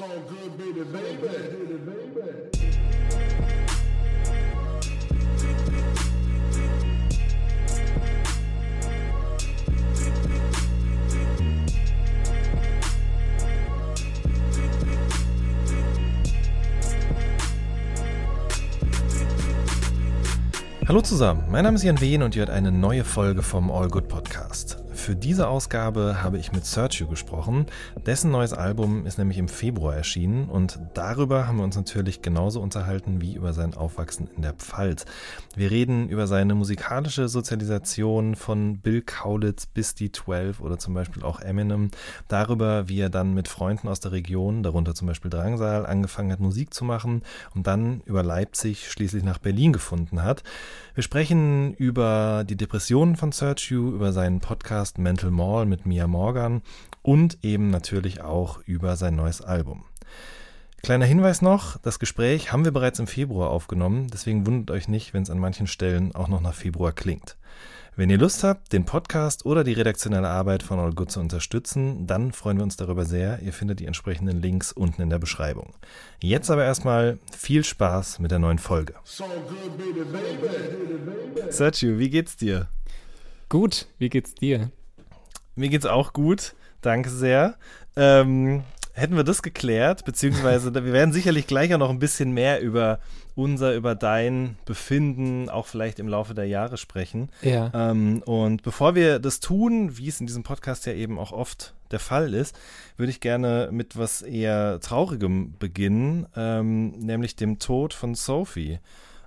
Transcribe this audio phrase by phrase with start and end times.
[0.00, 1.28] So good, baby, baby.
[20.88, 23.88] Hallo zusammen, mein Name ist Jan Wehn und ihr hört eine neue Folge vom All
[23.88, 24.78] Good Podcast.
[25.00, 27.64] Für diese Ausgabe habe ich mit Sergio gesprochen.
[28.04, 32.60] Dessen neues Album ist nämlich im Februar erschienen und darüber haben wir uns natürlich genauso
[32.60, 35.06] unterhalten wie über sein Aufwachsen in der Pfalz.
[35.56, 41.22] Wir reden über seine musikalische Sozialisation von Bill Kaulitz bis die 12 oder zum Beispiel
[41.22, 41.90] auch Eminem,
[42.28, 46.40] darüber, wie er dann mit Freunden aus der Region, darunter zum Beispiel Drangsal, angefangen hat
[46.40, 47.22] Musik zu machen
[47.54, 50.44] und dann über Leipzig schließlich nach Berlin gefunden hat.
[50.94, 56.62] Wir sprechen über die Depressionen von Sergio, über seinen Podcast Mental Mall mit Mia Morgan
[57.02, 59.84] und eben natürlich auch über sein neues Album.
[60.82, 65.12] Kleiner Hinweis noch, das Gespräch haben wir bereits im Februar aufgenommen, deswegen wundert euch nicht,
[65.12, 67.36] wenn es an manchen Stellen auch noch nach Februar klingt.
[67.96, 72.06] Wenn ihr Lust habt, den Podcast oder die redaktionelle Arbeit von All Good zu unterstützen,
[72.06, 73.40] dann freuen wir uns darüber sehr.
[73.42, 75.74] Ihr findet die entsprechenden Links unten in der Beschreibung.
[76.22, 78.94] Jetzt aber erstmal viel Spaß mit der neuen Folge.
[79.04, 81.52] So good, baby, baby.
[81.52, 82.68] Sergio, wie geht's dir?
[83.50, 84.70] Gut, wie geht's dir?
[85.60, 87.54] Mir geht's auch gut, danke sehr.
[87.94, 88.62] Ähm,
[88.94, 92.98] hätten wir das geklärt, beziehungsweise wir werden sicherlich gleich auch noch ein bisschen mehr über
[93.34, 97.28] unser, über dein Befinden, auch vielleicht im Laufe der Jahre sprechen.
[97.42, 97.70] Ja.
[97.74, 101.74] Ähm, und bevor wir das tun, wie es in diesem Podcast ja eben auch oft
[101.90, 102.58] der Fall ist,
[102.96, 108.78] würde ich gerne mit was eher Traurigem beginnen, ähm, nämlich dem Tod von Sophie.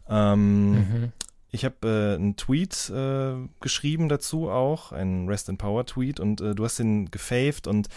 [0.09, 1.11] Ähm, Mhm.
[1.53, 6.41] Ich habe äh, einen Tweet äh, geschrieben dazu auch, einen Rest in Power Tweet und
[6.41, 7.87] äh, du hast den gefaved und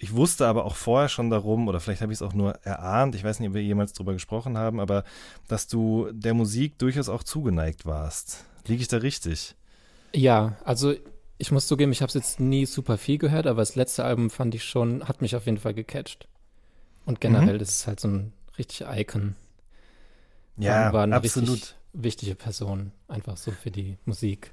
[0.00, 3.14] ich wusste aber auch vorher schon darum, oder vielleicht habe ich es auch nur erahnt,
[3.14, 5.04] ich weiß nicht, ob wir jemals drüber gesprochen haben, aber
[5.48, 8.44] dass du der Musik durchaus auch zugeneigt warst.
[8.66, 9.54] Liege ich da richtig?
[10.14, 10.94] Ja, also
[11.36, 14.30] ich muss zugeben, ich habe es jetzt nie super viel gehört, aber das letzte Album
[14.30, 16.26] fand ich schon, hat mich auf jeden Fall gecatcht.
[17.04, 17.58] Und generell, Mhm.
[17.58, 19.34] das ist halt so ein richtig Icon.
[20.56, 21.76] Ja, absolut.
[21.92, 24.52] Wichtige Person, einfach so für die Musik.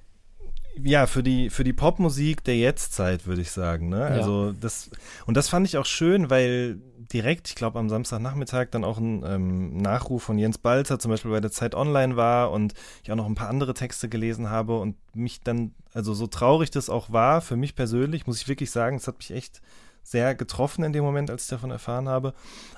[0.83, 3.87] Ja, für die, für die Popmusik der Jetztzeit, würde ich sagen.
[3.89, 4.03] Ne?
[4.03, 4.89] Also das,
[5.25, 6.81] und das fand ich auch schön, weil
[7.13, 11.31] direkt, ich glaube, am Samstagnachmittag dann auch ein ähm, Nachruf von Jens Balzer zum Beispiel
[11.31, 12.73] bei der Zeit Online war und
[13.03, 16.71] ich auch noch ein paar andere Texte gelesen habe und mich dann, also so traurig
[16.71, 19.61] das auch war, für mich persönlich, muss ich wirklich sagen, es hat mich echt
[20.03, 22.33] sehr getroffen in dem Moment, als ich davon erfahren habe.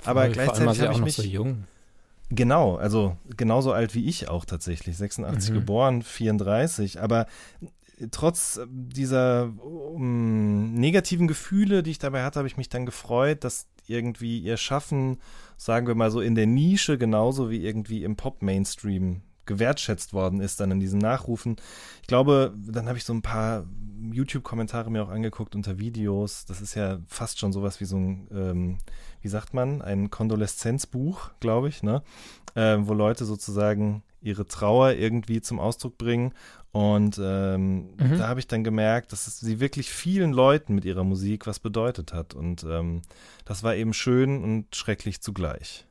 [0.06, 1.16] Aber Voll, gleichzeitig habe auch ich mich.
[1.16, 1.66] so jung.
[2.30, 5.54] Genau, also genauso alt wie ich auch tatsächlich, 86 Mhm.
[5.54, 7.26] geboren, 34, aber
[8.12, 13.68] trotz dieser um, negativen Gefühle, die ich dabei hatte, habe ich mich dann gefreut, dass
[13.88, 15.20] irgendwie ihr Schaffen,
[15.56, 20.60] sagen wir mal so in der Nische genauso wie irgendwie im Pop-Mainstream gewertschätzt worden ist
[20.60, 21.56] dann in diesen Nachrufen.
[22.02, 23.66] Ich glaube, dann habe ich so ein paar
[24.12, 26.46] YouTube-Kommentare mir auch angeguckt unter Videos.
[26.46, 28.78] Das ist ja fast schon sowas wie so ein, ähm,
[29.22, 32.04] wie sagt man, ein Kondoleszenzbuch, glaube ich, ne?
[32.56, 36.34] Ähm, wo Leute sozusagen ihre Trauer irgendwie zum Ausdruck bringen.
[36.72, 38.18] Und ähm, Mhm.
[38.18, 41.60] da habe ich dann gemerkt, dass es sie wirklich vielen Leuten mit ihrer Musik was
[41.60, 42.34] bedeutet hat.
[42.34, 43.02] Und ähm,
[43.46, 45.86] das war eben schön und schrecklich zugleich.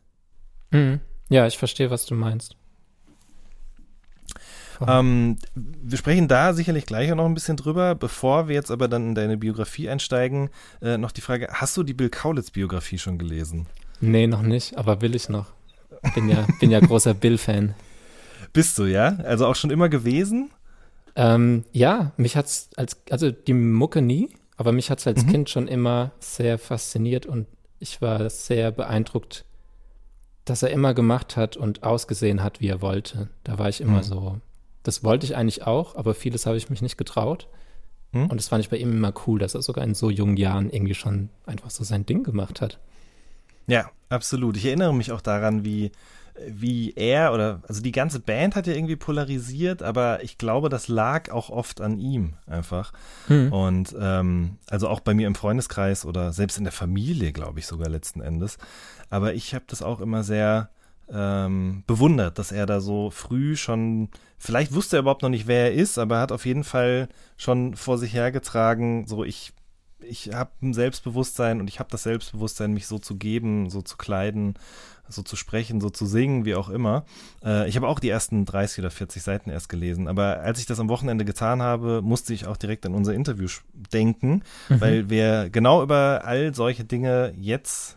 [0.71, 1.01] Mhm.
[1.29, 2.57] Ja, ich verstehe, was du meinst.
[4.87, 7.95] Ähm, wir sprechen da sicherlich gleich auch noch ein bisschen drüber.
[7.95, 10.51] Bevor wir jetzt aber dann in deine Biografie einsteigen,
[10.83, 13.67] äh, noch die Frage: Hast du die Bill Kaulitz-Biografie schon gelesen?
[14.01, 15.47] nee, noch nicht, aber will ich noch.
[16.15, 17.75] Bin ja, bin ja großer Bill-Fan.
[18.53, 19.17] Bist du, ja?
[19.25, 20.51] Also auch schon immer gewesen?
[21.17, 24.29] Ähm, ja, mich hat's als, also die Mucke nie,
[24.59, 25.31] aber mich hat's als Mhm.
[25.31, 27.47] Kind schon immer sehr fasziniert und
[27.79, 29.45] ich war sehr beeindruckt,
[30.45, 33.29] dass er immer gemacht hat und ausgesehen hat, wie er wollte.
[33.45, 34.03] Da war ich immer Mhm.
[34.03, 34.41] so.
[34.87, 37.49] Das wollte ich eigentlich auch, aber vieles habe ich mich nicht getraut.
[38.13, 38.27] Mhm.
[38.27, 40.71] Und das fand ich bei ihm immer cool, dass er sogar in so jungen Jahren
[40.71, 42.79] irgendwie schon einfach so sein Ding gemacht hat.
[43.67, 44.57] Ja, absolut.
[44.57, 45.91] Ich erinnere mich auch daran, wie,
[46.47, 50.87] wie er oder, also die ganze Band hat ja irgendwie polarisiert, aber ich glaube, das
[50.87, 52.93] lag auch oft an ihm einfach.
[53.27, 53.53] Hm.
[53.53, 57.67] Und ähm, also auch bei mir im Freundeskreis oder selbst in der Familie, glaube ich
[57.67, 58.57] sogar letzten Endes.
[59.11, 60.71] Aber ich habe das auch immer sehr
[61.13, 64.09] ähm, bewundert, dass er da so früh schon,
[64.39, 67.09] vielleicht wusste er überhaupt noch nicht, wer er ist, aber er hat auf jeden Fall
[67.37, 69.53] schon vor sich hergetragen, so ich,
[70.01, 73.97] ich habe ein Selbstbewusstsein und ich habe das Selbstbewusstsein, mich so zu geben, so zu
[73.97, 74.55] kleiden,
[75.09, 77.05] so zu sprechen, so zu singen, wie auch immer.
[77.45, 80.67] Äh, ich habe auch die ersten 30 oder 40 Seiten erst gelesen, aber als ich
[80.67, 83.47] das am Wochenende getan habe, musste ich auch direkt an unser Interview
[83.93, 84.81] denken, Mhm.
[84.81, 87.97] weil wir genau über all solche Dinge jetzt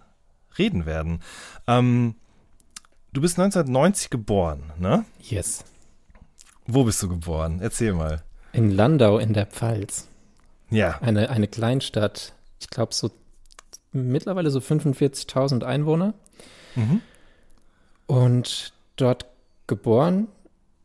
[0.60, 1.22] reden werden.
[1.66, 2.14] Ähm,
[3.14, 5.06] du bist 1990 geboren, ne?
[5.22, 5.64] Yes.
[6.66, 7.60] Wo bist du geboren?
[7.62, 8.24] Erzähl mal.
[8.54, 10.08] In Landau in der Pfalz.
[10.70, 11.00] Ja.
[11.02, 12.34] Eine, eine Kleinstadt.
[12.60, 13.12] Ich glaube, so
[13.92, 16.14] mittlerweile so 45.000 Einwohner.
[16.76, 17.02] Mhm.
[18.06, 19.26] Und dort
[19.68, 20.28] geboren.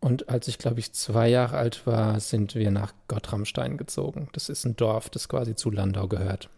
[0.00, 4.28] Und als ich, glaube ich, zwei Jahre alt war, sind wir nach Gottramstein gezogen.
[4.32, 6.50] Das ist ein Dorf, das quasi zu Landau gehört.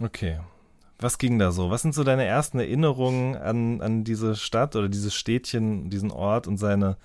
[0.00, 0.38] Okay.
[1.02, 1.70] Was ging da so?
[1.70, 6.46] Was sind so deine ersten Erinnerungen an, an diese Stadt oder dieses Städtchen, diesen Ort
[6.46, 6.96] und seine,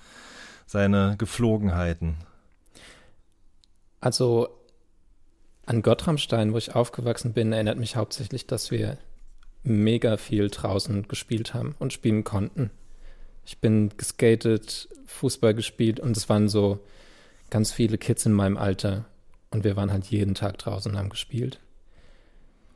[0.66, 2.16] seine Geflogenheiten?
[4.00, 4.48] Also
[5.66, 8.98] an Gottramstein, wo ich aufgewachsen bin, erinnert mich hauptsächlich, dass wir
[9.64, 12.70] mega viel draußen gespielt haben und spielen konnten.
[13.44, 16.78] Ich bin geskatet, Fußball gespielt und es waren so
[17.50, 19.06] ganz viele Kids in meinem Alter
[19.50, 21.58] und wir waren halt jeden Tag draußen und haben gespielt.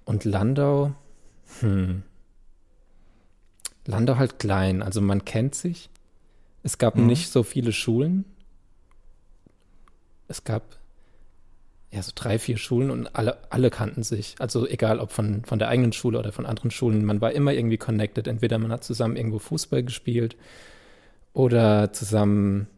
[0.04, 0.94] Und Landau,
[1.60, 2.02] hm.
[3.86, 5.90] Landau halt klein, also man kennt sich.
[6.62, 7.06] Es gab Mhm.
[7.06, 8.24] nicht so viele Schulen.
[10.28, 10.62] Es gab
[11.90, 14.36] ja so drei, vier Schulen und alle, alle kannten sich.
[14.38, 17.52] Also egal ob von, von der eigenen Schule oder von anderen Schulen, man war immer
[17.52, 18.28] irgendwie connected.
[18.28, 20.36] Entweder man hat zusammen irgendwo Fußball gespielt
[21.34, 22.68] oder zusammen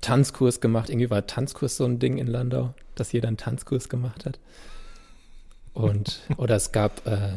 [0.00, 0.88] Tanzkurs gemacht.
[0.88, 4.38] Irgendwie war Tanzkurs so ein Ding in Landau, dass jeder einen Tanzkurs gemacht hat.
[5.74, 7.32] Und, oder es gab, äh,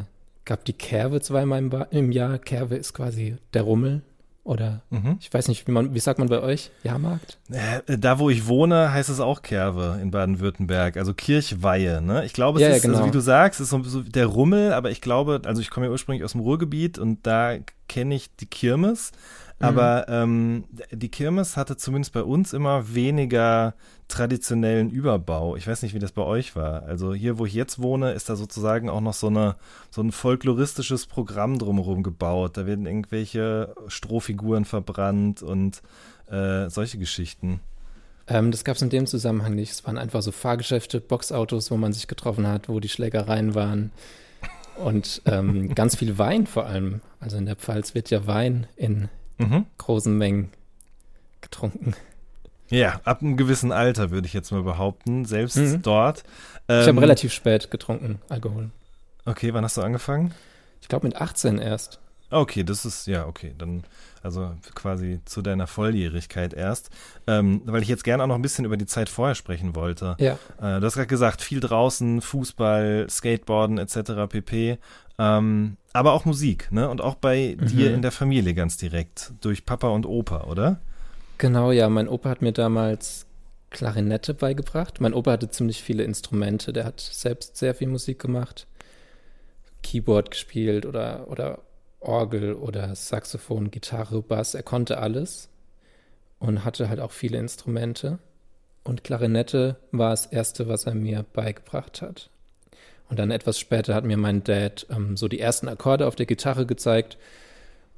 [0.46, 2.38] gab die Kerwe zweimal im, Ba- im Jahr.
[2.38, 4.02] Kerwe ist quasi der Rummel.
[4.46, 5.16] Oder Mhm.
[5.22, 6.70] ich weiß nicht, wie man, wie sagt man bei euch?
[6.84, 7.38] Jahrmarkt?
[7.50, 12.02] Äh, Da, wo ich wohne, heißt es auch Kerwe in Baden-Württemberg, also Kirchweihe.
[12.02, 12.26] Ne?
[12.26, 13.08] Ich glaube, es Ja, ja, ist, also genau.
[13.08, 15.86] wie du sagst, es ist so, so der Rummel, aber ich glaube, also ich komme
[15.86, 17.54] ja ursprünglich aus dem Ruhrgebiet und da
[17.88, 19.14] kenne ich die Kirmes.
[19.60, 19.66] Mhm.
[19.66, 23.76] Aber ähm, die Kirmes hatte zumindest bei uns immer weniger
[24.08, 25.56] traditionellen Überbau.
[25.56, 26.84] Ich weiß nicht, wie das bei euch war.
[26.84, 29.56] Also hier, wo ich jetzt wohne, ist da sozusagen auch noch so, eine,
[29.90, 32.58] so ein folkloristisches Programm drumherum gebaut.
[32.58, 35.82] Da werden irgendwelche Strohfiguren verbrannt und
[36.30, 37.60] äh, solche Geschichten.
[38.28, 39.72] Ähm, das gab es in dem Zusammenhang nicht.
[39.72, 43.92] Es waren einfach so Fahrgeschäfte, Boxautos, wo man sich getroffen hat, wo die Schlägereien waren.
[44.78, 47.02] Und ähm, ganz viel Wein vor allem.
[47.20, 49.66] Also in der Pfalz wird ja Wein in Mhm.
[49.78, 50.52] großen Mengen
[51.42, 51.96] getrunken.
[52.70, 55.82] Ja, ab einem gewissen Alter würde ich jetzt mal behaupten, selbst Mhm.
[55.82, 56.20] dort.
[56.68, 58.70] Ich Ähm, habe relativ spät getrunken, Alkohol.
[59.26, 60.34] Okay, wann hast du angefangen?
[60.82, 62.00] Ich glaube mit 18 erst.
[62.30, 63.84] Okay, das ist, ja, okay, dann,
[64.24, 66.90] also quasi zu deiner Volljährigkeit erst.
[67.28, 70.16] Ähm, weil ich jetzt gerne auch noch ein bisschen über die Zeit vorher sprechen wollte.
[70.20, 70.40] Ja.
[70.60, 74.28] Äh, du hast gerade gesagt, viel draußen, Fußball, Skateboarden etc.
[74.28, 74.80] pp.
[75.24, 76.90] Ähm, aber auch Musik, ne?
[76.90, 77.66] Und auch bei Mhm.
[77.68, 80.82] dir in der Familie ganz direkt, durch Papa und Opa, oder?
[81.38, 81.90] Genau, ja.
[81.90, 83.26] Mein Opa hat mir damals
[83.70, 85.02] Klarinette beigebracht.
[85.02, 86.74] Mein Opa hatte ziemlich viele Instrumente.
[86.74, 88.68] Der hat selbst sehr viel Musik gemacht.
[89.84, 91.60] Keyboard gespielt oder, oder
[92.00, 94.54] Orgel oder Saxophon, Gitarre, Bass.
[94.56, 95.50] Er konnte alles
[96.40, 98.20] und hatte halt auch viele Instrumente.
[98.84, 102.30] Und Klarinette war das erste, was er mir beigebracht hat.
[103.14, 106.26] Und dann etwas später hat mir mein Dad ähm, so die ersten Akkorde auf der
[106.26, 107.20] Gitarre gezeigt.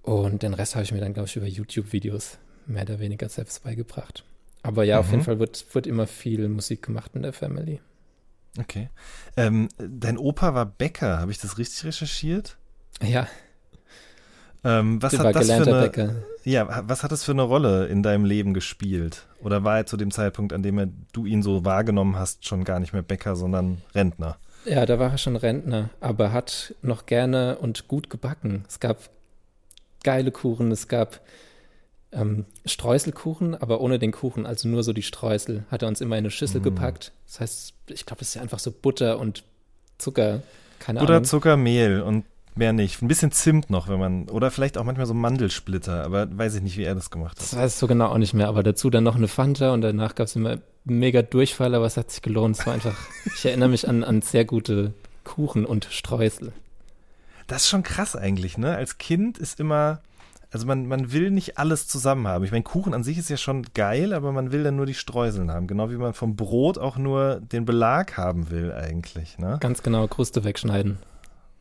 [0.01, 3.63] Und den Rest habe ich mir dann, glaube ich, über YouTube-Videos mehr oder weniger selbst
[3.63, 4.25] beigebracht.
[4.61, 5.11] Aber ja, auf Mhm.
[5.13, 7.79] jeden Fall wird, wird immer viel Musik gemacht in der Family.
[8.59, 8.89] Okay.
[9.37, 12.57] Ähm, dein Opa war Bäcker, habe ich das richtig recherchiert?
[13.01, 13.25] Ja,
[14.65, 16.15] Ähm, was hat das für eine, Bäcker.
[16.43, 19.27] Ja, was hat das für eine Rolle in deinem Leben gespielt?
[19.39, 22.65] Oder war er zu dem Zeitpunkt, an dem er, du ihn so wahrgenommen hast, schon
[22.65, 24.37] gar nicht mehr Bäcker, sondern Rentner?
[24.65, 28.65] Ja, da war er schon Rentner, aber hat noch gerne und gut gebacken.
[28.67, 29.09] Es gab
[30.03, 31.21] geile Kuchen, es gab
[32.11, 36.15] ähm, Streuselkuchen, aber ohne den Kuchen, also nur so die Streusel, hat er uns immer
[36.17, 36.63] in eine Schüssel Mm.
[36.63, 37.11] gepackt.
[37.27, 39.43] Das heißt, ich glaube, es ist ja einfach so Butter und
[39.97, 40.41] Zucker,
[40.79, 41.25] keine Butter, Ahnung.
[41.25, 42.25] Zucker, Mehl und
[42.57, 43.01] mehr nicht.
[43.01, 46.61] Ein bisschen Zimt noch, wenn man, oder vielleicht auch manchmal so Mandelsplitter, aber weiß ich
[46.61, 47.59] nicht, wie er das gemacht Das hat.
[47.59, 50.15] weiß ich so genau auch nicht mehr, aber dazu dann noch eine Fanta und danach
[50.15, 52.57] gab es immer mega Durchfall, aber es hat sich gelohnt.
[52.59, 52.95] Es war einfach,
[53.35, 54.93] ich erinnere mich an, an sehr gute
[55.23, 56.53] Kuchen und Streusel.
[57.47, 58.75] Das ist schon krass eigentlich, ne?
[58.75, 60.01] Als Kind ist immer,
[60.51, 62.43] also man, man will nicht alles zusammen haben.
[62.43, 64.93] Ich meine, Kuchen an sich ist ja schon geil, aber man will dann nur die
[64.95, 65.67] Streuseln haben.
[65.67, 69.57] Genau wie man vom Brot auch nur den Belag haben will eigentlich, ne?
[69.59, 70.97] Ganz genau, Kruste wegschneiden.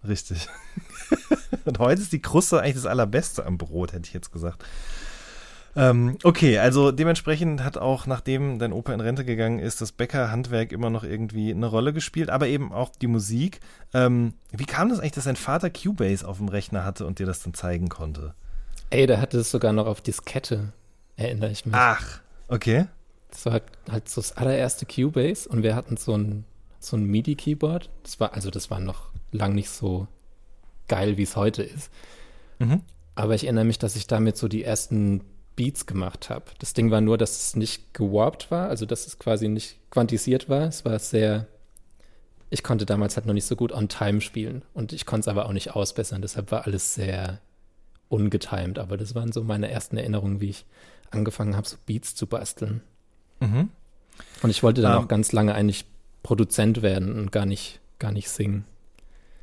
[0.07, 0.49] Richtig.
[1.65, 4.65] Und heute ist die Kruste eigentlich das Allerbeste am Brot, hätte ich jetzt gesagt.
[5.77, 10.71] Ähm, okay, also dementsprechend hat auch, nachdem dein Opa in Rente gegangen ist, das Bäckerhandwerk
[10.71, 13.61] immer noch irgendwie eine Rolle gespielt, aber eben auch die Musik.
[13.93, 17.27] Ähm, wie kam das eigentlich, dass dein Vater Cubase auf dem Rechner hatte und dir
[17.27, 18.35] das dann zeigen konnte?
[18.91, 20.73] Ey, der hatte es sogar noch auf Diskette,
[21.17, 21.75] erinnere ich mich.
[21.75, 22.87] Ach, okay.
[23.31, 26.45] Das war halt so das allererste Cubase und wir hatten so ein,
[26.79, 27.91] so ein MIDI-Keyboard.
[28.05, 30.07] Das war, also das war noch lang nicht so
[30.89, 31.91] geil, wie es heute ist.
[32.59, 32.83] Mhm.
[33.15, 35.23] Aber ich erinnere mich, dass ich damit so die ersten
[35.57, 36.47] Beats gemacht habe.
[36.59, 40.49] Das Ding war nur, dass es nicht gewarpt war, also dass es quasi nicht quantisiert
[40.49, 40.67] war.
[40.67, 41.47] Es war sehr,
[42.51, 45.29] ich konnte damals halt noch nicht so gut on time spielen und ich konnte es
[45.29, 46.23] aber auch nicht ausbessern.
[46.23, 47.41] Deshalb war alles sehr
[48.09, 48.79] ungetimed.
[48.79, 50.67] Aber das waren so meine ersten Erinnerungen, wie ich
[51.11, 52.83] angefangen habe, so Beats zu basteln.
[53.41, 53.71] Mhm.
[54.43, 55.05] Und ich wollte dann Ähm.
[55.05, 55.85] auch ganz lange eigentlich
[56.23, 58.65] Produzent werden und gar nicht, gar nicht singen.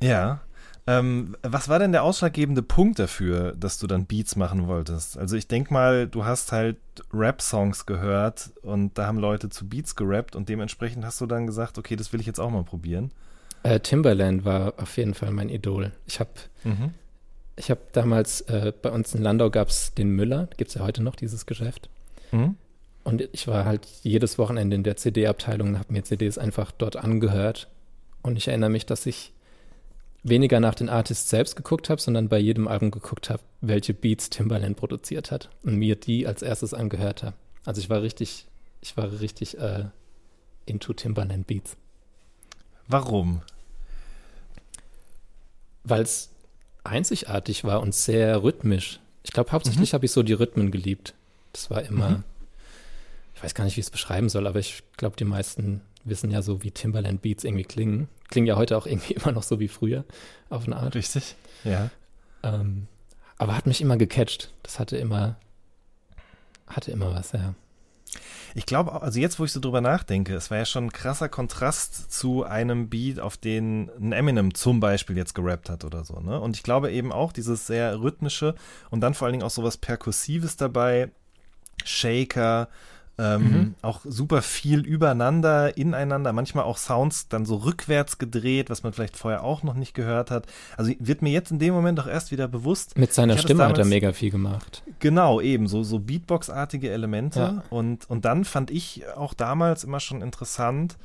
[0.02, 0.40] Ja.
[0.84, 5.16] Ähm, was war denn der ausschlaggebende Punkt dafür, dass du dann Beats machen wolltest?
[5.16, 6.76] Also ich denke mal, du hast halt
[7.14, 11.78] Rap-Songs gehört und da haben Leute zu Beats gerappt und dementsprechend hast du dann gesagt,
[11.78, 13.12] okay, das will ich jetzt auch mal probieren.
[13.62, 15.92] Äh, Timberland war auf jeden Fall mein Idol.
[16.06, 16.30] Ich habe
[16.64, 16.94] Mhm.
[17.54, 20.82] ich hab damals, äh, bei uns in Landau gab es den Müller, gibt es ja
[20.82, 21.90] heute noch, dieses Geschäft.
[22.32, 22.56] Mhm.
[23.04, 26.96] Und ich war halt jedes Wochenende in der CD-Abteilung und habe mir CDs einfach dort
[26.96, 27.68] angehört.
[28.22, 29.32] Und ich erinnere mich, dass ich
[30.22, 34.30] weniger nach den Artists selbst geguckt habe, sondern bei jedem Album geguckt habe, welche Beats
[34.30, 37.36] Timbaland produziert hat und mir die als erstes angehört habe.
[37.64, 38.46] Also ich war richtig,
[38.80, 39.86] ich war richtig äh,
[40.66, 41.76] into Timbaland Beats,
[42.88, 43.42] Warum?
[45.84, 46.30] weil es
[46.84, 49.00] einzigartig war und sehr rhythmisch.
[49.24, 51.14] Ich glaube, hauptsächlich habe ich so die Rhythmen geliebt.
[51.52, 52.24] Das war immer, Mhm.
[53.34, 56.30] ich weiß gar nicht, wie ich es beschreiben soll, aber ich glaube, die meisten wissen
[56.30, 58.08] ja so, wie Timbaland Beats irgendwie klingen.
[58.32, 60.04] Klingen ja heute auch irgendwie immer noch so wie früher,
[60.48, 60.94] auf eine Art.
[60.94, 61.36] Richtig?
[61.64, 61.90] Ja.
[62.42, 62.88] Ähm,
[63.36, 64.52] aber hat mich immer gecatcht.
[64.62, 65.36] Das hatte immer,
[66.66, 67.54] hatte immer was, ja.
[68.54, 71.28] Ich glaube, also jetzt, wo ich so drüber nachdenke, es war ja schon ein krasser
[71.28, 76.20] Kontrast zu einem Beat, auf den ein Eminem zum Beispiel jetzt gerappt hat oder so,
[76.20, 76.40] ne?
[76.40, 78.54] Und ich glaube eben auch dieses sehr rhythmische
[78.90, 81.10] und dann vor allen Dingen auch sowas Perkussives dabei,
[81.84, 82.68] Shaker,
[83.18, 83.74] ähm, Mhm.
[83.82, 89.16] auch super viel übereinander, ineinander, manchmal auch Sounds dann so rückwärts gedreht, was man vielleicht
[89.16, 90.46] vorher auch noch nicht gehört hat.
[90.76, 93.72] Also wird mir jetzt in dem Moment auch erst wieder bewusst, Mit seiner Stimme hat
[93.72, 94.82] er damals- mega viel gemacht.
[94.98, 97.40] Genau, eben, so, so Beatbox-artige Elemente.
[97.40, 97.62] Ja.
[97.70, 100.96] Und, und dann fand ich auch damals immer schon interessant,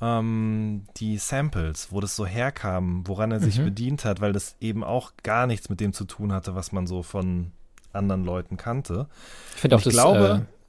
[0.00, 3.64] ähm, die Samples, wo das so herkam, woran er sich Mhm.
[3.64, 6.86] bedient hat, weil das eben auch gar nichts mit dem zu tun hatte, was man
[6.86, 7.52] so von
[7.92, 9.08] anderen Leuten kannte.
[9.56, 10.59] Ich finde auch Ich das, glaube- äh,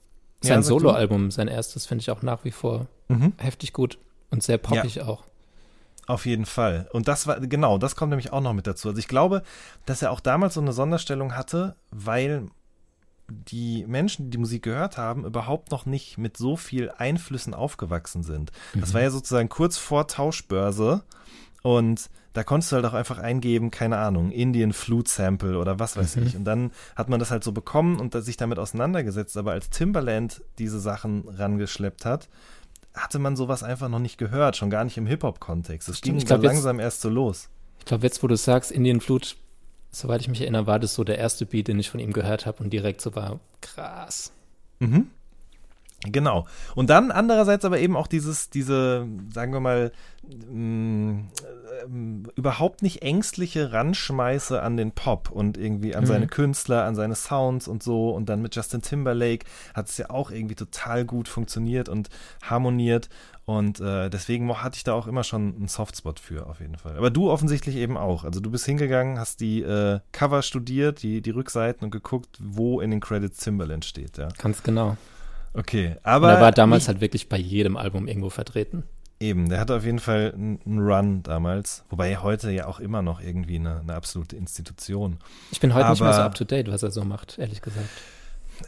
[0.41, 0.63] sein Ja.
[0.63, 2.87] Soloalbum, sein erstes, finde ich auch nach wie vor
[3.37, 3.97] heftig gut
[4.29, 5.23] und sehr poppig auch.
[6.07, 6.89] Auf jeden Fall.
[6.91, 8.89] Und das war, genau, das kommt nämlich auch noch mit dazu.
[8.89, 9.43] Also ich glaube,
[9.85, 12.47] dass er auch damals so eine Sonderstellung hatte, weil
[13.29, 18.23] die Menschen, die die Musik gehört haben, überhaupt noch nicht mit so viel Einflüssen aufgewachsen
[18.23, 18.51] sind.
[18.73, 21.03] Das war ja sozusagen kurz vor Tauschbörse
[21.61, 25.97] und da konntest du halt auch einfach eingeben, keine Ahnung, Indian Flute Sample oder was
[25.97, 26.23] weiß Mhm.
[26.27, 26.35] ich.
[26.37, 29.35] Und dann hat man das halt so bekommen und sich damit auseinandergesetzt.
[29.37, 32.29] Aber als Timbaland diese Sachen rangeschleppt hat,
[32.93, 35.87] hatte man sowas einfach noch nicht gehört, schon gar nicht im Hip-Hop-Kontext.
[35.89, 37.49] Es ging glaub, jetzt- langsam erst so los.
[37.79, 39.35] Ich glaube, jetzt, wo du sagst, Indian Flut,
[39.91, 42.45] soweit ich mich erinnere, war das so der erste Beat, den ich von ihm gehört
[42.45, 44.31] habe und direkt so war, krass.
[44.79, 45.07] Mhm.
[46.05, 46.47] Genau.
[46.75, 49.91] Und dann andererseits aber eben auch dieses, diese, sagen wir mal,
[50.23, 51.25] mh,
[51.83, 56.07] ähm, überhaupt nicht ängstliche Ranschmeiße an den Pop und irgendwie an Mhm.
[56.07, 58.09] seine Künstler, an seine Sounds und so.
[58.09, 62.09] Und dann mit Justin Timberlake hat es ja auch irgendwie total gut funktioniert und
[62.41, 63.09] harmoniert.
[63.45, 66.97] Und äh, deswegen hatte ich da auch immer schon einen Softspot für, auf jeden Fall.
[66.97, 68.23] Aber du offensichtlich eben auch.
[68.23, 72.79] Also du bist hingegangen, hast die äh, Cover studiert, die, die Rückseiten und geguckt, wo
[72.81, 74.29] in den Credits Timberland steht, ja.
[74.37, 74.95] Ganz genau.
[75.53, 78.83] Okay, Und aber er war damals halt wirklich bei jedem Album irgendwo vertreten.
[79.19, 83.01] eben, der hatte auf jeden Fall einen Run damals, wobei er heute ja auch immer
[83.03, 85.17] noch irgendwie eine, eine absolute Institution.
[85.51, 87.61] Ich bin heute nicht mehr so Aber- up to date, was er so macht, ehrlich
[87.61, 87.87] gesagt.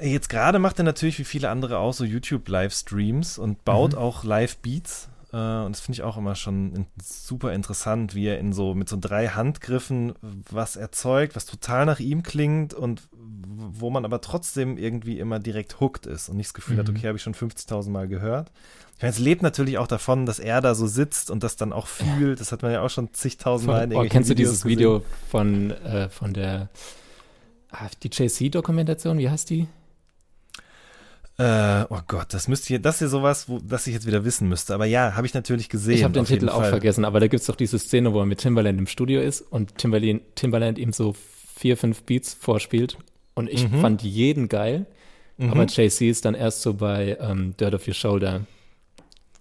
[0.02, 3.98] Jetzt gerade macht er natürlich wie viele andere auch so YouTube-Livestreams und baut Mhm.
[4.00, 5.10] auch Live-Beats.
[5.34, 8.88] Äh, und das finde ich auch immer schon super interessant, wie er in so mit
[8.88, 10.14] so drei Handgriffen
[10.50, 15.80] was erzeugt, was total nach ihm klingt und wo man aber trotzdem irgendwie immer direkt
[15.80, 16.96] hooked ist und nicht das Gefühl hat, Mhm.
[16.96, 18.52] okay, habe ich schon 50.000 Mal gehört.
[18.96, 21.74] Ich meine, es lebt natürlich auch davon, dass er da so sitzt und das dann
[21.74, 22.40] auch fühlt.
[22.40, 24.64] Das hat man ja auch schon zigtausend Mal in Oh, irgendwelchen kennst du Videos dieses
[24.64, 24.78] gesehen.
[24.80, 26.70] Video von, äh, von der
[27.72, 29.18] ah, die JC-Dokumentation?
[29.18, 29.68] Wie heißt die?
[31.38, 34.24] Äh, oh Gott, das müsste hier, das ist ja sowas, wo, das ich jetzt wieder
[34.24, 34.74] wissen müsste.
[34.74, 35.96] Aber ja, habe ich natürlich gesehen.
[35.96, 38.26] Ich habe den Titel auch vergessen, aber da gibt es doch diese Szene, wo er
[38.28, 41.16] mit Timbaland im Studio ist und Timbaland, Timbaland ihm so
[41.56, 42.98] vier, fünf Beats vorspielt.
[43.34, 43.82] Und ich Mhm.
[43.82, 44.86] fand jeden geil,
[45.38, 45.52] Mhm.
[45.52, 48.42] aber JC ist dann erst so bei ähm, Dirt of Your Shoulder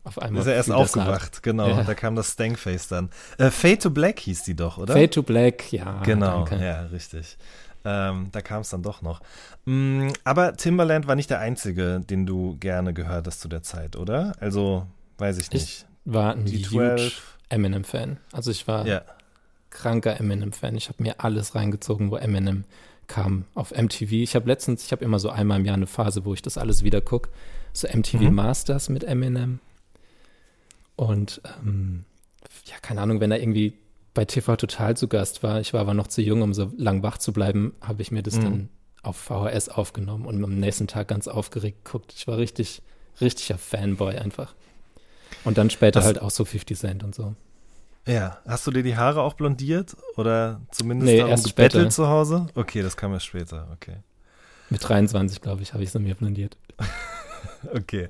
[0.05, 0.41] auf einmal.
[0.41, 1.69] ist er erst aufgewacht, genau.
[1.69, 1.83] Ja.
[1.85, 3.11] Da kam das Stankface dann.
[3.37, 4.95] Äh, Fade to Black hieß die doch, oder?
[4.95, 6.01] Fade to Black, ja.
[6.05, 6.65] genau, danke.
[6.65, 7.37] ja, richtig.
[7.85, 9.21] Ähm, da kam es dann doch noch.
[9.65, 13.97] Mm, aber Timbaland war nicht der einzige, den du gerne gehört hast zu der Zeit,
[13.97, 14.35] oder?
[14.41, 14.87] Also,
[15.19, 15.87] weiß ich Ich nicht.
[16.05, 17.37] war ein huge 12.
[17.49, 18.19] Eminem-Fan.
[18.33, 19.03] Also ich war Ja.
[19.71, 20.77] kranker Eminem-Fan.
[20.77, 22.65] Ich habe mir alles reingezogen, wo Eminem
[23.09, 24.12] kam auf MTV.
[24.12, 26.57] Ich habe letztens, ich habe immer so einmal im Jahr eine Phase, wo ich das
[26.57, 27.31] alles wieder gucke.
[27.75, 28.35] So MTV Mhm.
[28.35, 29.59] Masters mit Eminem.
[30.97, 32.05] Und ähm,
[32.67, 33.75] ja, keine Ahnung, wenn er irgendwie
[34.14, 37.02] bei TV Total zu Gast war, ich war aber noch zu jung, um so lang
[37.02, 38.42] wach zu bleiben, habe ich mir das Mhm.
[38.42, 38.69] dann
[39.02, 42.12] auf VHS aufgenommen und am nächsten Tag ganz aufgeregt geguckt.
[42.16, 42.83] Ich war richtig,
[43.21, 44.54] richtiger Fanboy einfach.
[45.45, 47.35] Und dann später Das- halt auch so 50 Cent und so.
[48.07, 51.90] Ja, hast du dir die Haare auch blondiert oder zumindest Nee, darum erst gebettelt später.
[51.90, 52.47] zu Hause?
[52.54, 53.97] Okay, das kam erst später, okay.
[54.71, 56.57] Mit 23, glaube ich, habe ich sie mir blondiert.
[57.75, 58.09] Okay.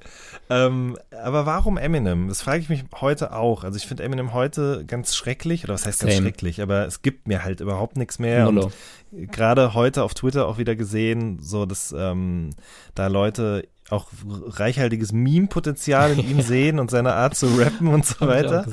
[0.50, 2.28] Ähm, aber warum Eminem?
[2.28, 3.64] Das frage ich mich heute auch.
[3.64, 6.26] Also ich finde Eminem heute ganz schrecklich, oder was heißt ganz Same.
[6.26, 8.48] schrecklich, aber es gibt mir halt überhaupt nichts mehr.
[8.48, 8.72] Und Nullo.
[9.12, 12.50] gerade heute auf Twitter auch wieder gesehen, so dass ähm,
[12.94, 18.26] da Leute auch reichhaltiges Meme-Potenzial in ihm sehen und seine Art zu rappen und so
[18.26, 18.66] weiter.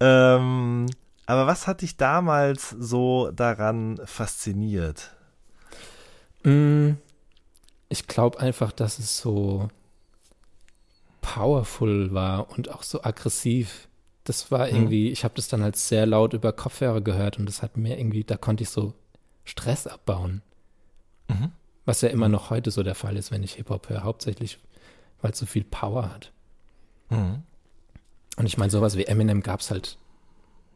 [0.00, 0.86] Ähm,
[1.26, 5.14] aber was hat dich damals so daran fasziniert?
[6.44, 6.92] Mm,
[7.88, 9.68] Ich glaube einfach, dass es so
[11.22, 13.88] powerful war und auch so aggressiv.
[14.24, 14.74] Das war Mhm.
[14.74, 17.98] irgendwie, ich habe das dann halt sehr laut über Kopfhörer gehört und das hat mir
[17.98, 18.92] irgendwie, da konnte ich so
[19.44, 20.42] Stress abbauen.
[21.28, 21.52] Mhm.
[21.86, 24.58] Was ja immer noch heute so der Fall ist, wenn ich Hip-Hop höre, hauptsächlich,
[25.20, 26.32] weil es so viel Power hat.
[27.08, 27.42] Mhm.
[28.36, 29.98] Und ich meine, sowas wie Eminem gab es halt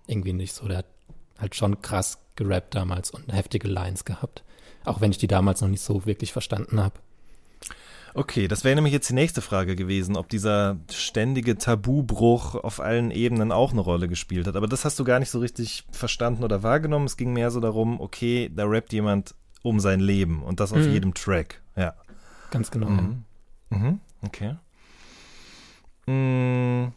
[0.06, 0.66] irgendwie nicht so.
[0.66, 0.86] Der hat
[1.38, 4.42] halt schon krass gerappt damals und heftige Lines gehabt.
[4.84, 6.98] Auch wenn ich die damals noch nicht so wirklich verstanden habe.
[8.16, 13.10] Okay, das wäre nämlich jetzt die nächste Frage gewesen, ob dieser ständige Tabubruch auf allen
[13.10, 14.56] Ebenen auch eine Rolle gespielt hat.
[14.56, 17.04] Aber das hast du gar nicht so richtig verstanden oder wahrgenommen.
[17.06, 20.78] Es ging mehr so darum, okay, da rappt jemand um sein Leben und das auf
[20.78, 20.92] Mhm.
[20.92, 21.60] jedem Track.
[21.76, 21.94] Ja.
[22.50, 22.88] Ganz genau.
[22.88, 23.24] Mhm.
[23.70, 24.00] Mhm.
[24.22, 24.56] Okay.
[26.06, 26.92] Mm,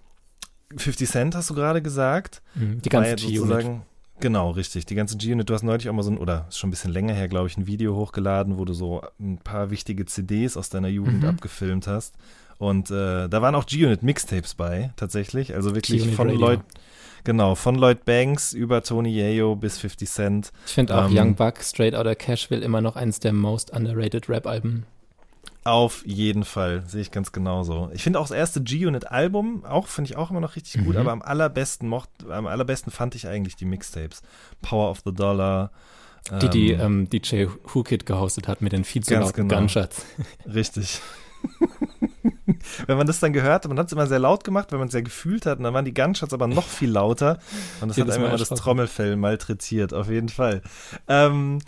[0.77, 2.41] 50 Cent hast du gerade gesagt.
[2.55, 2.81] Mhm.
[2.81, 3.81] Die ganze sozusagen-
[4.19, 4.85] Genau, richtig.
[4.85, 5.49] Die ganze G-Unit.
[5.49, 7.47] Du hast neulich auch mal so ein, oder ist schon ein bisschen länger her, glaube
[7.47, 11.29] ich, ein Video hochgeladen, wo du so ein paar wichtige CDs aus deiner Jugend Mhm.
[11.29, 12.15] abgefilmt hast.
[12.57, 15.55] Und äh, da waren auch G-Unit Mixtapes bei, tatsächlich.
[15.55, 16.41] Also wirklich von Radio.
[16.41, 16.59] Lloyd,
[17.23, 20.51] genau, von Lloyd Banks über Tony Yayo bis 50 Cent.
[20.65, 24.27] Ich finde auch Ähm, Young Buck, Straight Outta Cashville immer noch eines der most underrated
[24.27, 24.85] Rap-Alben.
[25.65, 27.89] Auf jeden Fall, sehe ich ganz genauso.
[27.93, 31.01] Ich finde auch das erste G-Unit-Album, auch finde ich auch immer noch richtig gut, Mhm.
[31.01, 34.21] aber am allerbesten mocht, am allerbesten fand ich eigentlich die Mixtapes.
[34.61, 35.71] Power of the Dollar.
[36.41, 39.59] Die, die ähm, ähm, DJ Who Kid gehostet hat mit den viel zu lauten genau.
[39.59, 40.05] Gunshots.
[40.53, 41.01] Richtig.
[42.87, 44.87] wenn man das dann gehört hat, man hat es immer sehr laut gemacht, wenn man
[44.87, 47.39] es sehr gefühlt hat, und dann waren die Gunshots aber noch viel lauter
[47.81, 48.49] und das hat Jedes Mal immer das.
[48.49, 50.61] Trommelfell malträtiert, auf jeden Fall.
[51.07, 51.59] Ähm,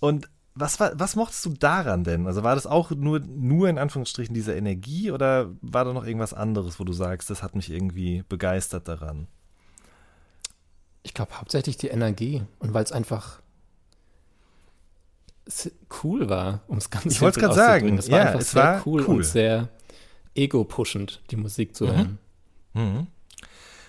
[0.00, 2.26] und was, war, was mochtest du daran denn?
[2.26, 6.34] Also war das auch nur, nur in Anführungsstrichen diese Energie oder war da noch irgendwas
[6.34, 9.28] anderes, wo du sagst, das hat mich irgendwie begeistert daran?
[11.02, 13.40] Ich glaube hauptsächlich die Energie und weil es einfach
[16.04, 17.96] cool war, um es ganz Ich wollt's simpel grad sagen.
[17.98, 19.14] Es war Ja, einfach es sehr war cool, cool.
[19.16, 19.68] und sehr
[20.34, 21.90] ego-pushend, die Musik zu Mhm.
[21.90, 22.18] hören.
[22.74, 23.06] Mhm.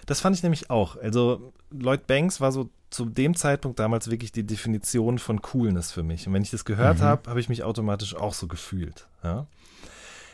[0.05, 0.95] Das fand ich nämlich auch.
[0.95, 6.04] Also Lloyd Banks war so zu dem Zeitpunkt damals wirklich die Definition von Coolness für
[6.04, 6.28] mich.
[6.28, 7.04] Und wenn ich das gehört Mhm.
[7.04, 9.08] habe, habe ich mich automatisch auch so gefühlt.
[9.23, 9.45] Ja.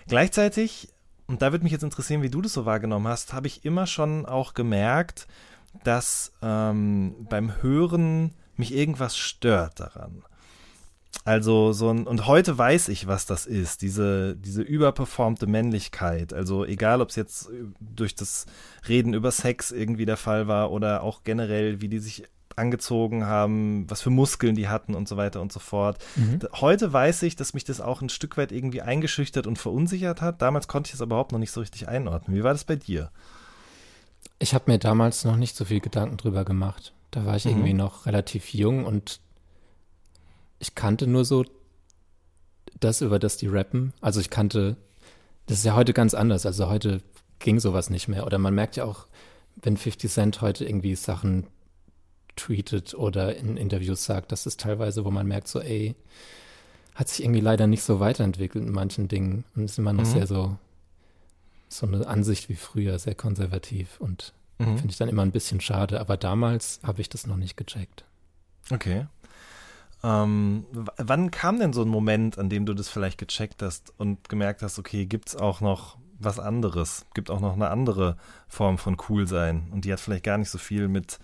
[0.08, 0.90] Gleichzeitig,
[1.28, 3.88] und da würde mich jetzt interessieren, wie du das so wahrgenommen hast, habe ich immer
[3.88, 5.28] schon auch gemerkt,
[5.84, 10.24] dass ähm, beim Hören mich irgendwas stört daran.
[11.24, 16.34] Also so ein, und heute weiß ich, was das ist, diese, diese überperformte Männlichkeit.
[16.34, 18.46] Also egal, ob es jetzt äh, durch das
[18.88, 22.24] Reden über Sex irgendwie der Fall war oder auch generell, wie die sich
[22.56, 25.98] angezogen haben, was für Muskeln die hatten und so weiter und so fort.
[26.16, 26.40] Mhm.
[26.54, 30.42] Heute weiß ich, dass mich das auch ein Stück weit irgendwie eingeschüchtert und verunsichert hat.
[30.42, 32.36] Damals konnte ich es aber überhaupt noch nicht so richtig einordnen.
[32.38, 33.12] Wie war das bei dir?
[34.40, 36.94] Ich habe mir damals noch nicht so viel Gedanken drüber gemacht.
[37.12, 37.52] Da war ich Mhm.
[37.52, 39.20] irgendwie noch relativ jung und
[40.60, 41.46] ich kannte nur so
[42.80, 43.94] das, über das die rappen.
[44.02, 44.76] Also ich kannte,
[45.48, 46.46] das ist ja heute ganz anders.
[46.46, 47.02] Also heute
[47.40, 48.26] ging sowas nicht mehr.
[48.26, 49.08] Oder man merkt ja auch,
[49.56, 51.48] wenn 50 Cent heute irgendwie Sachen
[52.36, 55.96] tweetet oder in Interviews sagt, das ist teilweise, wo man merkt, so, ey,
[56.96, 60.10] hat sich irgendwie leider nicht so weiterentwickelt in manchen Dingen und ist immer noch Mhm.
[60.10, 60.58] sehr so,
[61.68, 64.78] so eine Ansicht wie früher, sehr konservativ und Mhm.
[64.78, 66.00] finde ich dann immer ein bisschen schade.
[66.00, 68.06] Aber damals habe ich das noch nicht gecheckt.
[68.72, 69.08] Okay.
[70.04, 70.66] Ähm,
[70.98, 74.62] wann kam denn so ein Moment, an dem du das vielleicht gecheckt hast und gemerkt
[74.62, 77.06] hast, okay, gibt es auch noch was anderes?
[77.14, 78.16] Gibt auch noch eine andere
[78.48, 81.20] Form von Coolsein und die hat vielleicht gar nicht so viel mit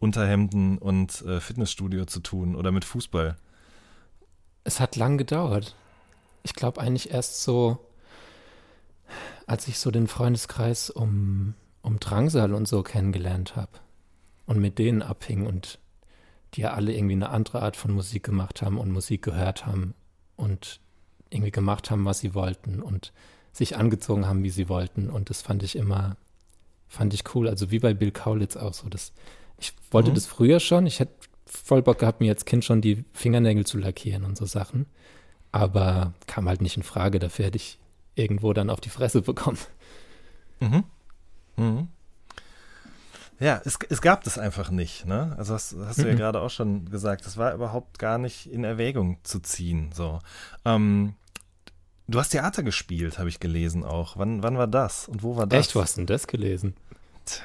[0.00, 3.36] Unterhemden und äh, Fitnessstudio zu tun oder mit Fußball.
[4.64, 5.76] Es hat lang gedauert.
[6.42, 7.78] Ich glaube eigentlich erst so,
[9.46, 13.72] als ich so den Freundeskreis um, um Drangsal und so kennengelernt habe
[14.46, 15.78] und mit denen abhing und
[16.54, 19.94] die ja alle irgendwie eine andere Art von Musik gemacht haben und Musik gehört haben
[20.36, 20.80] und
[21.28, 23.12] irgendwie gemacht haben, was sie wollten und
[23.52, 25.10] sich angezogen haben, wie sie wollten.
[25.10, 26.16] Und das fand ich immer,
[26.88, 27.48] fand ich cool.
[27.48, 28.88] Also wie bei Bill Kaulitz auch so.
[28.88, 29.12] Das,
[29.60, 30.14] ich wollte Mhm.
[30.14, 30.86] das früher schon.
[30.86, 31.12] Ich hätte
[31.46, 34.86] voll Bock gehabt, mir als Kind schon die Fingernägel zu lackieren und so Sachen.
[35.52, 37.18] Aber kam halt nicht in Frage.
[37.18, 37.78] Dafür hätte ich
[38.14, 39.58] irgendwo dann auf die Fresse bekommen.
[40.60, 40.84] Mhm.
[41.56, 41.88] Mhm.
[43.38, 45.34] Ja, es, es gab das einfach nicht, ne?
[45.38, 46.18] Also hast, hast du ja Mhm.
[46.18, 49.90] gerade auch schon gesagt, das war überhaupt gar nicht in Erwägung zu ziehen.
[49.94, 50.18] So.
[50.66, 51.14] Ähm,
[52.06, 54.18] du hast Theater gespielt, habe ich gelesen auch.
[54.18, 55.58] Wann, wann war das und wo war das?
[55.68, 56.74] Echt, wo hast du denn das gelesen?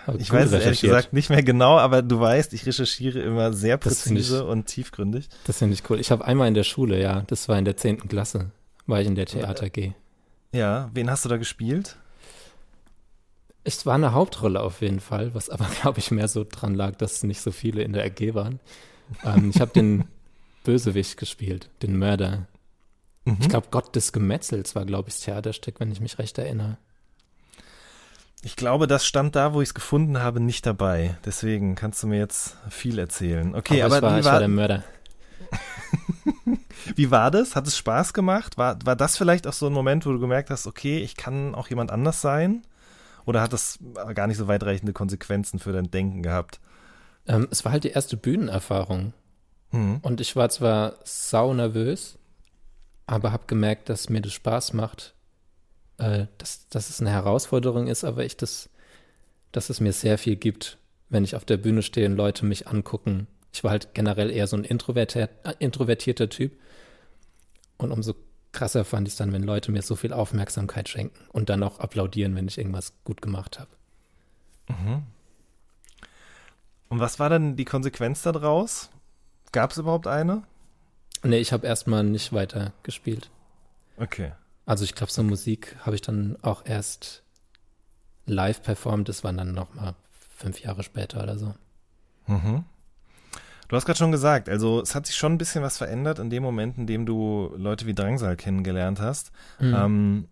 [0.08, 0.91] Aber Ich weiß es ehrlich recherchiert.
[0.91, 4.65] gesagt nicht mehr genau, aber du weißt, ich recherchiere immer sehr finde ich- präzise und
[4.67, 5.30] tiefgründig.
[5.45, 6.00] Das finde ich cool.
[6.00, 8.08] Ich habe einmal in der Schule, ja, das war in der 10.
[8.10, 8.52] Klasse,
[8.88, 9.93] war ich in der Theater G.
[10.52, 11.98] Ja, wen hast du da gespielt?
[13.63, 16.95] Es war eine Hauptrolle auf jeden Fall, was aber, glaube ich, mehr so dran lag,
[16.95, 18.60] dass nicht so viele in der AG waren.
[19.24, 20.06] Ähm, ich habe den
[20.63, 22.48] Bösewicht gespielt, den Mörder.
[23.26, 23.38] Mhm.
[23.41, 26.78] Ich glaube, Gott des Gemetzels war, glaube ich, das Theaterstück, wenn ich mich recht erinnere.
[28.45, 31.17] Ich glaube, das stand da, wo ich es gefunden habe, nicht dabei.
[31.25, 33.55] Deswegen kannst du mir jetzt viel erzählen.
[33.55, 34.84] Okay, aber, ich, war, wie, ich war war, der Mörder.
[36.95, 37.55] wie war das?
[37.55, 38.55] Hat es Spaß gemacht?
[38.55, 41.55] War, war das vielleicht auch so ein Moment, wo du gemerkt hast, okay, ich kann
[41.55, 42.62] auch jemand anders sein?
[43.25, 43.79] Oder hat das
[44.13, 46.60] gar nicht so weitreichende Konsequenzen für dein Denken gehabt?
[47.25, 49.13] Ähm, es war halt die erste Bühnenerfahrung.
[49.71, 49.97] Hm.
[50.03, 52.19] Und ich war zwar sau nervös,
[53.08, 55.14] aber habe gemerkt, dass mir das Spaß macht,
[55.97, 58.69] äh, dass, dass es eine Herausforderung ist, aber ich das,
[59.51, 60.77] dass es mir sehr viel gibt,
[61.10, 63.27] wenn ich auf der Bühne stehe und Leute mich angucken.
[63.53, 66.53] Ich war halt generell eher so ein introvertier, äh, introvertierter Typ.
[67.77, 68.15] Und umso
[68.51, 71.79] krasser fand ich es dann, wenn Leute mir so viel Aufmerksamkeit schenken und dann auch
[71.79, 73.69] applaudieren, wenn ich irgendwas gut gemacht habe.
[76.89, 78.89] Und was war dann die Konsequenz daraus?
[79.51, 80.43] Gab es überhaupt eine?
[81.23, 83.29] Nee, ich habe erstmal nicht weiter gespielt.
[83.97, 84.34] Okay.
[84.65, 87.23] Also ich glaube, so Musik habe ich dann auch erst
[88.25, 89.10] live performt.
[89.10, 89.95] Das waren dann noch mal
[90.36, 91.54] fünf Jahre später oder so.
[92.28, 92.63] Mhm.
[93.67, 96.30] Du hast gerade schon gesagt, also es hat sich schon ein bisschen was verändert in
[96.30, 99.32] dem Moment, in dem du Leute wie Drangsal kennengelernt hast.
[99.60, 99.73] Mhm.
[99.75, 100.28] Ähm,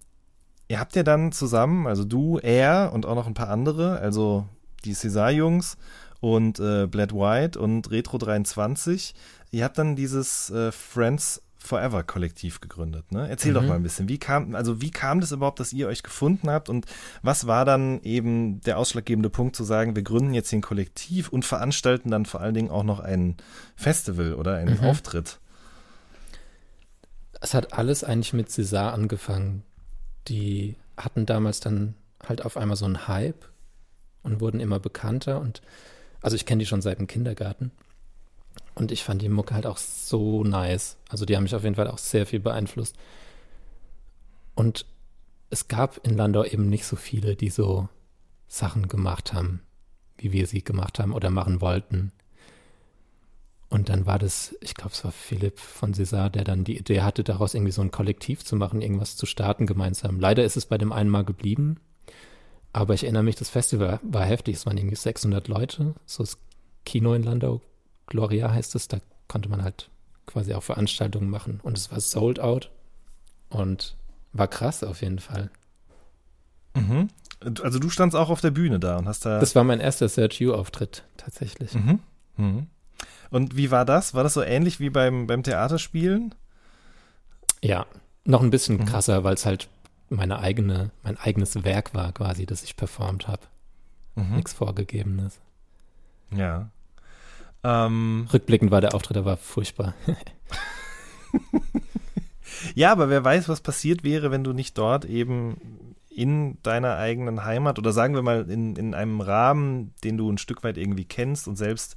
[0.68, 4.48] ihr habt ja dann zusammen, also du, er und auch noch ein paar andere, also
[4.86, 5.78] die César-Jungs
[6.20, 9.16] und äh, Bled White und Retro 23,
[9.52, 13.12] ihr habt dann dieses äh, Friends Forever Kollektiv gegründet.
[13.14, 13.30] Ne?
[13.30, 13.68] Erzähl doch Mhm.
[13.70, 16.68] mal ein bisschen, wie kam, also wie kam das überhaupt, dass ihr euch gefunden habt
[16.68, 16.86] und
[17.22, 21.46] was war dann eben der ausschlaggebende Punkt zu sagen, wir gründen jetzt ein Kollektiv und
[21.46, 23.38] veranstalten dann vor allen Dingen auch noch ein
[23.78, 24.86] Festival oder einen Mhm.
[24.88, 25.40] Auftritt?
[27.42, 29.64] Es hat alles eigentlich mit César angefangen.
[30.28, 31.96] Die hatten damals dann
[32.28, 33.46] halt auf einmal so einen Hype
[34.24, 35.40] und wurden immer bekannter.
[35.42, 35.62] Und
[36.22, 37.72] also ich kenne die schon seit dem Kindergarten.
[38.76, 40.98] Und ich fand die Mucke halt auch so nice.
[41.10, 42.96] Also die haben mich auf jeden Fall auch sehr viel beeinflusst.
[44.56, 44.86] Und
[45.50, 47.88] es gab in Landau eben nicht so viele, die so
[48.48, 49.62] Sachen gemacht haben,
[50.18, 52.12] wie wir sie gemacht haben oder machen wollten.
[53.70, 57.02] Und dann war das, ich glaube, es war Philipp von César, der dann die Idee
[57.02, 60.20] hatte, daraus irgendwie so ein Kollektiv zu machen, irgendwas zu starten gemeinsam.
[60.20, 61.78] Leider ist es bei dem einen Mal geblieben,
[62.72, 64.58] aber ich erinnere mich, das Festival war heftig.
[64.58, 66.38] Es waren irgendwie 600 Leute, so das
[66.86, 67.62] Kino in Landau,
[68.08, 69.90] Gloria heißt es, da konnte man halt
[70.26, 71.60] quasi auch Veranstaltungen machen.
[71.64, 72.70] Und es war sold out
[73.50, 73.96] und
[74.34, 75.50] war krass auf jeden Fall.
[76.76, 77.10] Mhm.
[77.62, 79.40] Also du standst auch auf der Bühne da und hast da.
[79.40, 81.74] Das war mein erster Search You-Auftritt tatsächlich.
[81.74, 82.00] Mhm.
[82.38, 82.68] Mhm.
[83.30, 84.14] Und wie war das?
[84.14, 86.34] War das so ähnlich wie beim, beim Theaterspielen?
[87.62, 87.86] Ja,
[88.26, 88.86] noch ein bisschen Mhm.
[88.86, 89.68] krasser, weil es halt
[90.10, 93.42] meine eigene, mein eigenes Werk war quasi, das ich performt habe.
[94.16, 94.36] Mhm.
[94.36, 95.40] Nichts Vorgegebenes.
[96.32, 96.70] Ja.
[97.64, 99.94] Ähm, Rückblickend war der Auftritt aber furchtbar.
[102.76, 105.58] ja, aber wer weiß, was passiert wäre, wenn du nicht dort eben
[106.16, 110.38] in deiner eigenen Heimat oder sagen wir mal in, in einem Rahmen, den du ein
[110.38, 111.96] Stück weit irgendwie kennst und selbst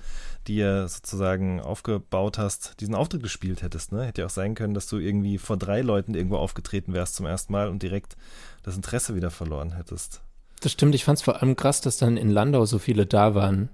[0.49, 3.93] dir sozusagen aufgebaut hast, diesen Auftritt gespielt hättest.
[3.93, 4.05] Ne?
[4.05, 7.27] Hätte ja auch sein können, dass du irgendwie vor drei Leuten irgendwo aufgetreten wärst zum
[7.27, 8.17] ersten Mal und direkt
[8.63, 10.23] das Interesse wieder verloren hättest.
[10.61, 13.35] Das stimmt, ich fand es vor allem krass, dass dann in Landau so viele da
[13.35, 13.69] waren.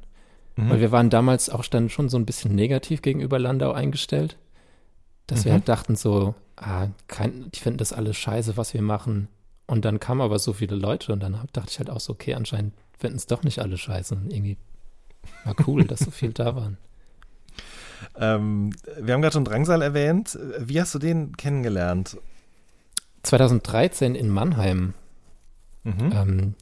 [0.56, 0.70] Mhm.
[0.70, 4.36] Weil wir waren damals auch dann schon so ein bisschen negativ gegenüber Landau eingestellt.
[5.26, 5.56] Dass wir Mhm.
[5.56, 9.28] halt dachten so, ah, kein, die finden das alles scheiße, was wir machen.
[9.66, 12.34] Und dann kamen aber so viele Leute und dann dachte ich halt auch so, okay,
[12.34, 14.14] anscheinend finden es doch nicht alle scheiße.
[14.14, 14.56] Und irgendwie
[15.44, 16.76] war cool, dass so viel da waren.
[18.18, 20.36] Ähm, wir haben gerade schon Drangsal erwähnt.
[20.58, 22.18] Wie hast du den kennengelernt?
[23.22, 24.94] 2013 in Mannheim.
[25.84, 26.12] Mhm.
[26.12, 26.54] Ähm,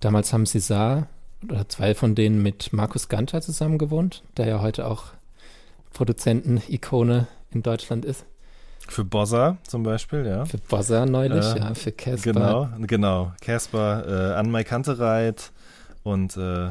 [0.00, 1.06] damals haben César
[1.48, 5.04] oder zwei von denen mit Markus Ganter zusammen gewohnt, der ja heute auch
[5.92, 8.24] Produzenten-Ikone in Deutschland ist.
[8.88, 10.44] Für Bossa zum Beispiel, ja.
[10.44, 12.32] Für Bossa neulich, Äh, ja, für Casper.
[12.32, 13.32] Genau, genau.
[13.40, 15.52] Casper, äh, An My Kantereit
[16.02, 16.70] und äh,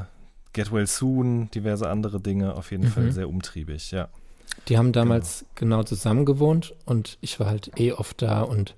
[0.53, 2.89] Get Well Soon, diverse andere Dinge, auf jeden Mhm.
[2.89, 4.09] Fall sehr umtriebig, ja.
[4.67, 8.75] Die haben damals genau zusammen gewohnt und ich war halt eh oft da und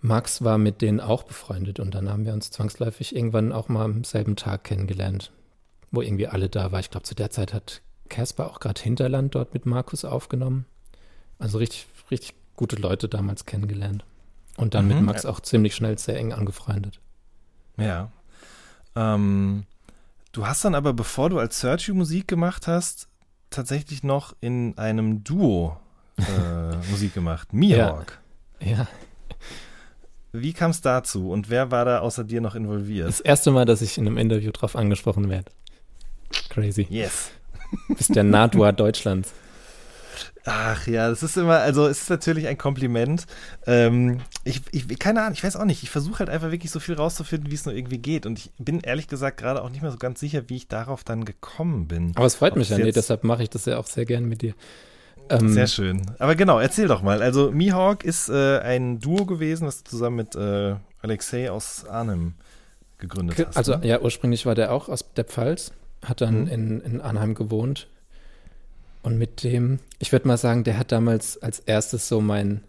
[0.00, 3.84] Max war mit denen auch befreundet und dann haben wir uns zwangsläufig irgendwann auch mal
[3.84, 5.32] am selben Tag kennengelernt,
[5.90, 6.80] wo irgendwie alle da waren.
[6.80, 10.66] Ich glaube, zu der Zeit hat Casper auch gerade Hinterland dort mit Markus aufgenommen.
[11.38, 14.04] Also richtig, richtig gute Leute damals kennengelernt.
[14.56, 15.04] Und dann mit Mhm.
[15.04, 17.00] Max auch ziemlich schnell sehr eng angefreundet.
[17.76, 18.10] Ja.
[18.96, 19.64] Ähm,
[20.32, 23.08] du hast dann aber, bevor du als Sergio Musik gemacht hast,
[23.50, 25.76] tatsächlich noch in einem Duo
[26.16, 27.52] äh, Musik gemacht.
[27.52, 28.18] Mihawk.
[28.60, 28.88] Ja,
[30.32, 33.08] Wie kam es dazu und wer war da außer dir noch involviert?
[33.08, 35.50] das erste Mal, dass ich in einem Interview drauf angesprochen werde.
[36.50, 36.86] Crazy.
[36.90, 37.30] Yes.
[37.88, 39.32] Bist der Nadua Deutschlands.
[40.44, 43.26] Ach ja, das ist immer, also es ist natürlich ein Kompliment.
[43.66, 45.82] Ähm, ich, ich, keine Ahnung, ich weiß auch nicht.
[45.82, 48.24] Ich versuche halt einfach wirklich so viel rauszufinden, wie es nur irgendwie geht.
[48.24, 51.04] Und ich bin ehrlich gesagt gerade auch nicht mehr so ganz sicher, wie ich darauf
[51.04, 52.12] dann gekommen bin.
[52.16, 54.24] Aber es freut Ob mich ja, nee, deshalb mache ich das ja auch sehr gern
[54.24, 54.54] mit dir.
[55.30, 56.02] Ähm, Sehr schön.
[56.18, 57.22] Aber genau, erzähl doch mal.
[57.22, 62.34] Also Mihawk ist äh, ein Duo gewesen, was du zusammen mit äh, Alexei aus Arnhem
[62.98, 63.56] gegründet Ge- hast.
[63.56, 63.86] Also ne?
[63.86, 65.72] ja, ursprünglich war der auch aus der Pfalz,
[66.04, 66.48] hat dann Mhm.
[66.48, 67.88] in, in Arnheim gewohnt.
[69.02, 72.62] Und mit dem, ich würde mal sagen, der hat damals als erstes so mein,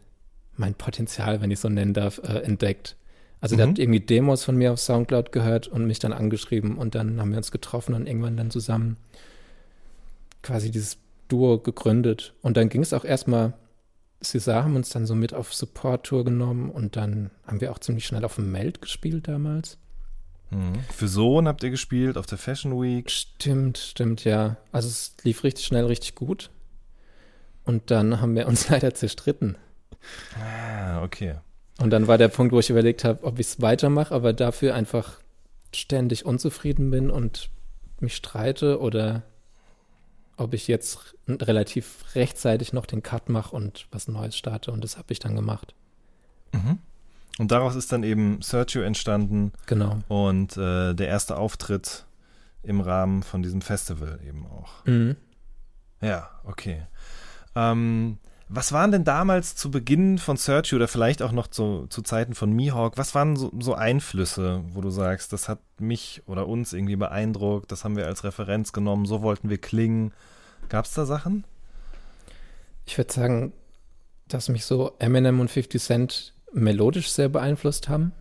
[0.56, 2.96] mein Potenzial, wenn ich so nennen darf, äh, entdeckt.
[3.42, 3.72] Also der Mhm.
[3.72, 7.32] hat irgendwie Demos von mir auf Soundcloud gehört und mich dann angeschrieben und dann haben
[7.32, 8.98] wir uns getroffen und irgendwann dann zusammen
[10.44, 10.98] quasi dieses
[11.30, 12.34] Duo gegründet.
[12.42, 13.54] Und dann ging es auch erstmal,
[14.22, 18.06] César haben uns dann so mit auf Support-Tour genommen und dann haben wir auch ziemlich
[18.06, 19.78] schnell auf dem Meld gespielt damals.
[20.52, 20.74] Mhm.
[20.94, 23.10] Für Sohn habt ihr gespielt auf der Fashion Week.
[23.10, 24.58] Stimmt, stimmt, ja.
[24.72, 26.50] Also es lief richtig schnell, richtig gut.
[27.64, 29.58] Und dann haben wir uns leider zerstritten.
[30.36, 31.36] Ah, okay.
[31.80, 34.76] Und dann war der Punkt, wo ich überlegt habe, ob ich es weitermache, aber dafür
[34.76, 35.20] einfach
[35.74, 37.50] ständig unzufrieden bin und
[38.00, 39.24] mich streite oder
[40.40, 44.72] ob ich jetzt relativ rechtzeitig noch den Cut mache und was Neues starte.
[44.72, 45.74] Und das habe ich dann gemacht.
[46.54, 46.80] Mhm.
[47.38, 50.00] Und daraus ist dann eben Sergio entstanden Genau.
[50.08, 52.06] und äh, der erste Auftritt
[52.64, 54.86] im Rahmen von diesem Festival eben auch.
[54.86, 55.16] Mhm.
[56.02, 56.84] Ja, okay.
[57.56, 58.18] Ähm,
[58.52, 62.34] was waren denn damals zu Beginn von Sergio oder vielleicht auch noch zu, zu Zeiten
[62.34, 66.74] von Mihawk, was waren so, so Einflüsse, wo du sagst, das hat mich oder uns
[66.74, 70.14] irgendwie beeindruckt, das haben wir als Referenz genommen, so wollten wir klingen.
[70.68, 71.46] Gab es da Sachen?
[72.86, 73.54] Ich würde sagen,
[74.28, 78.14] dass mich so Eminem und 50 Cent melodisch sehr beeinflusst haben.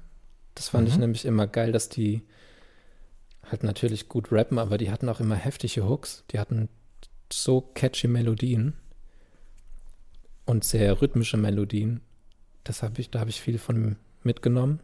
[0.55, 1.01] Das fand ich Mhm.
[1.01, 2.23] nämlich immer geil, dass die
[3.51, 6.25] halt natürlich gut rappen, aber die hatten auch immer heftige Hooks.
[6.31, 6.69] Die hatten
[7.33, 8.75] so catchy Melodien
[10.49, 12.01] und sehr rhythmische Melodien.
[12.65, 14.81] Das habe ich, da habe ich viel von mitgenommen.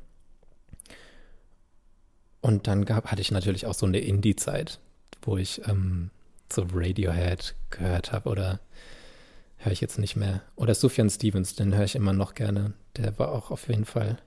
[2.41, 4.79] Und dann gab, hatte ich natürlich auch so eine Indie-Zeit,
[5.23, 6.11] wo ich ähm,
[6.53, 8.61] so Radiohead gehört habe oder
[9.57, 10.43] höre ich jetzt nicht mehr.
[10.57, 12.75] Oder Sufjan Stevens, den höre ich immer noch gerne.
[12.97, 14.19] Der war auch auf jeden Fall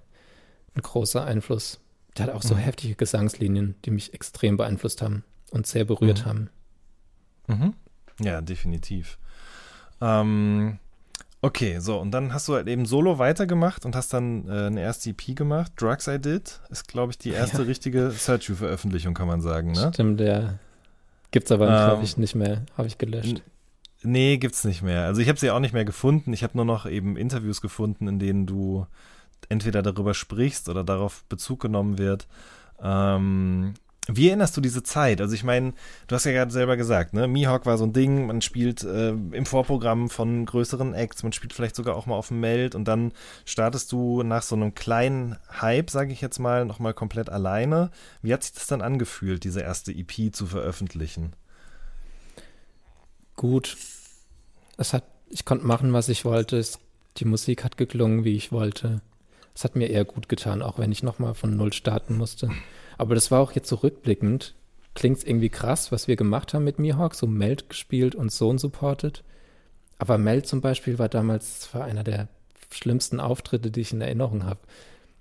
[0.76, 1.80] ein großer Einfluss.
[2.17, 2.60] Der hat auch so Mhm.
[2.60, 6.30] heftige Gesangslinien, die mich extrem beeinflusst haben und sehr berührt Mhm.
[6.30, 6.50] haben.
[7.45, 7.73] Mhm.
[8.19, 9.19] Ja, definitiv.
[10.02, 10.80] Ähm,
[11.41, 14.82] okay, so, und dann hast du halt eben solo weitergemacht und hast dann äh, eine
[14.82, 15.71] erste EP gemacht.
[15.76, 17.63] Drugs I Did ist, glaube ich, die erste Ja.
[17.63, 19.91] richtige Sergio-Veröffentlichung, kann man sagen, ne?
[19.93, 20.60] Stimmt, der
[21.32, 22.63] gibt's aber, Ähm, glaube ich, nicht mehr.
[22.78, 23.41] Habe ich gelöscht.
[24.04, 25.04] Nee, gibt's nicht mehr.
[25.06, 26.32] Also ich habe sie auch nicht mehr gefunden.
[26.32, 28.86] Ich habe nur noch eben Interviews gefunden, in denen du
[29.50, 32.28] entweder darüber sprichst oder darauf Bezug genommen wird.
[32.82, 33.73] Ähm,
[34.07, 35.21] wie erinnerst du diese Zeit?
[35.21, 35.73] Also ich meine,
[36.07, 37.27] du hast ja gerade selber gesagt, ne?
[37.27, 41.53] Mihawk war so ein Ding, man spielt äh, im Vorprogramm von größeren Acts, man spielt
[41.53, 43.11] vielleicht sogar auch mal auf dem Meld und dann
[43.45, 47.91] startest du nach so einem kleinen Hype, sage ich jetzt mal, nochmal komplett alleine.
[48.21, 51.33] Wie hat sich das dann angefühlt, diese erste EP zu veröffentlichen?
[53.35, 53.77] Gut.
[54.77, 56.57] Es hat, ich konnte machen, was ich wollte.
[56.57, 56.79] Es,
[57.17, 59.01] die Musik hat geklungen, wie ich wollte.
[59.53, 62.49] Es hat mir eher gut getan, auch wenn ich nochmal von Null starten musste.
[62.97, 64.55] Aber das war auch jetzt so rückblickend.
[64.95, 69.23] Klingt irgendwie krass, was wir gemacht haben mit Mihawk, so Meld gespielt und Sohn supported.
[69.99, 72.27] Aber Meld zum Beispiel war damals, war einer der
[72.71, 74.60] schlimmsten Auftritte, die ich in Erinnerung habe.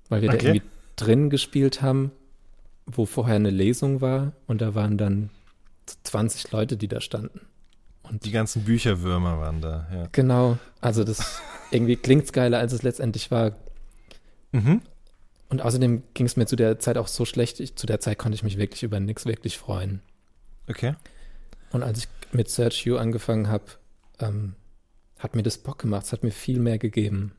[0.08, 0.38] Weil wir Okay.
[0.38, 2.10] da irgendwie drin gespielt haben,
[2.86, 5.30] wo vorher eine Lesung war und da waren dann
[6.04, 7.40] 20 Leute, die da standen.
[8.02, 10.08] Und Die ganzen Bücherwürmer waren da, ja.
[10.12, 13.52] Genau, also das irgendwie klingt's geiler, als es letztendlich war.
[14.52, 14.80] Mhm.
[15.48, 17.60] Und außerdem ging es mir zu der Zeit auch so schlecht.
[17.60, 20.00] Ich, zu der Zeit konnte ich mich wirklich über nichts wirklich freuen.
[20.68, 20.94] Okay.
[21.70, 23.64] Und als ich mit Search You angefangen habe,
[24.18, 24.54] ähm,
[25.18, 26.06] hat mir das Bock gemacht.
[26.06, 27.32] Es hat mir viel mehr gegeben.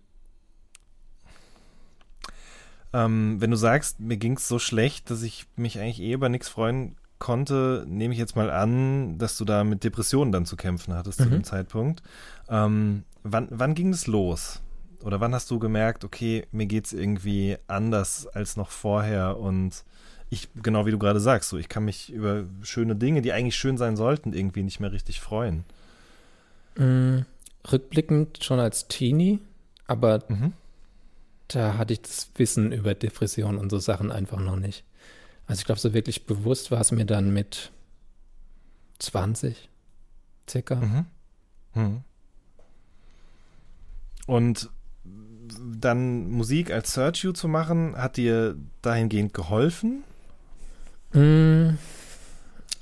[2.93, 6.30] Ähm, wenn du sagst, mir ging es so schlecht, dass ich mich eigentlich eh über
[6.30, 10.56] nichts freuen konnte, nehme ich jetzt mal an, dass du da mit Depressionen dann zu
[10.56, 11.24] kämpfen hattest mhm.
[11.24, 12.04] zu dem Zeitpunkt.
[12.48, 14.62] Ähm, wann, wann ging es los?
[15.03, 19.83] Oder wann hast du gemerkt, okay, mir geht es irgendwie anders als noch vorher und
[20.29, 23.55] ich, genau wie du gerade sagst, so ich kann mich über schöne Dinge, die eigentlich
[23.55, 25.63] schön sein sollten, irgendwie nicht mehr richtig freuen.
[26.75, 27.25] Mhm.
[27.71, 29.39] Rückblickend schon als Teenie,
[29.88, 30.53] aber mhm.
[31.47, 34.83] da hatte ich das Wissen über Depressionen und so Sachen einfach noch nicht.
[35.47, 37.71] Also ich glaube, so wirklich bewusst war es mir dann mit
[38.99, 39.69] 20
[40.49, 40.75] circa.
[40.75, 41.05] Mhm.
[41.73, 42.01] Mhm.
[44.25, 44.69] Und
[45.79, 50.03] dann Musik als Search You zu machen, hat dir dahingehend geholfen?
[51.13, 51.77] Mm,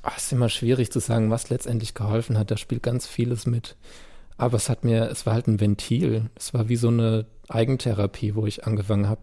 [0.02, 2.52] ach, ist immer schwierig zu sagen, was letztendlich geholfen hat.
[2.52, 3.76] Da spielt ganz vieles mit.
[4.38, 6.30] Aber es hat mir, es war halt ein Ventil.
[6.36, 9.22] Es war wie so eine Eigentherapie, wo ich angefangen habe,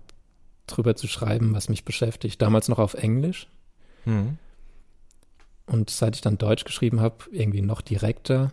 [0.66, 2.40] drüber zu schreiben, was mich beschäftigt.
[2.40, 3.48] Damals noch auf Englisch.
[4.05, 4.38] Mhm.
[5.66, 8.52] Und seit ich dann Deutsch geschrieben habe, irgendwie noch direkter.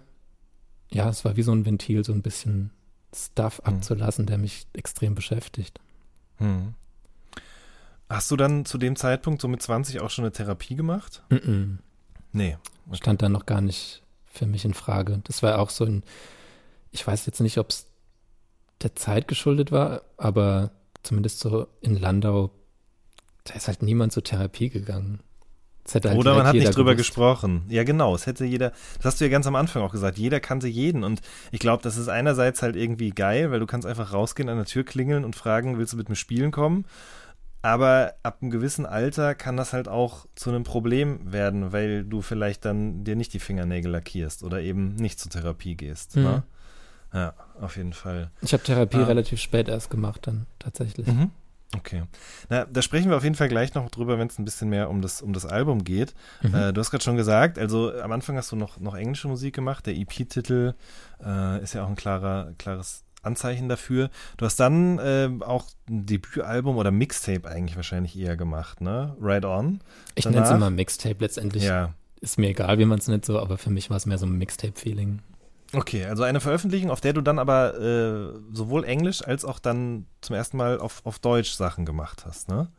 [0.92, 2.72] Ja, es war wie so ein Ventil, so ein bisschen
[3.16, 3.74] Stuff mhm.
[3.74, 5.80] abzulassen, der mich extrem beschäftigt.
[6.40, 6.76] Mhm.
[8.10, 11.22] Hast du dann zu dem Zeitpunkt, so mit 20, auch schon eine Therapie gemacht?
[11.30, 11.78] Mm, -mm.
[12.32, 12.58] Nee.
[12.88, 12.98] Okay.
[12.98, 15.22] Stand dann noch gar nicht für mich in Frage.
[15.26, 16.04] Das war auch so ein,
[16.92, 17.86] ich weiß jetzt nicht, ob es
[18.82, 20.72] der Zeit geschuldet war, aber
[21.04, 22.52] zumindest so in Landau,
[23.44, 25.22] da ist halt niemand zur Therapie gegangen.
[25.92, 27.10] Halt Oder man hat nicht drüber gewusst.
[27.10, 27.64] gesprochen.
[27.70, 28.14] Ja, genau.
[28.14, 31.04] Es hätte jeder, das hast du ja ganz am Anfang auch gesagt, jeder kannte jeden.
[31.04, 34.58] Und ich glaube, das ist einerseits halt irgendwie geil, weil du kannst einfach rausgehen, an
[34.58, 36.86] der Tür klingeln und fragen, willst du mit mir spielen kommen?
[37.62, 42.22] Aber ab einem gewissen Alter kann das halt auch zu einem Problem werden, weil du
[42.22, 46.16] vielleicht dann dir nicht die Fingernägel lackierst oder eben nicht zur Therapie gehst.
[46.16, 46.24] Mhm.
[46.24, 46.44] Ne?
[47.14, 48.32] Ja, auf jeden Fall.
[48.42, 49.06] Ich habe Therapie ah.
[49.06, 51.08] relativ spät erst gemacht, dann tatsächlich.
[51.08, 51.32] Mhm.
[51.76, 52.04] Okay.
[52.50, 54.90] Na, da sprechen wir auf jeden Fall gleich noch drüber, wenn es ein bisschen mehr
[54.90, 56.16] um das, um das Album geht.
[56.42, 56.56] Mhm.
[56.56, 59.54] Äh, du hast gerade schon gesagt, also am Anfang hast du noch, noch englische Musik
[59.54, 59.86] gemacht.
[59.86, 60.74] Der EP-Titel
[61.24, 64.10] äh, ist ja auch ein klarer, klares Anzeichen dafür.
[64.38, 69.16] Du hast dann äh, auch ein Debütalbum oder Mixtape eigentlich wahrscheinlich eher gemacht, ne?
[69.20, 69.80] Right On.
[70.16, 71.64] Ich nenne es immer Mixtape letztendlich.
[71.64, 71.94] Ja.
[72.22, 74.26] Ist mir egal, wie man es nennt so, aber für mich war es mehr so
[74.26, 75.22] ein Mixtape-Feeling.
[75.74, 80.08] Okay, also eine Veröffentlichung, auf der du dann aber äh, sowohl Englisch als auch dann
[80.22, 82.70] zum ersten Mal auf, auf Deutsch Sachen gemacht hast, ne?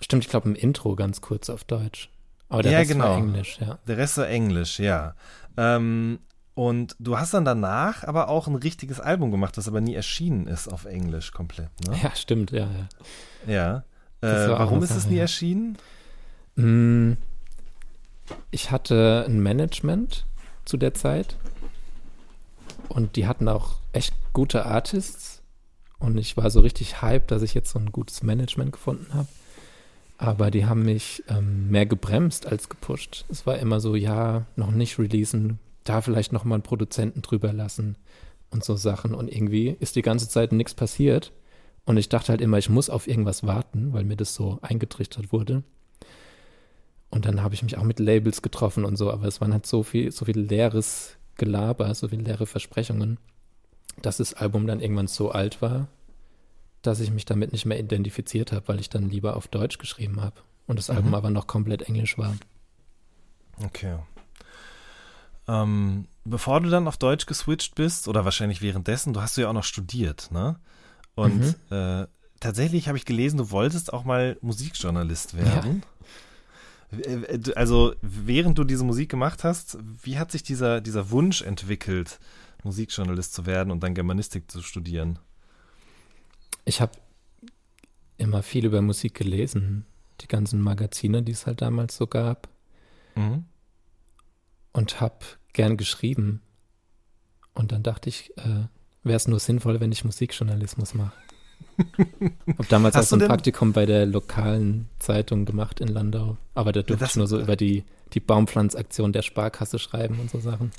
[0.00, 2.10] Stimmt, ich glaube im Intro ganz kurz auf Deutsch.
[2.48, 3.04] Aber der ja, Rest genau.
[3.04, 3.78] war Englisch, ja.
[3.86, 5.14] Der Rest war Englisch, ja.
[5.56, 6.18] Ähm,
[6.54, 10.48] und du hast dann danach aber auch ein richtiges Album gemacht, das aber nie erschienen
[10.48, 11.96] ist auf Englisch komplett, ne?
[12.02, 12.68] Ja, stimmt, ja,
[13.46, 13.84] ja.
[14.20, 14.28] Ja.
[14.28, 15.22] Äh, warum ist es nie ja.
[15.22, 15.78] erschienen?
[16.56, 17.12] Mm,
[18.50, 20.26] ich hatte ein Management
[20.64, 21.36] zu der Zeit.
[22.88, 25.42] Und die hatten auch echt gute Artists.
[25.98, 29.28] Und ich war so richtig hyped, dass ich jetzt so ein gutes Management gefunden habe.
[30.18, 33.24] Aber die haben mich ähm, mehr gebremst als gepusht.
[33.28, 37.52] Es war immer so, ja, noch nicht releasen, da vielleicht noch mal einen Produzenten drüber
[37.52, 37.96] lassen
[38.50, 39.14] und so Sachen.
[39.14, 41.32] Und irgendwie ist die ganze Zeit nichts passiert.
[41.84, 45.32] Und ich dachte halt immer, ich muss auf irgendwas warten, weil mir das so eingetrichtert
[45.32, 45.62] wurde.
[47.14, 49.66] Und dann habe ich mich auch mit Labels getroffen und so, aber es waren halt
[49.66, 53.18] so viel, so viel leeres Gelaber, so viele leere Versprechungen,
[54.02, 55.86] dass das Album dann irgendwann so alt war,
[56.82, 60.20] dass ich mich damit nicht mehr identifiziert habe, weil ich dann lieber auf Deutsch geschrieben
[60.20, 60.96] habe und das mhm.
[60.96, 62.34] Album aber noch komplett Englisch war.
[63.64, 63.96] Okay.
[65.46, 69.50] Ähm, bevor du dann auf Deutsch geswitcht bist, oder wahrscheinlich währenddessen, du hast du ja
[69.50, 70.58] auch noch studiert, ne?
[71.14, 71.76] Und mhm.
[71.76, 72.06] äh,
[72.40, 75.82] tatsächlich habe ich gelesen, du wolltest auch mal Musikjournalist werden.
[75.82, 75.93] Ja.
[76.90, 82.18] Äh, also während du diese Musik gemacht hast, wie hat sich dieser, dieser Wunsch entwickelt,
[82.62, 85.18] Musikjournalist zu werden und dann Germanistik zu studieren?
[86.64, 86.92] Ich habe
[88.16, 89.84] immer viel über Musik gelesen,
[90.20, 92.48] die ganzen Magazine, die es halt damals so gab.
[93.14, 93.44] Mhm.
[94.72, 96.40] Und habe gern geschrieben.
[97.54, 98.66] Und dann dachte ich, äh,
[99.04, 101.12] wäre es nur sinnvoll, wenn ich Musikjournalismus mache.
[102.58, 106.36] Hab damals Hast auch so ein Praktikum bei der lokalen Zeitung gemacht in Landau.
[106.54, 110.40] Aber da durfte ich nur so über die, die Baumpflanzaktion der Sparkasse schreiben und so
[110.40, 110.70] Sachen.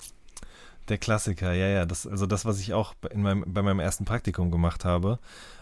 [0.90, 1.86] Der Klassiker, ja, ja.
[1.86, 5.20] Das, also das, was ich auch in meinem, bei meinem ersten Praktikum gemacht habe.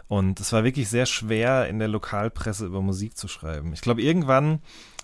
[0.08, 3.74] Und es war wirklich sehr schwer, in der Lokalpresse über Musik zu schreiben.
[3.74, 4.60] Ich glaube, irgendwann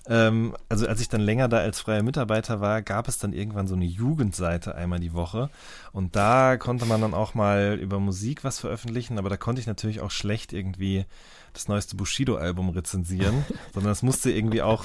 [0.09, 3.67] ähm, also als ich dann länger da als freier Mitarbeiter war, gab es dann irgendwann
[3.67, 5.51] so eine Jugendseite einmal die Woche.
[5.91, 9.67] Und da konnte man dann auch mal über Musik was veröffentlichen, aber da konnte ich
[9.67, 11.05] natürlich auch schlecht irgendwie
[11.53, 14.83] das neueste Bushido-Album rezensieren, sondern es musste irgendwie auch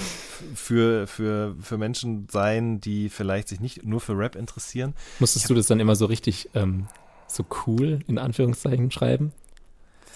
[0.55, 4.93] für, für, für Menschen sein, die vielleicht sich nicht nur für Rap interessieren.
[5.21, 6.87] Musstest du das dann immer so richtig ähm,
[7.27, 9.33] so cool in Anführungszeichen schreiben?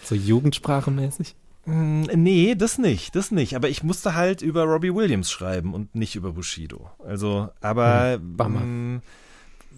[0.05, 1.35] So jugendsprachemäßig?
[1.67, 3.55] Mm, Nee, das nicht, das nicht.
[3.57, 6.91] Aber ich musste halt über Robbie Williams schreiben und nicht über Bushido.
[7.05, 9.03] Also, aber Hm, mm,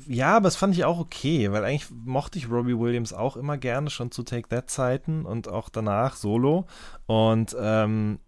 [0.06, 3.58] ja, aber das fand ich auch okay, weil eigentlich mochte ich Robbie Williams auch immer
[3.58, 6.66] gerne, schon zu Take That Zeiten und auch danach solo.
[7.06, 8.18] Und ähm,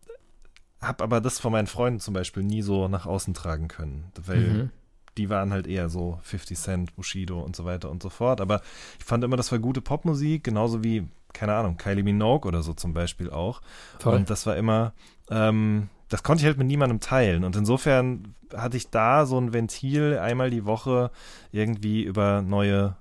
[0.80, 4.40] habe aber das von meinen Freunden zum Beispiel nie so nach außen tragen können, weil
[4.40, 4.70] Mhm.
[5.18, 8.40] die waren halt eher so 50 Cent, Bushido und so weiter und so fort.
[8.40, 8.62] Aber
[8.98, 12.72] ich fand immer, das war gute Popmusik, genauso wie, keine Ahnung, Kylie Minogue oder so
[12.74, 13.60] zum Beispiel auch.
[13.98, 14.14] Voll.
[14.14, 14.92] Und das war immer,
[15.30, 17.44] ähm, das konnte ich halt mit niemandem teilen.
[17.44, 21.10] Und insofern hatte ich da so ein Ventil, einmal die Woche
[21.50, 22.96] irgendwie über neue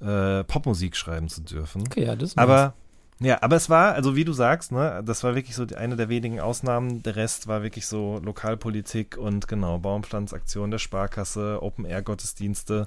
[0.00, 1.82] äh, Popmusik schreiben zu dürfen.
[1.82, 2.74] Okay, ja, das Aber
[3.18, 6.10] ja, aber es war, also wie du sagst, ne, das war wirklich so eine der
[6.10, 7.02] wenigen Ausnahmen.
[7.02, 12.84] Der Rest war wirklich so Lokalpolitik und genau, Baumpflanzaktion der Sparkasse, Open-Air-Gottesdienste.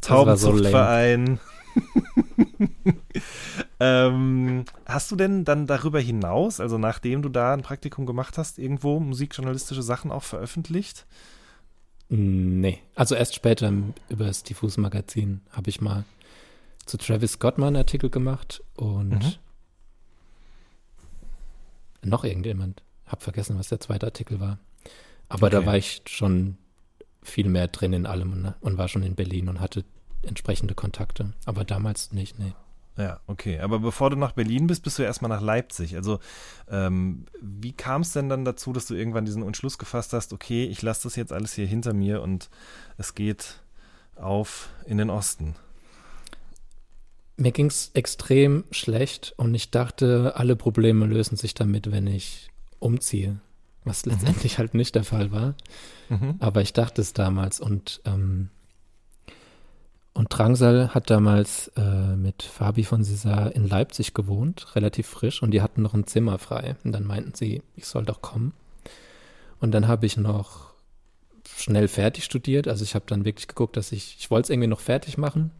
[0.00, 1.38] Taubenzuchtverein.
[3.80, 8.58] ähm, hast du denn dann darüber hinaus, also nachdem du da ein Praktikum gemacht hast,
[8.58, 11.06] irgendwo musikjournalistische Sachen auch veröffentlicht?
[12.08, 12.78] Nee.
[12.94, 13.72] Also erst später
[14.08, 16.04] über das Diffus Magazin habe ich mal
[16.86, 19.34] zu Travis Scott mal einen Artikel gemacht und Mhm.
[22.10, 22.82] noch irgendjemand.
[23.06, 24.58] Hab vergessen, was der zweite Artikel war.
[25.28, 25.66] Aber da Okay.
[25.66, 26.56] war ich schon
[27.22, 28.54] viel mehr drin in allem ne?
[28.60, 29.84] und war schon in Berlin und hatte
[30.22, 31.32] entsprechende Kontakte.
[31.44, 32.54] Aber damals nicht, nee.
[32.98, 33.60] Ja, okay.
[33.60, 35.94] Aber bevor du nach Berlin bist, bist du erstmal nach Leipzig.
[35.94, 36.18] Also,
[36.68, 40.64] ähm, wie kam es denn dann dazu, dass du irgendwann diesen Entschluss gefasst hast, okay,
[40.64, 42.50] ich lasse das jetzt alles hier hinter mir und
[42.96, 43.60] es geht
[44.16, 45.54] auf in den Osten?
[47.36, 52.50] Mir ging's extrem schlecht und ich dachte, alle Probleme lösen sich damit, wenn ich
[52.80, 53.40] umziehe.
[53.84, 55.54] Was letztendlich halt nicht der Fall war.
[56.08, 56.34] Mhm.
[56.40, 58.50] Aber ich dachte es damals und, ähm,
[60.18, 65.52] und Drangsal hat damals äh, mit Fabi von César in Leipzig gewohnt, relativ frisch, und
[65.52, 66.74] die hatten noch ein Zimmer frei.
[66.82, 68.52] Und dann meinten sie, ich soll doch kommen.
[69.60, 70.72] Und dann habe ich noch
[71.56, 72.66] schnell fertig studiert.
[72.66, 75.52] Also ich habe dann wirklich geguckt, dass ich, ich wollte es irgendwie noch fertig machen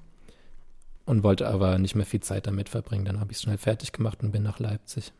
[1.07, 3.05] und wollte aber nicht mehr viel Zeit damit verbringen.
[3.05, 5.13] Dann habe ich es schnell fertig gemacht und bin nach Leipzig.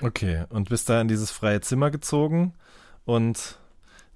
[0.00, 2.54] Okay, und bist da in dieses freie Zimmer gezogen
[3.04, 3.58] und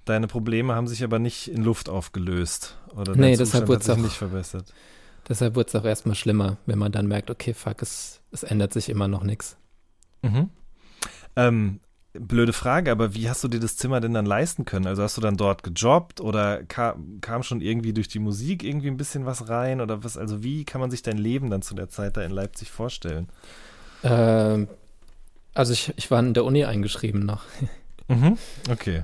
[0.05, 2.77] deine Probleme haben sich aber nicht in Luft aufgelöst.
[2.95, 4.73] Oder Nee, deshalb hat sich auch- nicht verbessert.
[5.27, 8.73] Deshalb wurde es auch erstmal schlimmer, wenn man dann merkt, okay, fuck, es, es ändert
[8.73, 9.57] sich immer noch nichts.
[10.23, 10.49] Mhm.
[11.35, 11.79] Ähm,
[12.13, 14.87] blöde Frage, aber wie hast du dir das Zimmer denn dann leisten können?
[14.87, 18.87] Also hast du dann dort gejobbt oder kam, kam schon irgendwie durch die Musik irgendwie
[18.87, 20.17] ein bisschen was rein oder was?
[20.17, 23.27] Also wie kann man sich dein Leben dann zu der Zeit da in Leipzig vorstellen?
[24.03, 24.67] Ähm,
[25.53, 27.43] also ich, ich war in der Uni eingeschrieben noch.
[28.07, 28.37] Mhm.
[28.71, 29.03] Okay.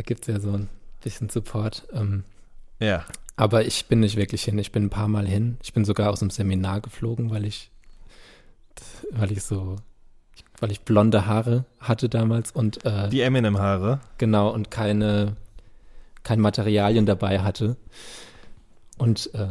[0.00, 0.70] Da gibt es ja so ein
[1.02, 1.86] bisschen Support.
[1.92, 2.24] Ähm,
[2.78, 3.04] Ja.
[3.36, 4.56] aber ich bin nicht wirklich hin.
[4.58, 5.58] Ich bin ein paar Mal hin.
[5.62, 7.70] Ich bin sogar aus dem Seminar geflogen, weil ich,
[9.10, 9.76] weil ich so,
[10.58, 14.00] weil ich blonde Haare hatte damals und äh, Die Eminem-Haare.
[14.16, 15.36] genau und keine,
[16.22, 17.76] kein Materialien dabei hatte.
[18.96, 19.48] Und äh,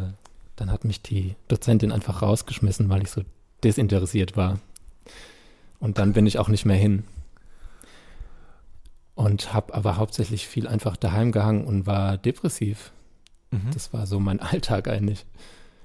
[0.56, 3.22] dann hat mich die Dozentin einfach rausgeschmissen, weil ich so
[3.64, 4.58] desinteressiert war.
[5.80, 7.04] Und dann bin ich auch nicht mehr hin.
[9.20, 12.94] Und habe aber hauptsächlich viel einfach daheim gehangen und war depressiv.
[13.52, 13.72] Mhm.
[13.74, 15.26] Das war so mein Alltag eigentlich.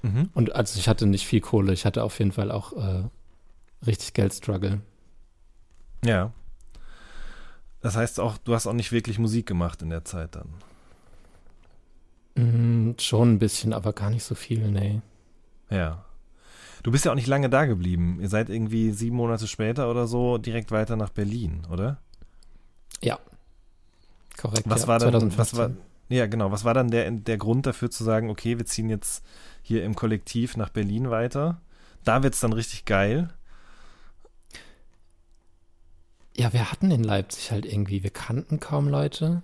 [0.03, 0.29] Mhm.
[0.33, 3.03] Und also ich hatte nicht viel Kohle, ich hatte auf jeden Fall auch äh,
[3.85, 4.79] richtig Geldstruggle.
[6.05, 6.31] Ja.
[7.81, 10.53] Das heißt auch, du hast auch nicht wirklich Musik gemacht in der Zeit dann.
[12.35, 15.01] Mm, schon ein bisschen, aber gar nicht so viel, nee.
[15.69, 16.05] Ja.
[16.83, 18.17] Du bist ja auch nicht lange da geblieben.
[18.21, 21.97] Ihr seid irgendwie sieben Monate später oder so direkt weiter nach Berlin, oder?
[23.01, 23.19] Ja.
[24.37, 24.63] Korrekt.
[24.65, 25.39] Was ja, war dann, 2015.
[25.39, 25.71] was war,
[26.09, 29.23] ja genau, was war dann der, der Grund dafür zu sagen, okay, wir ziehen jetzt
[29.61, 31.61] hier im Kollektiv nach Berlin weiter?
[32.03, 33.29] Da wird es dann richtig geil.
[36.37, 39.41] Ja, wir hatten in Leipzig halt irgendwie, wir kannten kaum Leute.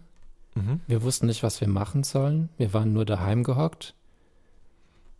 [0.55, 0.81] Mhm.
[0.87, 2.49] Wir wussten nicht, was wir machen sollen.
[2.57, 3.95] Wir waren nur daheim gehockt.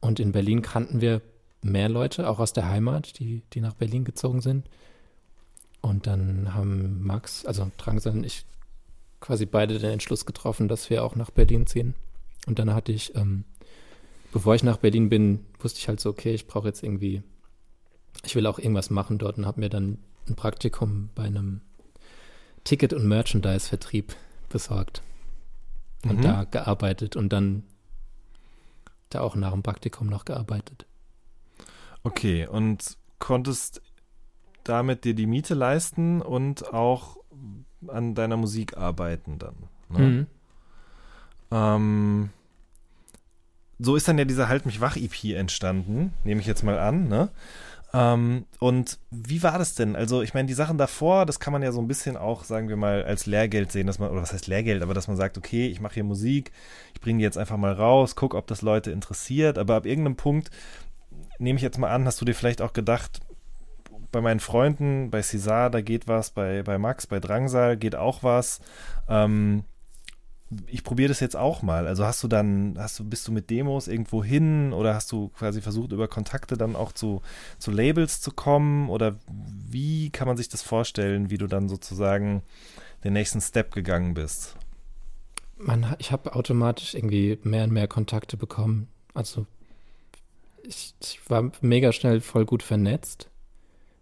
[0.01, 1.21] Und in Berlin kannten wir
[1.61, 4.67] mehr Leute, auch aus der Heimat, die, die nach Berlin gezogen sind.
[5.81, 8.45] Und dann haben Max, also Drangsal und ich,
[9.19, 11.95] quasi beide den Entschluss getroffen, dass wir auch nach Berlin ziehen.
[12.47, 13.43] Und dann hatte ich, ähm,
[14.31, 17.23] bevor ich nach Berlin bin, wusste ich halt so, okay, ich brauche jetzt irgendwie,
[18.23, 21.61] ich will auch irgendwas machen dort und habe mir dann ein Praktikum bei einem
[22.63, 24.15] Ticket- und Merchandise-Vertrieb
[24.49, 25.01] besorgt
[26.03, 26.21] und Mhm.
[26.21, 27.63] da gearbeitet und dann
[29.09, 30.85] da auch nach dem Praktikum noch gearbeitet.
[32.03, 33.81] Okay, und konntest
[34.63, 37.17] damit dir die Miete leisten und auch
[37.87, 39.55] an deiner Musik arbeiten dann.
[39.89, 39.99] Ne?
[39.99, 40.27] Mhm.
[41.51, 42.29] Ähm,
[43.79, 47.07] so ist dann ja dieser Halt mich wach EP entstanden, nehme ich jetzt mal an,
[47.07, 47.29] ne?
[47.93, 49.97] Ähm, und wie war das denn?
[49.97, 52.69] Also, ich meine, die Sachen davor, das kann man ja so ein bisschen auch, sagen
[52.69, 55.37] wir mal, als Lehrgeld sehen, dass man, oder was heißt Lehrgeld, aber dass man sagt,
[55.37, 56.51] okay, ich mache hier Musik,
[56.93, 60.15] ich bringe die jetzt einfach mal raus, guck, ob das Leute interessiert, aber ab irgendeinem
[60.15, 60.51] Punkt,
[61.37, 63.19] nehme ich jetzt mal an, hast du dir vielleicht auch gedacht,
[64.11, 68.23] bei meinen Freunden, bei Cesar, da geht was, bei, bei Max, bei Drangsal geht auch
[68.23, 68.59] was.
[69.07, 69.63] Ähm,
[70.67, 71.87] ich probiere das jetzt auch mal.
[71.87, 75.29] Also hast du dann, hast du, bist du mit Demos irgendwo hin oder hast du
[75.29, 77.21] quasi versucht, über Kontakte dann auch zu,
[77.57, 78.89] zu Labels zu kommen?
[78.89, 82.43] Oder wie kann man sich das vorstellen, wie du dann sozusagen
[83.03, 84.57] den nächsten Step gegangen bist?
[85.57, 88.87] Man, ich habe automatisch irgendwie mehr und mehr Kontakte bekommen.
[89.13, 89.45] Also
[90.63, 93.30] ich, ich war mega schnell voll gut vernetzt.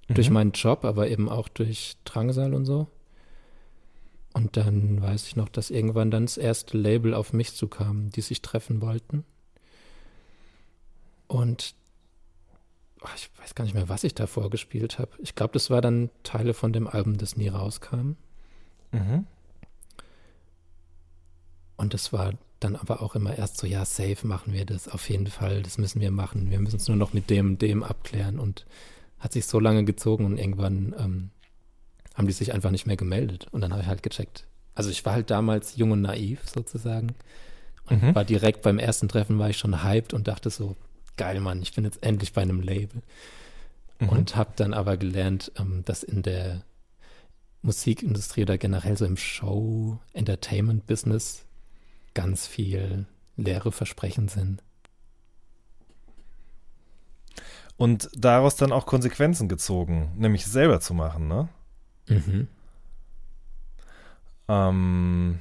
[0.10, 0.34] Durch Mhm.
[0.34, 2.88] meinen Job, aber eben auch durch Drangsal und so.
[4.34, 8.22] Und dann weiß ich noch, dass irgendwann dann das erste Label auf mich zukam, die
[8.22, 9.24] sich treffen wollten.
[11.28, 11.76] Und
[13.02, 15.12] oh, ich weiß gar nicht mehr, was ich da vorgespielt habe.
[15.20, 18.16] Ich glaube, das war dann Teile von dem Album, das nie rauskam.
[18.92, 19.26] Mhm.
[21.78, 25.10] Und das war dann aber auch immer erst so, ja, safe machen wir das, auf
[25.10, 26.50] jeden Fall, das müssen wir machen.
[26.52, 28.38] Wir müssen es nur noch mit dem und dem abklären.
[28.40, 28.66] Und
[29.20, 31.30] hat sich so lange gezogen und irgendwann ähm,
[32.16, 33.48] haben die sich einfach nicht mehr gemeldet.
[33.52, 34.46] Und dann habe ich halt gecheckt.
[34.76, 37.16] Also ich war halt damals jung und naiv sozusagen.
[37.90, 38.16] Und Mhm.
[38.16, 40.76] war direkt beim ersten Treffen war ich schon hyped und dachte so,
[41.18, 43.02] geil, Mann, ich bin jetzt endlich bei einem Label.
[44.00, 44.10] Mhm.
[44.10, 46.64] Und habe dann aber gelernt, ähm, dass in der
[47.62, 51.46] Musikindustrie oder generell so im Show-Entertainment-Business
[52.14, 53.06] ganz viel
[53.36, 54.62] leere Versprechen sind.
[57.80, 61.48] Und daraus dann auch Konsequenzen gezogen, nämlich selber zu machen, ne?
[62.10, 62.48] Mhm.
[64.50, 65.40] Ähm,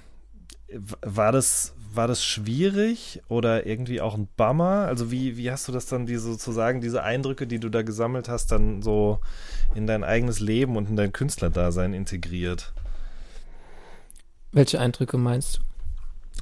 [1.03, 4.87] war das, war das schwierig oder irgendwie auch ein Bummer?
[4.87, 8.29] Also wie, wie hast du das dann, diese sozusagen, diese Eindrücke, die du da gesammelt
[8.29, 9.19] hast, dann so
[9.75, 12.73] in dein eigenes Leben und in dein Künstlerdasein integriert?
[14.53, 15.61] Welche Eindrücke meinst du?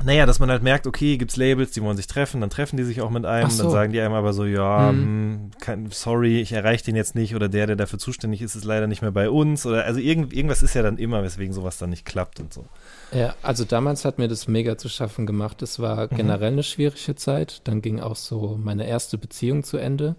[0.04, 2.84] Naja, dass man halt merkt, okay, gibt's Labels, die wollen sich treffen, dann treffen die
[2.84, 3.62] sich auch mit einem, so.
[3.64, 5.00] dann sagen die einem aber so, ja, Mhm.
[5.02, 8.64] hm, kein, sorry, ich erreiche den jetzt nicht oder der, der dafür zuständig ist, ist
[8.64, 11.78] leider nicht mehr bei uns oder also irgend, irgendwas ist ja dann immer, weswegen sowas
[11.78, 12.66] dann nicht klappt und so.
[13.10, 15.62] Ja, also damals hat mir das mega zu schaffen gemacht.
[15.62, 16.16] Es war Mhm.
[16.16, 17.62] generell eine schwierige Zeit.
[17.64, 20.16] Dann ging auch so meine erste Beziehung zu Ende.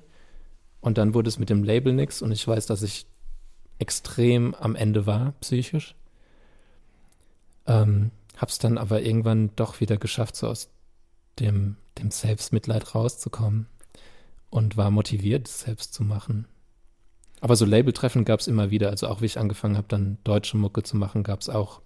[0.81, 2.21] Und dann wurde es mit dem Label nix.
[2.21, 3.05] Und ich weiß, dass ich
[3.77, 5.95] extrem am Ende war, psychisch.
[7.67, 10.69] Ähm, hab's dann aber irgendwann doch wieder geschafft, so aus
[11.39, 13.67] dem, dem Selbstmitleid rauszukommen.
[14.49, 16.47] Und war motiviert, es selbst zu machen.
[17.41, 18.89] Aber so Labeltreffen gab's immer wieder.
[18.89, 21.81] Also auch wie ich angefangen habe, dann deutsche Mucke zu machen, gab's auch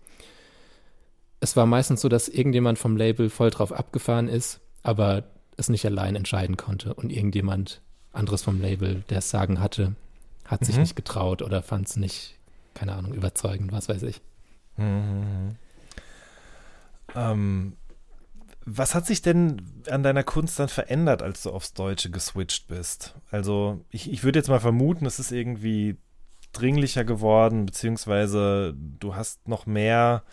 [1.44, 5.24] es war meistens so, dass irgendjemand vom Label voll drauf abgefahren ist, aber
[5.58, 6.94] es nicht allein entscheiden konnte.
[6.94, 7.82] Und irgendjemand
[8.14, 9.96] anderes vom Label, der es sagen hatte,
[10.46, 10.82] hat sich Mhm.
[10.84, 12.36] nicht getraut oder fand es nicht,
[12.76, 14.22] keine Ahnung, überzeugend, was weiß ich.
[14.78, 15.56] Mhm.
[17.16, 17.78] Ähm,
[18.66, 23.16] was hat sich denn an deiner Kunst dann verändert, als du aufs Deutsche geswitcht bist?
[23.32, 25.98] Also, ich, ich würde jetzt mal vermuten, es ist irgendwie
[26.54, 30.24] dringlicher geworden, beziehungsweise du hast noch mehr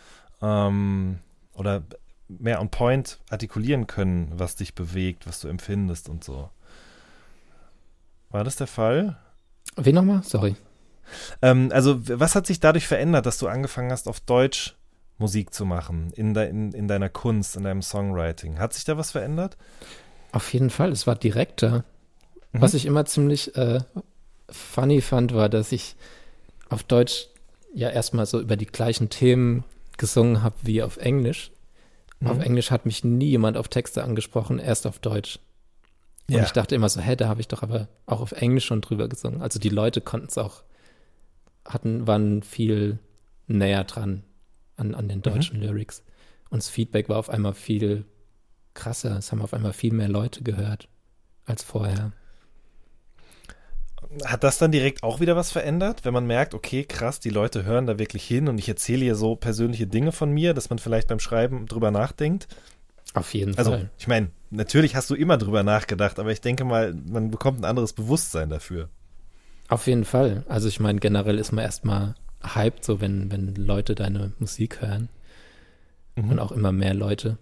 [0.42, 1.20] ähm,
[1.54, 1.82] oder
[2.28, 6.50] mehr on point artikulieren können, was dich bewegt, was du empfindest und so.
[8.30, 9.16] War das der Fall?
[9.76, 10.22] Wie nochmal?
[10.22, 10.56] Sorry.
[11.40, 14.76] Ähm, also, was hat sich dadurch verändert, dass du angefangen hast, auf Deutsch
[15.18, 18.58] Musik zu machen, in, de, in, in deiner Kunst, in deinem Songwriting?
[18.58, 19.56] Hat sich da was verändert?
[20.32, 21.84] Auf jeden Fall, es war direkter.
[22.52, 22.60] Mhm.
[22.60, 23.80] Was ich immer ziemlich äh,
[24.48, 25.96] funny fand, war, dass ich
[26.70, 27.26] auf Deutsch
[27.74, 29.64] ja erstmal so über die gleichen Themen
[29.96, 31.50] gesungen habe wie auf Englisch.
[32.24, 32.42] Auf Mhm.
[32.42, 35.38] Englisch hat mich nie jemand auf Texte angesprochen, erst auf Deutsch.
[36.28, 36.42] Und Ja.
[36.44, 39.08] ich dachte immer so, hä, da habe ich doch aber auch auf Englisch schon drüber
[39.08, 39.40] gesungen.
[39.42, 40.62] Also die Leute konnten es auch,
[41.64, 42.98] hatten, waren viel
[43.46, 44.22] näher dran
[44.78, 46.02] an, an den deutschen Lyrics.
[46.50, 48.04] Und das Feedback war auf einmal viel
[48.74, 49.18] krasser.
[49.18, 50.88] Es haben auf einmal viel mehr Leute gehört
[51.44, 52.12] als vorher.
[54.24, 57.64] Hat das dann direkt auch wieder was verändert, wenn man merkt, okay, krass, die Leute
[57.64, 60.78] hören da wirklich hin und ich erzähle hier so persönliche Dinge von mir, dass man
[60.78, 62.46] vielleicht beim Schreiben drüber nachdenkt?
[63.14, 63.90] Auf jeden Also, Fall.
[63.98, 67.64] ich meine, natürlich hast du immer drüber nachgedacht, aber ich denke mal, man bekommt ein
[67.64, 68.88] anderes Bewusstsein dafür.
[69.68, 70.44] Auf jeden Fall.
[70.48, 75.08] Also ich meine, generell ist man erstmal hyped, so wenn, wenn Leute deine Musik hören.
[76.16, 76.30] Mhm.
[76.30, 77.38] Und auch immer mehr Leute.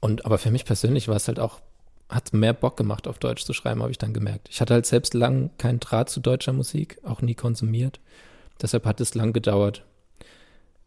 [0.00, 1.60] Und aber für mich persönlich war es halt auch,
[2.08, 4.48] hat mehr Bock gemacht, auf Deutsch zu schreiben, habe ich dann gemerkt.
[4.50, 7.98] Ich hatte halt selbst lang keinen Draht zu deutscher Musik, auch nie konsumiert.
[8.60, 9.84] Deshalb hat es lang gedauert.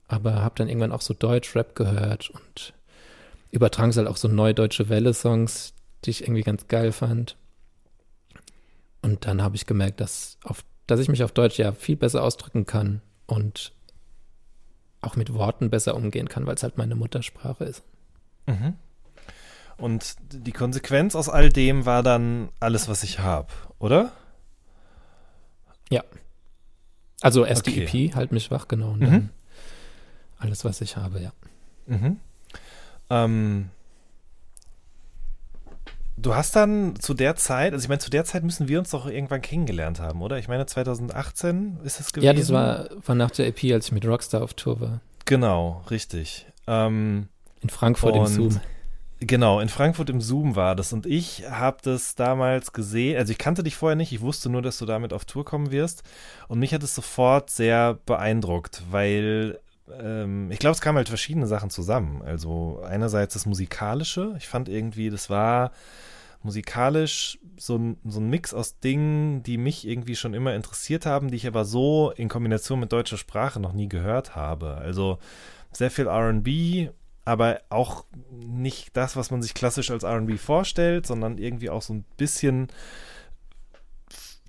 [0.08, 2.74] Aber habe dann irgendwann auch so Deutsch-Rap gehört und
[3.52, 5.74] über Drangsal auch so neue deutsche Welle-Songs,
[6.06, 7.36] die ich irgendwie ganz geil fand.
[9.02, 12.24] Und dann habe ich gemerkt, dass, auf, dass ich mich auf Deutsch ja viel besser
[12.24, 13.74] ausdrücken kann und
[15.02, 17.84] auch mit Worten besser umgehen kann, weil es halt meine Muttersprache ist.
[18.48, 18.76] Mhm.
[19.78, 23.48] Und die Konsequenz aus all dem war dann alles, was ich habe,
[23.80, 24.12] oder?
[27.22, 28.12] Also erst Okay.
[28.16, 28.92] halt mich wach, genau.
[28.92, 29.06] Und Mhm.
[29.06, 29.30] dann
[30.38, 31.32] alles, was ich habe, ja.
[31.86, 32.18] Mhm.
[33.10, 33.70] Ähm,
[36.22, 38.92] du hast dann zu der Zeit, also ich meine, zu der Zeit müssen wir uns
[38.92, 40.38] doch irgendwann kennengelernt haben, oder?
[40.38, 42.26] Ich meine, 2018 ist es gewesen.
[42.26, 45.02] Ja, das war, war nach der EP, als ich mit Rockstar auf Tour war.
[45.26, 46.46] Genau, richtig.
[46.68, 47.28] Ähm,
[47.62, 48.60] In Frankfurt im Zoom.
[49.22, 53.38] Genau, in Frankfurt im Zoom war das und ich habe das damals gesehen, also ich
[53.38, 56.04] kannte dich vorher nicht, ich wusste nur, dass du damit auf Tour kommen wirst
[56.48, 59.60] und mich hat es sofort sehr beeindruckt, weil
[60.00, 62.22] ähm, ich glaube, es kamen halt verschiedene Sachen zusammen.
[62.22, 65.72] Also einerseits das Musikalische, ich fand irgendwie, das war
[66.42, 71.36] musikalisch so so ein Mix aus Dingen, die mich irgendwie schon immer interessiert haben, die
[71.36, 74.76] ich aber so in Kombination mit deutscher Sprache noch nie gehört habe.
[74.76, 75.20] Also
[75.72, 76.94] sehr viel RB,
[77.26, 81.94] aber auch nicht das, was man sich klassisch als RB vorstellt, sondern irgendwie auch so
[81.94, 82.70] ein bisschen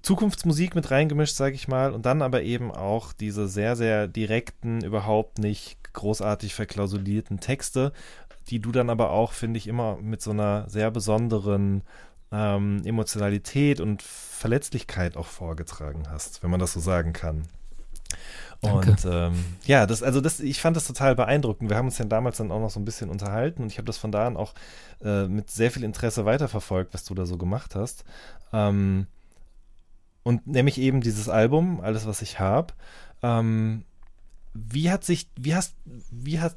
[0.03, 4.83] Zukunftsmusik mit reingemischt, sage ich mal, und dann aber eben auch diese sehr, sehr direkten,
[4.83, 7.93] überhaupt nicht großartig verklausulierten Texte,
[8.49, 11.83] die du dann aber auch, finde ich, immer mit so einer sehr besonderen
[12.33, 17.45] ähm, Emotionalität und Verletzlichkeit auch vorgetragen hast, wenn man das so sagen kann.
[18.63, 18.91] Danke.
[18.91, 21.71] Und ähm, ja, das, also das, ich fand das total beeindruckend.
[21.71, 23.87] Wir haben uns ja damals dann auch noch so ein bisschen unterhalten und ich habe
[23.87, 24.55] das von da an auch
[25.03, 28.05] äh, mit sehr viel Interesse weiterverfolgt, was du da so gemacht hast.
[28.53, 29.07] Ähm,
[30.23, 32.75] und nämlich eben dieses Album, alles, was ich habe.
[33.23, 33.85] Ähm,
[34.53, 35.77] wie hat sich, wie hast,
[36.11, 36.57] wie hat,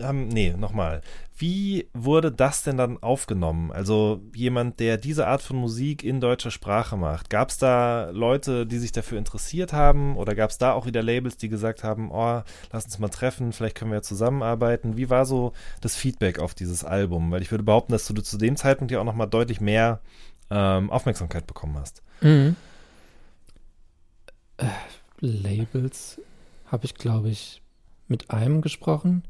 [0.00, 1.02] ähm, nee, nochmal.
[1.36, 3.70] Wie wurde das denn dann aufgenommen?
[3.70, 7.30] Also jemand, der diese Art von Musik in deutscher Sprache macht.
[7.30, 10.16] Gab es da Leute, die sich dafür interessiert haben?
[10.16, 12.42] Oder gab es da auch wieder Labels, die gesagt haben, oh,
[12.72, 14.96] lass uns mal treffen, vielleicht können wir ja zusammenarbeiten?
[14.96, 17.30] Wie war so das Feedback auf dieses Album?
[17.30, 20.00] Weil ich würde behaupten, dass du zu dem Zeitpunkt ja auch nochmal deutlich mehr
[20.50, 22.02] ähm, Aufmerksamkeit bekommen hast.
[22.22, 22.56] Mhm.
[24.56, 24.66] Äh,
[25.20, 26.20] Labels
[26.66, 27.62] habe ich, glaube ich,
[28.08, 29.24] mit einem gesprochen.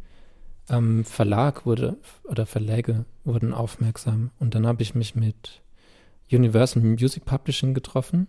[0.68, 5.62] Ähm, Verlag wurde oder Verläge wurden aufmerksam und dann habe ich mich mit
[6.30, 8.26] Universal Music Publishing getroffen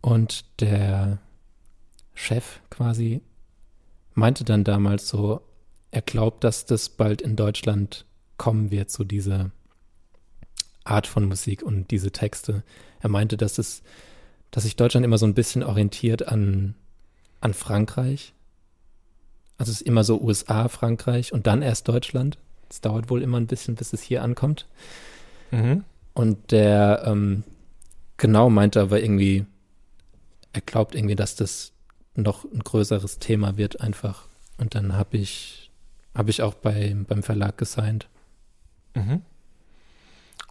[0.00, 1.18] und der
[2.14, 3.22] Chef quasi
[4.14, 5.40] meinte dann damals so,
[5.90, 8.06] er glaubt, dass das bald in Deutschland
[8.36, 9.50] kommen wird, so diese
[10.84, 12.64] Art von Musik und diese Texte.
[13.00, 13.82] Er meinte, dass es,
[14.52, 16.74] dass sich Deutschland immer so ein bisschen orientiert an,
[17.40, 18.34] an Frankreich.
[19.58, 22.38] Also es ist immer so USA, Frankreich und dann erst Deutschland.
[22.68, 24.66] Es dauert wohl immer ein bisschen, bis es hier ankommt.
[25.50, 25.84] Mhm.
[26.14, 27.44] Und der ähm,
[28.18, 29.46] genau meinte aber irgendwie,
[30.52, 31.72] er glaubt irgendwie, dass das
[32.14, 34.26] noch ein größeres Thema wird einfach.
[34.58, 35.70] Und dann habe ich,
[36.14, 38.06] habe ich auch bei, beim Verlag gesigned.
[38.94, 39.22] Mhm.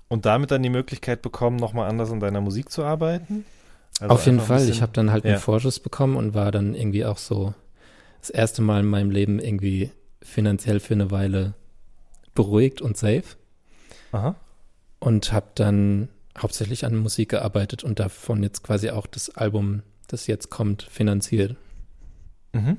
[0.08, 3.46] Und damit dann die Möglichkeit bekommen, nochmal anders an deiner Musik zu arbeiten?
[4.02, 4.58] Also Auf jeden Fall.
[4.58, 5.32] bisschen- Ich habe dann halt ja.
[5.32, 7.54] einen Vorschuss bekommen und war dann irgendwie auch so
[8.20, 9.92] das erste Mal in meinem Leben irgendwie
[10.22, 11.54] finanziell für eine Weile
[12.36, 13.24] beruhigt und safe
[14.12, 14.36] Aha.
[15.00, 20.28] und habe dann hauptsächlich an Musik gearbeitet und davon jetzt quasi auch das Album, das
[20.28, 21.56] jetzt kommt, finanziert.
[22.54, 22.78] Mhm.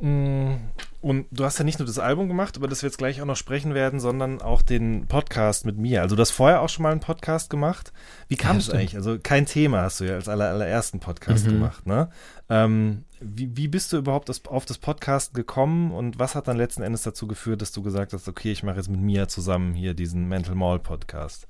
[0.00, 0.56] Mm,
[1.00, 3.26] Und du hast ja nicht nur das Album gemacht, über das wir jetzt gleich auch
[3.26, 6.02] noch sprechen werden, sondern auch den Podcast mit mir.
[6.02, 7.92] Also du hast vorher auch schon mal einen Podcast gemacht.
[8.28, 8.78] Wie kam Ja, es stimmt.
[8.80, 8.96] eigentlich?
[8.96, 11.50] Also kein Thema hast du ja als aller, allerersten Podcast Mhm.
[11.50, 12.10] gemacht, ne?
[12.50, 16.56] Ähm, wie, wie bist du überhaupt das, auf das Podcast gekommen und was hat dann
[16.56, 19.74] letzten Endes dazu geführt, dass du gesagt hast, okay, ich mache jetzt mit mir zusammen
[19.74, 21.46] hier diesen Mental Mall Podcast?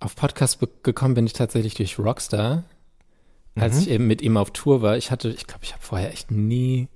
[0.00, 2.64] Auf Podcast gekommen bin ich tatsächlich durch Rockstar,
[3.56, 3.80] als Mhm.
[3.82, 4.96] ich eben mit ihm auf Tour war.
[4.96, 6.88] Ich hatte, ich glaube, ich habe vorher echt nie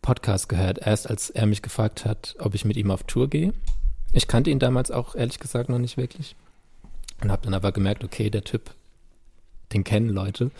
[0.00, 3.52] Podcast gehört, erst als er mich gefragt hat, ob ich mit ihm auf Tour gehe.
[4.12, 6.34] Ich kannte ihn damals auch ehrlich gesagt noch nicht wirklich
[7.22, 8.74] und habe dann aber gemerkt, okay, der Typ,
[9.72, 10.50] den kennen Leute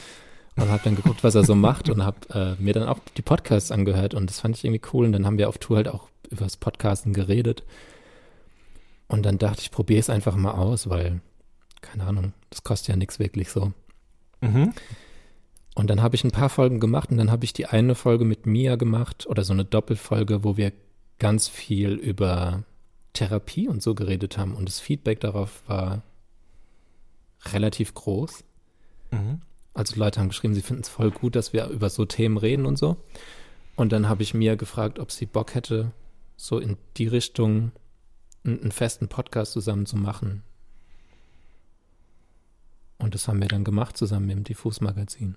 [0.57, 3.23] und habe dann geguckt, was er so macht und habe äh, mir dann auch die
[3.23, 5.89] Podcasts angehört und das fand ich irgendwie cool und dann haben wir auf Tour halt
[5.89, 7.65] auch über das Podcasten geredet
[9.09, 11.21] und dann dachte ich, probiere es einfach mal aus, weil
[11.81, 13.73] keine Ahnung, das kostet ja nichts wirklich so.
[14.43, 14.73] Mhm.
[15.75, 18.27] Und dann habe ich ein paar Folgen gemacht und dann habe ich die eine Folge
[18.27, 20.73] mit Mia gemacht oder so eine Doppelfolge, wo wir
[21.19, 22.65] ganz viel über
[23.15, 26.03] Therapie und so geredet haben und das Feedback darauf war
[27.47, 28.45] relativ groß.
[29.11, 29.41] Mhm.
[29.75, 32.67] Also Leute haben geschrieben, sie finden es voll gut, dass wir über so Themen reden
[32.67, 32.99] und so.
[33.75, 35.93] Und dann habe ich Mia gefragt, ob sie Bock hätte,
[36.37, 37.73] so in die Richtung
[38.45, 40.43] einen, einen festen Podcast zusammen zu machen.
[43.03, 45.37] Und das haben wir dann gemacht zusammen mit dem Diffus-Magazin.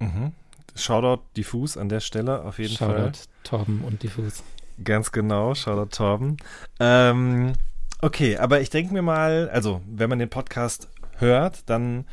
[0.00, 0.32] Mhm.
[0.74, 3.12] Shoutout Diffus an der Stelle auf jeden Fall.
[3.14, 4.42] Shoutout Torben und Diffus.
[4.82, 6.38] Ganz genau, Shoutout Torben.
[6.80, 7.52] Ähm,
[8.00, 10.88] okay, aber ich denke mir mal, also wenn man den Podcast
[11.20, 12.04] hört, dann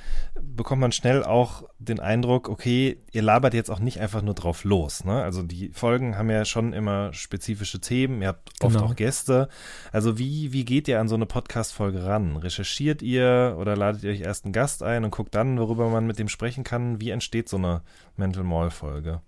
[0.42, 4.64] bekommt man schnell auch den Eindruck, okay, ihr labert jetzt auch nicht einfach nur drauf
[4.64, 5.04] los.
[5.04, 5.22] Ne?
[5.24, 8.86] Also die Folgen haben ja schon immer spezifische Themen, ihr habt oft Genau.
[8.88, 9.50] auch Gäste.
[9.92, 12.38] Also wie, wie geht ihr an so eine Podcast-Folge ran?
[12.38, 16.08] Recherchiert ihr oder ladet ihr euch erst einen Gast ein und guckt dann, worüber man
[16.08, 17.00] mit dem sprechen kann?
[17.02, 17.82] Wie entsteht so eine
[18.18, 19.22] Mental Mall-Folge?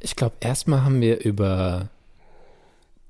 [0.00, 1.88] Ich glaube, erstmal haben wir über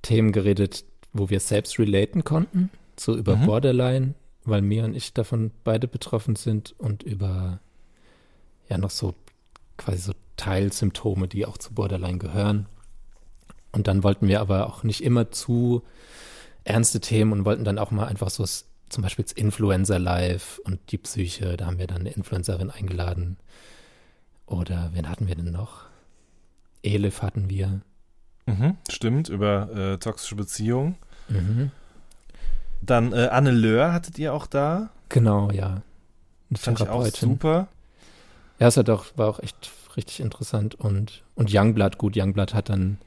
[0.02, 2.70] Themen geredet, wo wir selbst relaten konnten.
[2.98, 3.46] So über Mhm.
[3.46, 4.14] Borderline,
[4.44, 7.60] weil Mia und ich davon beide betroffen sind und über
[8.68, 9.14] ja noch so
[9.76, 12.66] quasi so Teilsymptome, die auch zu Borderline gehören.
[13.72, 15.82] Und dann wollten wir aber auch nicht immer zu
[16.64, 18.44] ernste Themen und wollten dann auch mal einfach so
[18.88, 23.38] zum Beispiel das Influencer Live und die Psyche, da haben wir dann eine Influencerin eingeladen.
[24.46, 25.86] Oder wen hatten wir denn noch?
[26.82, 27.80] Elif hatten wir.
[28.46, 30.96] Mhm, stimmt, über äh, toxische Beziehungen.
[31.28, 31.70] Mhm.
[32.82, 34.90] Dann äh, Anne Löhr hattet ihr auch da.
[35.08, 35.82] Genau, ja.
[36.50, 37.68] Eine Fand ich auch super.
[38.58, 40.74] Ja, es hat auch, war auch echt richtig interessant.
[40.74, 42.98] Und, und Youngblood, gut, Youngblood hat dann,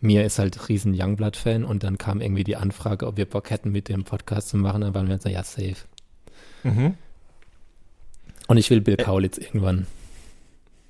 [0.00, 3.70] mir ist halt riesen Youngblood-Fan und dann kam irgendwie die Anfrage, ob wir Bock hätten,
[3.72, 4.82] mit dem Podcast zu machen.
[4.82, 5.76] Dann waren wir so, ja, safe.
[6.62, 6.94] Mhm.
[8.48, 9.86] Und ich will Bill Ä- Kaulitz irgendwann.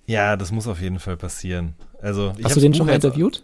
[0.06, 1.74] Ja, das muss auf jeden Fall passieren.
[2.00, 3.42] Also, Hast du den das schon Buch mal interviewt?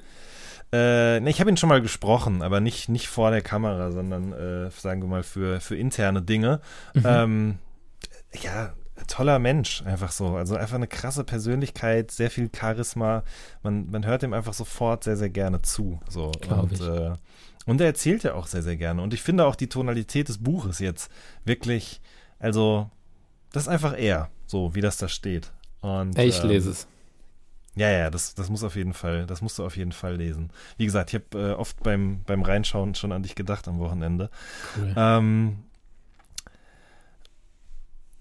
[0.71, 4.33] Äh, ne, ich habe ihn schon mal gesprochen, aber nicht, nicht vor der Kamera, sondern,
[4.33, 6.61] äh, sagen wir mal, für, für interne Dinge.
[6.95, 7.03] Mhm.
[7.07, 7.59] Ähm,
[8.43, 8.75] ja,
[9.07, 10.37] toller Mensch, einfach so.
[10.37, 13.23] Also einfach eine krasse Persönlichkeit, sehr viel Charisma.
[13.63, 16.01] Man, man hört ihm einfach sofort sehr, sehr gerne zu.
[16.09, 16.33] So.
[16.41, 16.81] Glaub und, ich.
[16.81, 17.15] Äh,
[17.67, 19.03] und er erzählt ja auch sehr, sehr gerne.
[19.03, 21.11] Und ich finde auch die Tonalität des Buches jetzt
[21.45, 22.01] wirklich,
[22.39, 22.91] also,
[23.53, 25.53] das ist einfach er, so wie das da steht.
[25.81, 26.89] Und, ich ähm, lese es.
[27.79, 30.51] Ja, ja, das, das muss auf jeden Fall, das musst du auf jeden Fall lesen.
[30.77, 34.31] Wie gesagt, ich habe äh, oft beim, beim Reinschauen schon an dich gedacht am Wochenende.
[34.77, 34.95] Cool.
[34.97, 35.59] Ähm,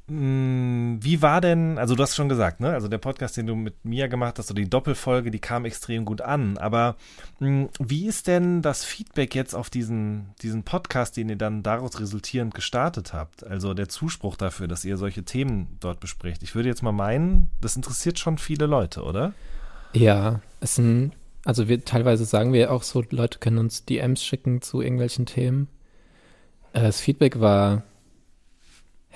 [0.10, 2.70] wie war denn, also du hast schon gesagt, ne?
[2.70, 6.06] Also der Podcast, den du mit Mia gemacht hast, oder die Doppelfolge, die kam extrem
[6.06, 6.58] gut an.
[6.58, 6.96] Aber
[7.40, 12.00] mh, wie ist denn das Feedback jetzt auf diesen, diesen Podcast, den ihr dann daraus
[12.00, 13.46] resultierend gestartet habt?
[13.46, 16.42] Also der Zuspruch dafür, dass ihr solche Themen dort besprecht.
[16.42, 19.34] Ich würde jetzt mal meinen, das interessiert schon viele Leute, oder?
[19.92, 21.12] Ja, es sind,
[21.44, 25.68] also wir teilweise sagen wir auch so, Leute können uns DMs schicken zu irgendwelchen Themen.
[26.72, 27.84] Äh, Das Feedback war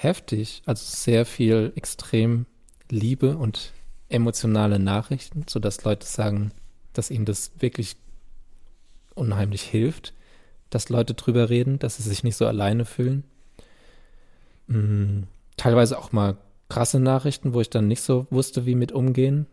[0.03, 2.45] heftig, also sehr viel extrem
[2.89, 3.73] Liebe und
[4.09, 6.51] emotionale Nachrichten, sodass Leute sagen,
[6.93, 7.95] dass ihnen das wirklich
[9.15, 10.13] unheimlich hilft,
[10.69, 13.23] dass Leute drüber reden, dass sie sich nicht so alleine fühlen.
[14.67, 15.23] Mm,
[15.57, 16.37] teilweise auch mal
[16.69, 19.47] krasse Nachrichten, wo ich dann nicht so wusste, wie mit umgehen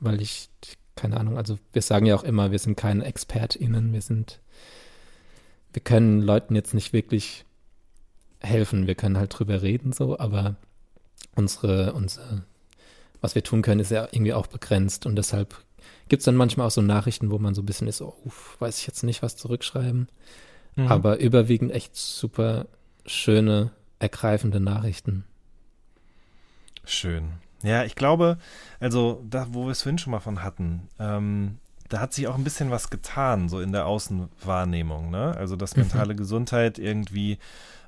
[0.00, 0.48] weil ich,
[0.96, 4.40] keine Ahnung, also wir sagen ja auch immer, wir sind keine ExpertInnen, wir sind,
[5.72, 7.44] wir können Leuten jetzt nicht wirklich
[8.40, 10.56] helfen, wir können halt drüber reden so, aber
[11.36, 12.42] unsere, unsere,
[13.20, 15.56] was wir tun können, ist ja irgendwie auch begrenzt und deshalb
[16.08, 18.56] gibt es dann manchmal auch so Nachrichten, wo man so ein bisschen ist, oh, uff,
[18.60, 20.08] weiß ich jetzt nicht, was zurückschreiben,
[20.76, 20.86] Mhm.
[20.86, 22.66] aber überwiegend echt super
[23.06, 25.24] schöne, ergreifende Nachrichten.
[26.84, 27.32] Schön.
[27.62, 28.38] Ja, ich glaube,
[28.78, 32.36] also da, wo wir es vorhin schon mal von hatten, ähm, da hat sich auch
[32.36, 35.36] ein bisschen was getan, so in der Außenwahrnehmung, ne?
[35.36, 35.82] Also, dass Mhm.
[35.82, 37.38] mentale Gesundheit irgendwie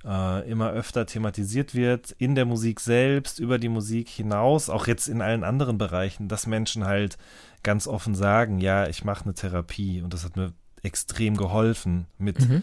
[0.04, 5.08] äh, immer öfter thematisiert wird, in der Musik selbst, über die Musik hinaus, auch jetzt
[5.08, 7.18] in allen anderen Bereichen, dass Menschen halt
[7.62, 12.40] ganz offen sagen, ja, ich mache eine Therapie und das hat mir extrem geholfen mit
[12.48, 12.62] Mhm.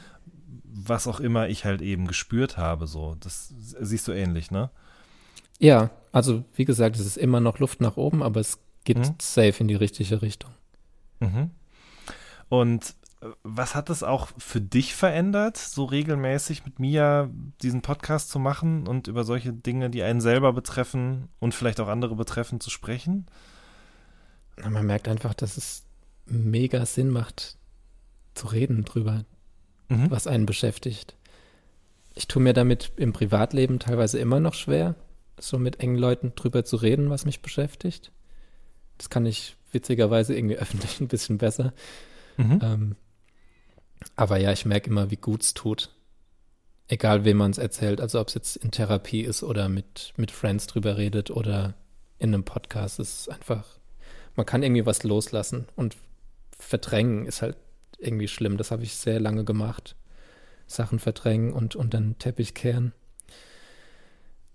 [0.64, 3.16] was auch immer ich halt eben gespürt habe, so.
[3.20, 4.70] Das siehst du ähnlich, ne?
[5.58, 9.16] Ja, also wie gesagt, es ist immer noch Luft nach oben, aber es geht Mhm.
[9.20, 10.52] safe in die richtige Richtung.
[11.20, 11.52] Mhm.
[12.50, 12.96] Und
[13.44, 17.30] was hat es auch für dich verändert, so regelmäßig mit Mia
[17.62, 21.90] diesen Podcast zu machen und über solche Dinge, die einen selber betreffen und vielleicht auch
[21.90, 23.26] andere betreffen, zu sprechen?
[24.64, 25.84] Man merkt einfach, dass es
[26.26, 27.58] mega Sinn macht,
[28.36, 29.26] zu reden drüber,
[29.90, 30.12] Mhm.
[30.12, 31.16] was einen beschäftigt.
[32.16, 34.96] Ich tue mir damit im Privatleben teilweise immer noch schwer.
[35.42, 38.12] so mit engen Leuten drüber zu reden, was mich beschäftigt.
[38.98, 41.72] Das kann ich witzigerweise irgendwie öffentlich ein bisschen besser.
[42.36, 42.60] Mhm.
[42.62, 42.96] Ähm,
[44.16, 45.90] aber ja, ich merke immer, wie gut es tut.
[46.88, 48.02] Egal, wem man es erzählt.
[48.02, 51.76] Also ob es jetzt in Therapie ist oder mit, mit Friends drüber redet oder
[52.18, 53.00] in einem Podcast.
[53.00, 53.66] Es ist einfach,
[54.36, 55.68] man kann irgendwie was loslassen.
[55.76, 55.96] Und
[56.58, 57.58] verdrängen ist halt
[58.00, 58.58] irgendwie schlimm.
[58.58, 59.96] Das habe ich sehr lange gemacht.
[60.66, 62.94] Sachen verdrängen und unter den Teppich kehren.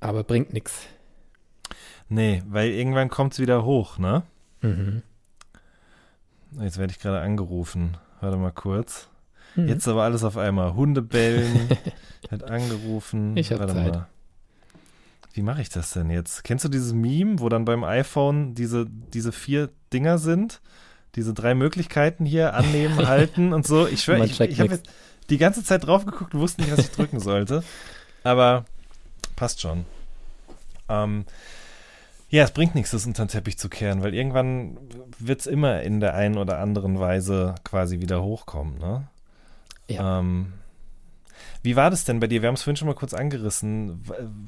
[0.01, 0.87] Aber bringt nichts.
[2.09, 4.23] Nee, weil irgendwann kommt es wieder hoch, ne?
[4.61, 5.03] Mhm.
[6.61, 7.97] Jetzt werde ich gerade angerufen.
[8.21, 9.09] Warte mal kurz.
[9.57, 9.69] Mhm.
[9.69, 10.75] Jetzt aber alles auf einmal.
[10.75, 11.69] Hunde bellen,
[12.31, 13.37] wird angerufen.
[13.37, 13.93] Ich hab Warte Zeit.
[13.95, 14.07] mal.
[15.33, 16.45] Wie mache ich das denn jetzt?
[16.45, 20.61] Kennst du dieses Meme, wo dann beim iPhone diese, diese vier Dinger sind?
[21.17, 23.87] Diese drei Möglichkeiten hier, annehmen, halten und so.
[23.87, 24.81] Ich schwöre, ich, ich habe
[25.31, 27.65] die ganze Zeit drauf geguckt und wusste nicht, was ich drücken sollte.
[28.23, 28.65] Aber
[29.37, 29.85] passt schon.
[30.89, 31.25] Ähm,
[32.31, 34.77] ja, es bringt nichts, das unter den Teppich zu kehren, weil irgendwann
[35.19, 39.09] wird es immer in der einen oder anderen Weise quasi wieder hochkommen, ne?
[39.89, 40.21] Ja.
[40.21, 40.53] Ähm,
[41.63, 42.43] wie war das denn bei dir?
[42.43, 44.01] Wir haben es vorhin schon mal kurz angerissen.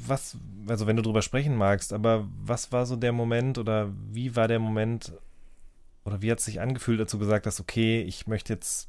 [0.07, 0.37] Was,
[0.68, 4.49] also wenn du drüber sprechen magst, aber was war so der Moment oder wie war
[4.49, 5.12] der Moment
[6.05, 8.89] oder wie hat es sich angefühlt, du gesagt hast, okay, ich möchte jetzt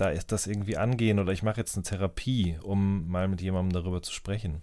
[0.00, 3.72] da ist das irgendwie angehen oder ich mache jetzt eine Therapie, um mal mit jemandem
[3.72, 4.62] darüber zu sprechen?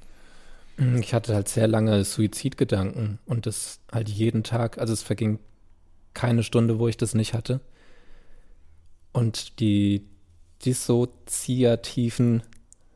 [0.99, 4.78] Ich hatte halt sehr lange Suizidgedanken und das halt jeden Tag.
[4.78, 5.39] Also es verging
[6.13, 7.61] keine Stunde, wo ich das nicht hatte.
[9.11, 10.05] Und die
[10.66, 12.43] dissoziativen,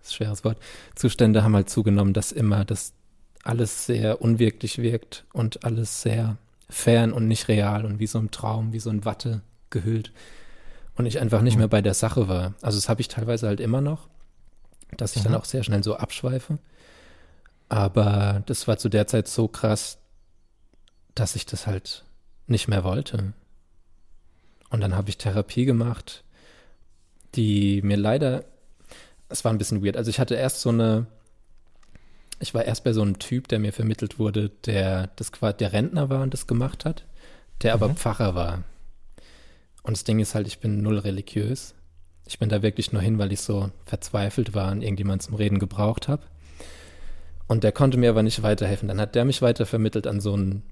[0.04, 0.58] schweres Wort,
[0.96, 2.94] Zustände haben halt zugenommen, dass immer das
[3.44, 6.38] alles sehr unwirklich wirkt und alles sehr
[6.70, 10.12] fern und nicht real und wie so ein Traum, wie so ein Watte gehüllt.
[10.96, 11.60] Und ich einfach nicht Mhm.
[11.60, 12.54] mehr bei der Sache war.
[12.62, 14.08] Also das habe ich teilweise halt immer noch,
[14.98, 15.38] dass ich dann Mhm.
[15.40, 16.60] auch sehr schnell so abschweife.
[17.70, 19.98] Aber das war zu der Zeit so krass,
[21.16, 22.04] dass ich das halt
[22.48, 23.34] nicht mehr wollte.
[24.70, 26.24] Und dann habe ich Therapie gemacht,
[27.36, 28.44] die mir leider,
[29.30, 29.98] es war ein bisschen weird.
[29.98, 31.08] Also ich hatte erst so eine,
[32.40, 35.74] ich war erst bei so einem Typ, der mir vermittelt wurde, der das quasi der
[35.74, 37.06] Rentner war und das gemacht hat,
[37.62, 37.96] der aber Mhm.
[37.96, 38.64] Pfarrer war.
[39.84, 41.74] Und das Ding ist halt, ich bin null religiös.
[42.28, 45.60] Ich bin da wirklich nur hin, weil ich so verzweifelt war und irgendjemand zum Reden
[45.60, 46.24] gebraucht habe.
[47.48, 48.88] Und der konnte mir aber nicht weiterhelfen.
[48.88, 50.64] Dann hat der mich weiter vermittelt an so einen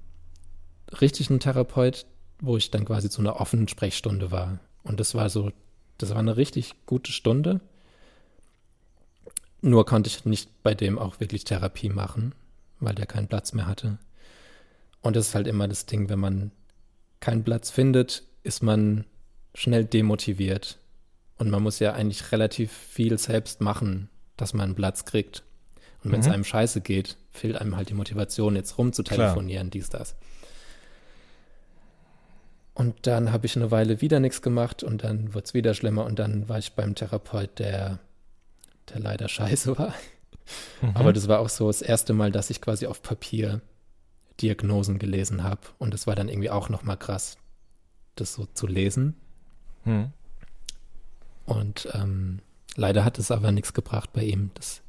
[1.00, 2.06] richtigen Therapeut,
[2.40, 4.60] wo ich dann quasi zu einer offenen Sprechstunde war.
[4.82, 5.50] Und das war so,
[6.02, 7.60] das war eine richtig gute Stunde.
[9.62, 12.34] Nur konnte ich nicht bei dem auch wirklich Therapie machen,
[12.78, 13.98] weil der keinen Platz mehr hatte.
[15.02, 16.50] Und das ist halt immer das Ding, wenn man
[17.20, 19.04] keinen Platz findet, ist man
[19.54, 20.78] schnell demotiviert.
[21.36, 25.42] Und man muss ja eigentlich relativ viel selbst machen, dass man einen Platz kriegt.
[26.02, 26.32] Und wenn es Mhm.
[26.32, 30.16] einem scheiße geht, fehlt einem halt die Motivation, jetzt rumzutelefonieren, dies, das.
[32.80, 36.06] Und dann habe ich eine Weile wieder nichts gemacht und dann wurde es wieder schlimmer
[36.06, 37.98] und dann war ich beim Therapeut, der,
[38.88, 39.92] der leider scheiße war.
[40.80, 40.92] Mhm.
[40.94, 43.60] Aber das war auch so das erste Mal, dass ich quasi auf Papier
[44.40, 45.60] Diagnosen gelesen habe.
[45.76, 47.36] Und das war dann irgendwie auch nochmal krass,
[48.16, 49.14] das so zu lesen.
[49.84, 50.12] Hm.
[51.44, 52.38] Und ähm,
[52.76, 54.52] leider hat es aber nichts gebracht bei ihm.
[54.54, 54.80] Das,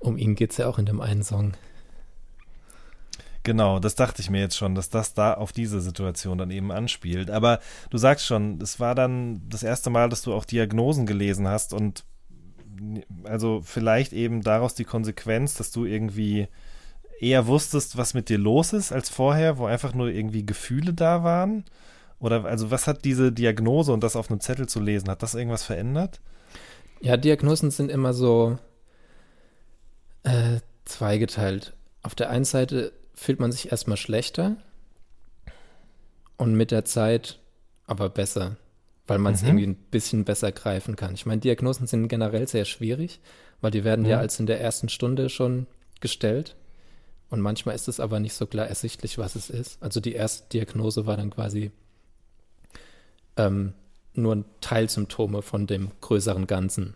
[0.00, 1.52] um ihn geht es ja auch in dem einen Song.
[3.42, 6.70] Genau, das dachte ich mir jetzt schon, dass das da auf diese Situation dann eben
[6.70, 7.30] anspielt.
[7.30, 11.48] Aber du sagst schon, es war dann das erste Mal, dass du auch Diagnosen gelesen
[11.48, 12.04] hast und
[13.24, 16.48] also vielleicht eben daraus die Konsequenz, dass du irgendwie
[17.20, 21.22] eher wusstest, was mit dir los ist als vorher, wo einfach nur irgendwie Gefühle da
[21.22, 21.64] waren?
[22.18, 25.34] Oder also was hat diese Diagnose und das auf einem Zettel zu lesen, hat das
[25.34, 26.20] irgendwas verändert?
[27.00, 28.58] Ja, Diagnosen sind immer so
[30.22, 31.74] äh, zweigeteilt.
[32.02, 34.56] Auf der einen Seite fühlt man sich erstmal schlechter
[36.38, 37.38] und mit der Zeit
[37.86, 38.56] aber besser,
[39.06, 39.48] weil man es Mhm.
[39.48, 41.12] irgendwie ein bisschen besser greifen kann.
[41.12, 43.20] Ich meine, Diagnosen sind generell sehr schwierig,
[43.60, 44.22] weil die werden ja Mhm.
[44.22, 45.66] als in der ersten Stunde schon
[46.00, 46.56] gestellt.
[47.28, 49.82] Und manchmal ist es aber nicht so klar ersichtlich, was es ist.
[49.82, 51.70] Also die erste Diagnose war dann quasi
[53.36, 53.74] ähm,
[54.14, 56.94] nur Teilsymptome von dem größeren Ganzen.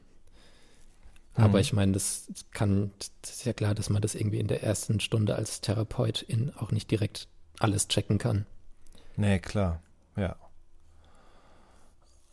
[1.34, 1.62] Aber Mhm.
[1.62, 5.00] ich meine, das kann, das ist ja klar, dass man das irgendwie in der ersten
[5.00, 7.28] Stunde als Therapeutin auch nicht direkt
[7.58, 8.46] alles checken kann.
[9.16, 9.82] Nee, klar,
[10.16, 10.36] ja.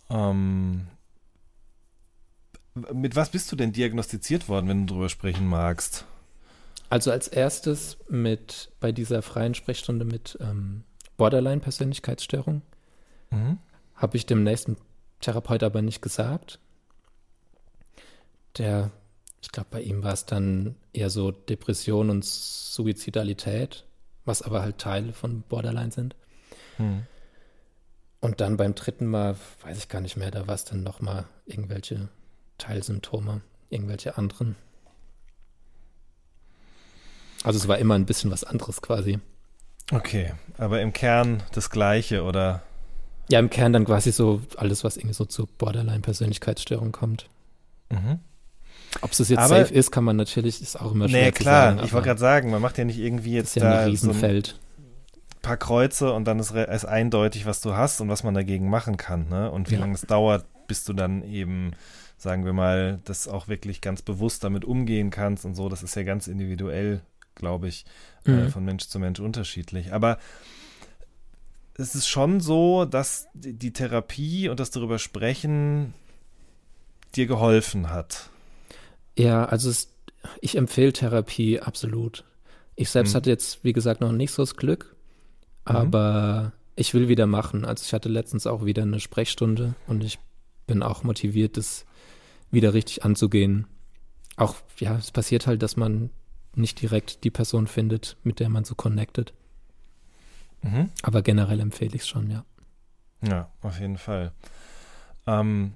[0.09, 0.87] Ähm,
[2.93, 6.05] mit was bist du denn diagnostiziert worden, wenn du drüber sprechen magst?
[6.89, 10.83] Also als erstes mit bei dieser freien Sprechstunde mit ähm,
[11.17, 12.61] Borderline-Persönlichkeitsstörung
[13.29, 13.59] Mhm.
[13.95, 14.75] habe ich dem nächsten
[15.21, 16.59] Therapeut aber nicht gesagt.
[18.57, 18.91] Der
[19.41, 23.85] Ich glaube, bei ihm war es dann eher so Depression und Suizidalität,
[24.23, 26.15] was aber halt Teile von Borderline sind.
[26.77, 27.03] Hm.
[28.19, 31.25] Und dann beim dritten Mal, weiß ich gar nicht mehr, da war es dann nochmal
[31.45, 32.09] irgendwelche
[32.59, 33.41] Teilsymptome,
[33.71, 34.55] irgendwelche anderen.
[37.43, 39.19] Also es war immer ein bisschen was anderes quasi.
[39.91, 42.61] Okay, aber im Kern das Gleiche, oder?
[43.29, 47.27] Ja, im Kern dann quasi so alles, was irgendwie so zu Borderline-Persönlichkeitsstörung kommt.
[47.89, 48.19] Mhm.
[49.01, 51.43] Ob es jetzt Aber- safe ist, kann man natürlich, ist auch immer schwer Nee, zu
[51.43, 51.73] klar.
[51.73, 51.85] sagen.
[51.85, 53.83] ich wollte gerade sagen, man macht ja nicht irgendwie ist jetzt ja ein da so
[53.85, 54.59] ein Riesenfeld.
[55.41, 58.97] paar Kreuze und dann ist, ist eindeutig, was du hast und was man dagegen machen
[58.97, 59.49] kann, ne?
[59.49, 59.79] Und wie Ja.
[59.81, 61.71] lange es dauert, bis du dann eben,
[62.17, 65.69] sagen wir mal, das auch wirklich ganz bewusst damit umgehen kannst und so.
[65.69, 67.01] Das ist ja ganz individuell,
[67.35, 67.85] glaube ich,
[68.27, 68.49] äh, Mhm.
[68.49, 69.93] von Mensch zu Mensch unterschiedlich.
[69.93, 70.17] Aber
[71.75, 75.93] es ist schon so, dass die Therapie und das darüber sprechen
[77.15, 78.29] dir geholfen hat.
[79.17, 79.93] Ja, also es,
[80.39, 82.23] ich empfehle Therapie absolut.
[82.75, 83.17] Ich selbst Mhm.
[83.17, 84.95] hatte jetzt, wie gesagt, noch nicht so das Glück,
[85.65, 87.65] aber ich will wieder machen.
[87.65, 90.19] Also ich hatte letztens auch wieder eine Sprechstunde und ich
[90.67, 91.85] bin auch motiviert, das
[92.49, 93.67] wieder richtig anzugehen.
[94.37, 96.09] Auch, ja, es passiert halt, dass man
[96.55, 99.33] nicht direkt die Person findet, mit der man so connected.
[100.61, 100.89] Mhm.
[101.03, 102.45] Aber generell empfehle ich es schon, ja.
[103.21, 104.31] Ja, auf jeden Fall.
[105.27, 105.73] Ähm,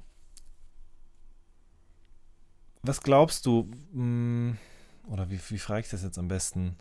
[2.85, 4.55] was glaubst du, mh,
[5.07, 6.75] oder wie, wie frage ich das jetzt am besten?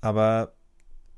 [0.00, 0.52] Aber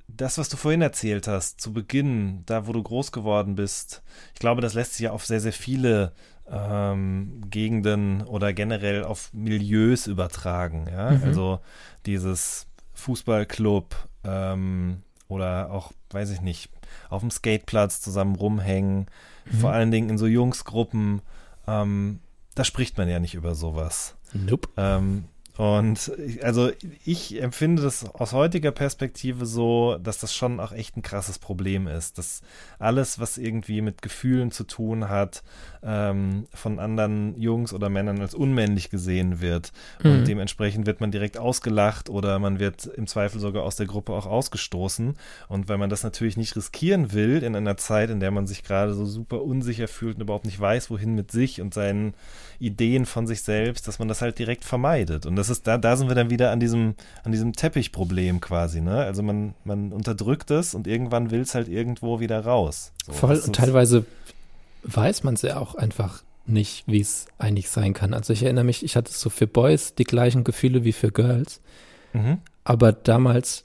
[0.08, 4.02] das, was du vorhin erzählt hast, zu Beginn, da wo du groß geworden bist,
[4.34, 6.12] ich glaube, das lässt sich ja auf sehr, sehr viele
[6.50, 10.86] ähm, Gegenden oder generell auf Milieus übertragen.
[10.90, 11.12] Ja?
[11.12, 11.24] Mhm.
[11.24, 11.60] Also
[12.04, 13.94] dieses Fußballclub
[14.24, 16.70] ähm, oder auch, weiß ich nicht,
[17.08, 19.06] auf dem Skateplatz zusammen rumhängen,
[19.44, 19.56] Mhm.
[19.58, 21.20] vor allen Dingen in so Jungsgruppen.
[21.66, 22.20] Ähm,
[22.54, 24.16] da spricht man ja nicht über sowas.
[24.32, 24.68] Nope.
[24.76, 25.24] Ähm,
[25.58, 26.70] und ich- also
[27.04, 31.86] ich empfinde das aus heutiger Perspektive so, dass das schon auch echt ein krasses Problem
[31.86, 32.40] ist, dass
[32.78, 35.42] alles, was irgendwie mit Gefühlen zu tun hat,
[35.82, 39.72] ähm, von anderen Jungs oder Männern als unmännlich gesehen wird.
[40.02, 40.24] Und Mhm.
[40.24, 44.26] dementsprechend wird man direkt ausgelacht oder man wird im Zweifel sogar aus der Gruppe auch
[44.26, 45.16] ausgestoßen.
[45.48, 48.62] Und weil man das natürlich nicht riskieren will in einer Zeit, in der man sich
[48.62, 52.14] gerade so super unsicher fühlt und überhaupt nicht weiß, wohin mit sich und seinen
[52.58, 55.26] Ideen von sich selbst, dass man das halt direkt vermeidet.
[55.26, 58.80] Und das ist, da, da sind wir dann wieder an diesem, an diesem Teppichproblem quasi,
[58.80, 58.98] ne?
[58.98, 62.92] Also man, man unterdrückt es und irgendwann will es halt irgendwo wieder raus.
[63.06, 64.04] So, Voll, und teilweise
[64.84, 68.14] weiß man es ja auch einfach nicht, wie es eigentlich sein kann.
[68.14, 71.60] Also ich erinnere mich, ich hatte so für Boys die gleichen Gefühle wie für Girls,
[72.12, 72.38] Mhm.
[72.62, 73.64] aber damals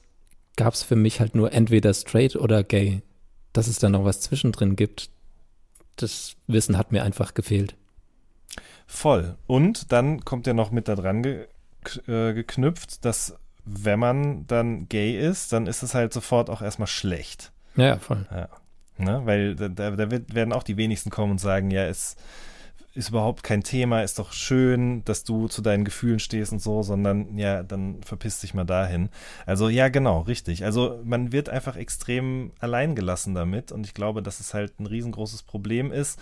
[0.56, 3.02] gab es für mich halt nur entweder straight oder gay.
[3.54, 5.10] Dass es da noch was zwischendrin gibt,
[5.98, 7.76] das Wissen hat mir einfach gefehlt.
[8.88, 9.36] Voll.
[9.48, 11.48] Und dann kommt ja noch mit da dran ge
[12.08, 13.36] äh, geknüpft, dass
[13.66, 17.52] wenn man dann gay ist, dann ist es halt sofort auch erstmal schlecht.
[17.76, 18.26] Ja, ja, voll.
[18.98, 19.22] Ne?
[19.26, 22.16] Weil da, da da wird, werden auch die wenigsten kommen und sagen, ja, es
[22.98, 26.82] ist überhaupt kein Thema, ist doch schön, dass du zu deinen Gefühlen stehst und so,
[26.82, 29.10] sondern ja, dann verpiss dich mal dahin.
[29.46, 30.66] Also ja, genau, richtig.
[30.66, 35.44] Also man wird einfach extrem alleingelassen damit und ich glaube, dass es halt ein riesengroßes
[35.44, 36.20] Problem ist,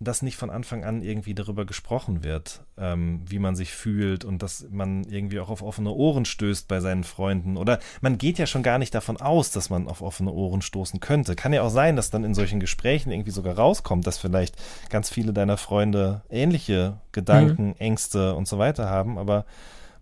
[0.00, 4.42] dass nicht von Anfang an irgendwie darüber gesprochen wird, ähm, wie man sich fühlt und
[4.42, 7.56] dass man irgendwie auch auf offene Ohren stößt bei seinen Freunden.
[7.56, 11.00] Oder man geht ja schon gar nicht davon aus, dass man auf offene Ohren stoßen
[11.00, 11.34] könnte.
[11.34, 14.54] Kann ja auch sein, dass dann in solchen Gesprächen irgendwie sogar rauskommt, dass vielleicht
[14.88, 19.44] ganz viele deiner Freunde ähnliche Gedanken, Ängste und so weiter haben, aber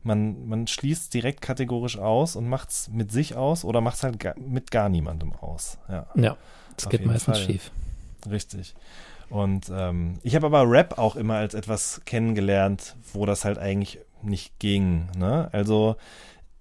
[0.03, 4.03] man, man schließt direkt kategorisch aus und macht es mit sich aus oder macht es
[4.03, 5.79] halt ga, mit gar niemandem aus.
[5.89, 6.07] Ja.
[6.15, 6.37] Ja,
[6.77, 7.47] das Auf geht meistens Fall.
[7.47, 7.71] schief.
[8.31, 8.75] Richtig.
[9.31, 14.01] Und ähm, ich habe aber Rap auch immer als etwas kennengelernt, wo das halt eigentlich
[14.23, 15.09] nicht ging.
[15.17, 15.49] Ne?
[15.53, 15.97] Also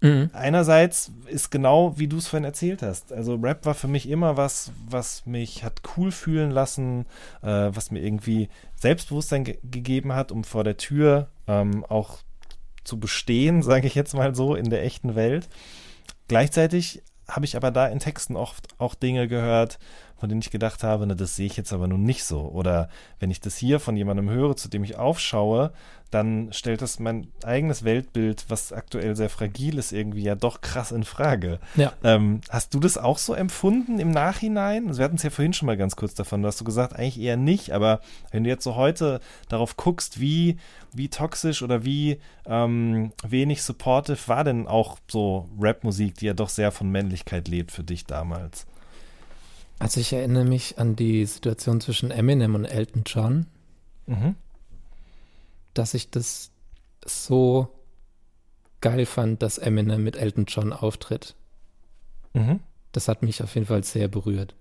[0.02, 0.30] Mhm.
[0.34, 3.12] einerseits ist genau, wie du es vorhin erzählt hast.
[3.12, 7.06] Also Rap war für mich immer was, was mich hat cool fühlen lassen,
[7.42, 12.20] äh, was mir irgendwie Selbstbewusstsein ge gegeben hat, um vor der Tür ähm, auch
[12.84, 15.48] zu bestehen, sage ich jetzt mal so, in der echten Welt.
[16.28, 19.80] Gleichzeitig habe ich aber da in Texten oft auch Dinge gehört,
[20.18, 22.42] von denen ich gedacht habe, na, das sehe ich jetzt aber nun nicht so.
[22.42, 22.90] Oder
[23.20, 25.72] wenn ich das hier von jemandem höre, zu dem ich aufschaue,
[26.12, 30.94] dann stellt das mein eigenes Weltbild, was aktuell sehr fragil ist, irgendwie ja doch krass
[30.94, 31.60] in Frage.
[31.76, 31.92] Ja.
[32.04, 34.88] Ähm, hast du das auch so empfunden im Nachhinein?
[34.88, 36.94] Also wir hatten es ja vorhin schon mal ganz kurz davon, da hast du gesagt,
[36.94, 38.00] eigentlich eher nicht, aber
[38.32, 40.58] wenn du jetzt so heute darauf guckst, wie,
[40.94, 46.50] wie toxisch oder wie ähm, wenig supportive war denn auch so Rap-Musik, die ja doch
[46.50, 48.68] sehr von Männlichkeit lebt für dich damals?
[49.80, 53.46] Also ich erinnere mich an die Situation zwischen Eminem und Elton John.
[54.08, 54.36] Mhm.
[55.74, 56.52] dass ich das
[57.04, 57.68] so
[58.82, 61.36] geil fand, dass Eminem mit Elton John auftritt.
[62.34, 62.60] Mhm.
[62.92, 64.54] Das hat mich auf jeden Fall sehr berührt.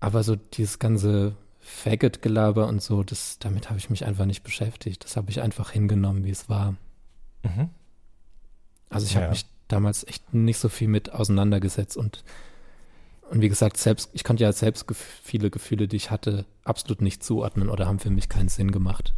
[0.00, 5.04] Aber so dieses ganze Faggot-Gelaber und so, das, damit habe ich mich einfach nicht beschäftigt.
[5.04, 6.74] Das habe ich einfach hingenommen, wie es war.
[7.42, 7.68] Mhm.
[8.88, 9.20] Also ich Ja.
[9.20, 12.24] habe mich damals echt nicht so viel mit auseinandergesetzt und
[13.30, 14.86] und wie gesagt, selbst, ich konnte ja selbst
[15.22, 19.14] viele Gefühle, die ich hatte, absolut nicht zuordnen oder haben für mich keinen Sinn gemacht.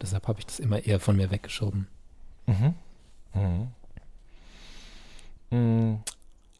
[0.00, 1.86] Deshalb habe ich das immer eher von mir weggeschoben.
[2.46, 2.74] Mhm.
[3.34, 3.68] Mhm.
[5.50, 6.00] Mm,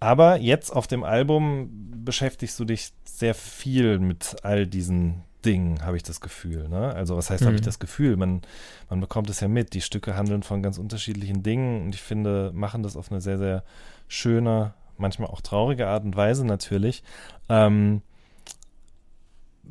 [0.01, 1.71] Aber jetzt auf dem Album
[2.05, 6.69] beschäftigst du dich sehr viel mit all diesen Dingen, habe ich das Gefühl.
[6.69, 6.93] Ne?
[6.95, 7.67] Also was heißt, habe ich Mhm.
[7.67, 8.17] das Gefühl?
[8.17, 8.43] Man,
[8.91, 9.73] man bekommt es ja mit.
[9.75, 13.39] Die Stücke handeln von ganz unterschiedlichen Dingen und ich finde, machen das auf eine sehr,
[13.39, 13.65] sehr
[14.09, 17.03] schöne, manchmal auch traurige Art und Weise natürlich.
[17.49, 18.03] Ähm,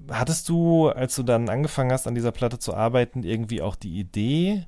[0.10, 4.00] hattest du, als du dann angefangen hast, an dieser Platte zu arbeiten, irgendwie auch die
[4.00, 4.66] Idee,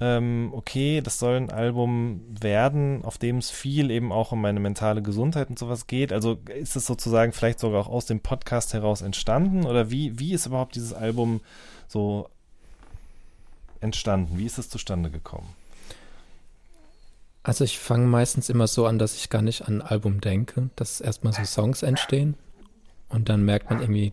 [0.00, 4.58] ähm, okay, das soll ein Album werden, auf dem es viel eben auch um meine
[4.58, 6.12] mentale Gesundheit und sowas geht.
[6.12, 9.66] Also ist es sozusagen vielleicht sogar auch aus dem Podcast heraus entstanden?
[9.66, 11.42] Oder wie, wie ist überhaupt dieses Album
[11.86, 12.30] so
[13.80, 14.38] entstanden?
[14.38, 15.59] Wie ist es zustande gekommen?
[17.42, 20.70] Also ich fange meistens immer so an, dass ich gar nicht an ein Album denke,
[20.76, 22.34] dass erstmal so Songs entstehen
[23.08, 24.12] und dann merkt man irgendwie,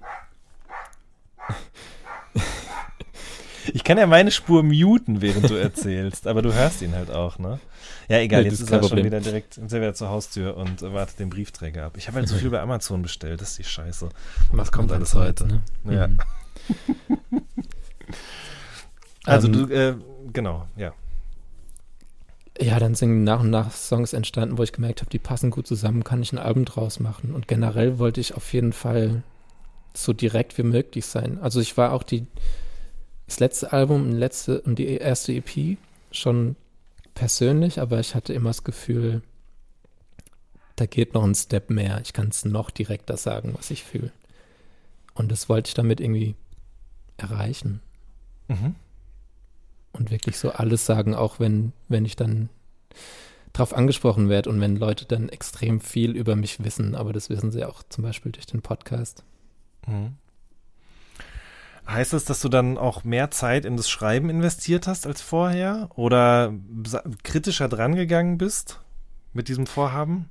[3.74, 7.38] Ich kann ja meine Spur muten, während du erzählst, aber du hörst ihn halt auch,
[7.38, 7.60] ne?
[8.08, 9.06] Ja, egal, Nee, jetzt ist er schon Problem.
[9.06, 11.98] wieder direkt, wieder zur Haustür und wartet den Briefträger ab.
[11.98, 14.08] Ich habe halt so viel bei Amazon bestellt, das ist die Scheiße.
[14.52, 15.62] was kommt alles heute?
[15.84, 16.08] Ja.
[16.08, 16.18] Mhm.
[19.26, 19.96] Also Ähm, du, äh,
[20.32, 20.94] genau, ja.
[22.60, 25.68] Ja, dann sind nach und nach Songs entstanden, wo ich gemerkt habe, die passen gut
[25.68, 27.34] zusammen, kann ich ein Album draus machen.
[27.36, 29.24] Und generell wollte ich auf jeden Fall
[29.94, 31.40] so direkt wie möglich sein.
[31.40, 32.26] Also ich war auch die,
[33.28, 35.78] das letzte Album und, letzte, und die erste EP
[36.12, 36.56] schon
[37.14, 39.22] persönlich, aber ich hatte immer das Gefühl,
[40.76, 42.00] da geht noch ein Step mehr.
[42.04, 44.12] Ich kann es noch direkter sagen, was ich fühle.
[45.14, 46.36] Und das wollte ich damit irgendwie
[47.18, 47.82] erreichen
[48.48, 48.76] Mhm.
[49.94, 52.50] Und wirklich so alles sagen, auch wenn, wenn ich dann
[53.54, 57.52] drauf angesprochen werde und wenn Leute dann extrem viel über mich wissen, aber das wissen
[57.52, 59.24] sie auch zum Beispiel durch den Podcast.
[59.88, 60.16] Mhm.
[61.88, 65.90] Heißt das, dass du dann auch mehr Zeit in das Schreiben investiert hast als vorher?
[65.96, 66.54] Oder
[67.24, 68.82] kritischer drangegangen bist
[69.32, 70.30] mit diesem Vorhaben?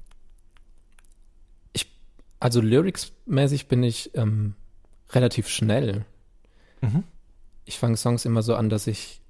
[2.39, 4.55] Also lyrics-mäßig bin ich ähm,
[5.11, 6.05] relativ schnell.
[6.81, 7.05] Mhm.
[7.65, 9.21] Ich fange Songs immer so an, dass ich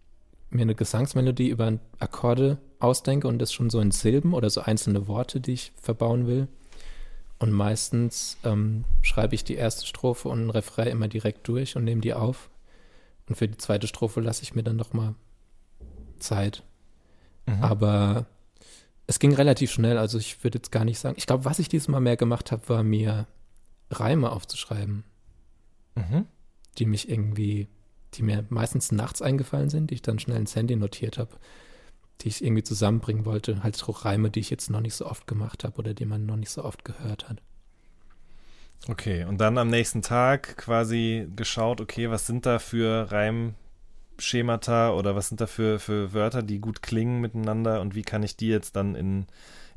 [0.57, 5.07] mir eine Gesangsmelodie über Akkorde ausdenke und das schon so in Silben oder so einzelne
[5.09, 6.49] Worte, die ich verbauen will.
[7.39, 11.85] Und meistens ähm, schreibe ich die erste Strophe und ein Refrain immer direkt durch und
[11.85, 12.51] nehme die auf.
[13.29, 15.15] Und für die zweite Strophe lasse ich mir dann nochmal
[16.19, 16.63] Zeit.
[17.47, 17.63] Mhm.
[17.63, 18.27] Aber
[19.07, 21.17] es ging relativ schnell, also ich würde jetzt gar nicht sagen.
[21.19, 23.27] Ich glaube, was ich dieses Mal mehr gemacht habe, war mir
[23.91, 25.05] Reime aufzuschreiben,
[25.95, 26.27] Mhm.
[26.79, 27.69] die mich irgendwie,
[28.17, 31.37] die mir meistens nachts eingefallen sind, die ich dann schnell ins Handy notiert habe,
[32.21, 33.63] die ich irgendwie zusammenbringen wollte.
[33.63, 36.27] Halt so Reime, die ich jetzt noch nicht so oft gemacht habe oder die man
[36.27, 37.43] noch nicht so oft gehört hat.
[38.89, 45.17] Okay, und dann am nächsten Tag quasi geschaut, okay, was sind da für Reimschemata oder
[45.17, 48.49] was sind da für, für Wörter, die gut klingen miteinander und wie kann ich die
[48.49, 49.27] jetzt dann in,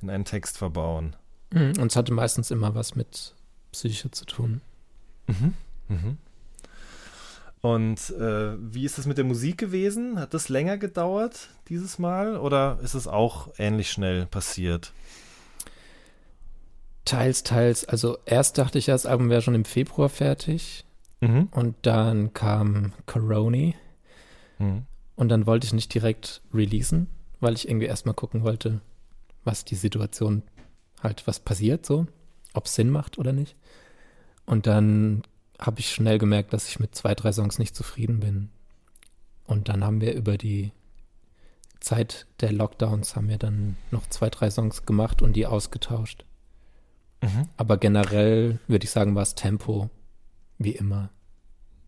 [0.02, 1.16] in einen Text verbauen?
[1.52, 3.34] Mhm, Und es hatte meistens immer was mit
[3.72, 4.62] Psyche zu tun.
[5.28, 5.54] Mhm.
[5.88, 6.18] Mhm.
[7.62, 10.20] Und äh, wie ist es mit der Musik gewesen?
[10.20, 14.94] Hat das länger gedauert dieses Mal oder ist es auch ähnlich schnell passiert?
[17.04, 17.86] Teils, teils.
[17.86, 20.86] Also erst dachte ich ja, das Album wäre schon im Februar fertig.
[21.20, 21.50] Mhm.
[21.52, 23.74] Und dann kam Corona.
[24.60, 24.86] Mhm.
[25.16, 27.08] Und dann wollte ich nicht direkt releasen,
[27.42, 28.80] weil ich irgendwie erstmal gucken wollte,
[29.44, 30.44] was die Situation
[31.04, 32.08] halt, was passiert so,
[32.54, 33.58] ob es Sinn macht oder nicht.
[34.46, 35.24] Und dann
[35.60, 38.50] habe ich schnell gemerkt, dass ich mit zwei, drei Songs nicht zufrieden bin.
[39.46, 40.72] Und dann haben wir über die
[41.80, 46.26] Zeit der Lockdowns haben wir dann noch zwei, drei Songs gemacht und die ausgetauscht.
[47.22, 47.48] Mhm.
[47.58, 49.90] Aber generell würde ich sagen, war es Tempo,
[50.58, 51.10] wie immer.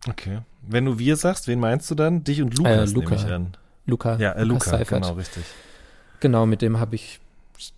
[0.08, 0.40] Okay.
[0.62, 2.24] Wenn du wir sagst, wen meinst du dann?
[2.24, 3.10] Dich und Lukas Äh, Luca.
[3.14, 3.56] nehme ich an.
[3.86, 5.02] Luca, Ja, äh, Luca, Seifert.
[5.02, 5.44] genau, richtig.
[6.20, 7.20] Genau, mit dem habe ich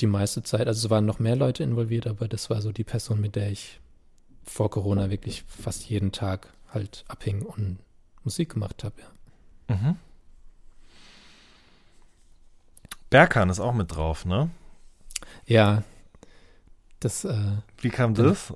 [0.00, 2.84] die meiste Zeit, also es waren noch mehr Leute involviert, aber das war so die
[2.84, 3.80] Person, mit der ich
[4.44, 7.78] vor Corona wirklich fast jeden Tag halt abhing und
[8.22, 8.94] Musik gemacht habe,
[9.68, 9.76] ja.
[9.76, 9.96] Mhm.
[13.10, 14.50] Berkan ist auch mit drauf, ne?
[15.46, 15.82] Ja,
[17.00, 18.52] das, äh, Wie kam das?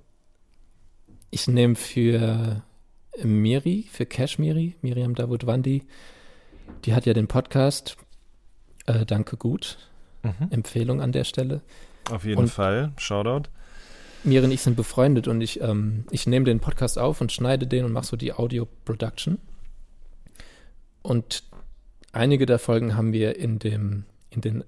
[1.30, 2.62] ich nehme für
[3.22, 5.86] Miri, für Cash Miri, Miriam Davutwandi,
[6.84, 7.96] die hat ja den Podcast
[8.86, 9.78] äh, Danke gut.
[10.22, 10.48] Mhm.
[10.50, 11.62] Empfehlung an der Stelle.
[12.10, 12.92] Auf jeden Und- Fall.
[12.96, 13.48] Shoutout.
[14.28, 17.66] Miri und ich sind befreundet und ich, ähm, ich nehme den Podcast auf und schneide
[17.66, 19.38] den und mache so die Audio-Production.
[21.02, 21.44] Und
[22.12, 24.64] einige der Folgen haben wir in dem, in den,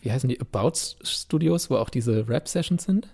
[0.00, 3.08] wie heißen die, About Studios, wo auch diese Rap-Sessions sind?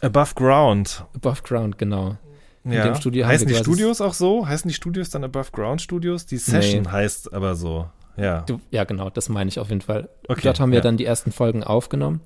[0.00, 1.04] Above Ground.
[1.14, 2.16] Above Ground, genau.
[2.64, 2.84] Ja.
[2.84, 4.46] dem Studio heißen die Studios auch so?
[4.46, 6.26] Heißen die Studios dann Above Ground Studios?
[6.26, 6.88] Die Session Nee.
[6.90, 7.88] heißt aber so.
[8.16, 8.40] Ja.
[8.42, 10.08] Du, ja, genau, das meine ich auf jeden Fall.
[10.26, 10.82] Okay, Dort haben wir ja.
[10.82, 12.20] dann die ersten Folgen aufgenommen.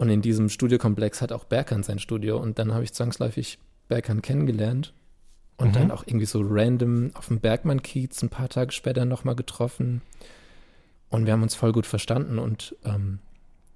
[0.00, 2.38] Und in diesem Studiokomplex hat auch Berkan sein Studio.
[2.38, 3.58] Und dann habe ich zwangsläufig
[3.88, 4.94] Berkan kennengelernt.
[5.58, 5.72] Und Mhm.
[5.74, 10.00] dann auch irgendwie so random auf dem Bergmann-Kiez ein paar Tage später nochmal getroffen.
[11.10, 12.38] Und wir haben uns voll gut verstanden.
[12.38, 13.18] Und ähm,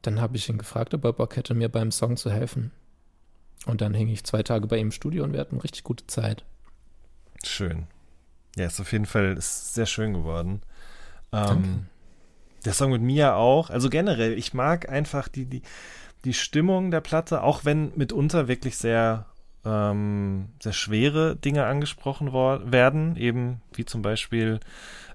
[0.01, 2.71] dann habe ich ihn gefragt, ob er Bock hätte, mir beim Song zu helfen.
[3.67, 6.07] Und dann hing ich zwei Tage bei ihm im Studio und wir hatten richtig gute
[6.07, 6.43] Zeit.
[7.45, 7.87] Schön.
[8.57, 10.63] Ja, ist auf jeden Fall ist sehr schön geworden.
[11.33, 11.87] Ähm,
[12.65, 13.69] der Song mit Mia auch.
[13.69, 15.63] Also generell, ich mag einfach die, die,
[16.25, 19.27] die Stimmung der Platte, auch wenn mitunter wirklich sehr,
[19.65, 24.61] ähm, sehr schwere Dinge angesprochen werden, eben wie zum Beispiel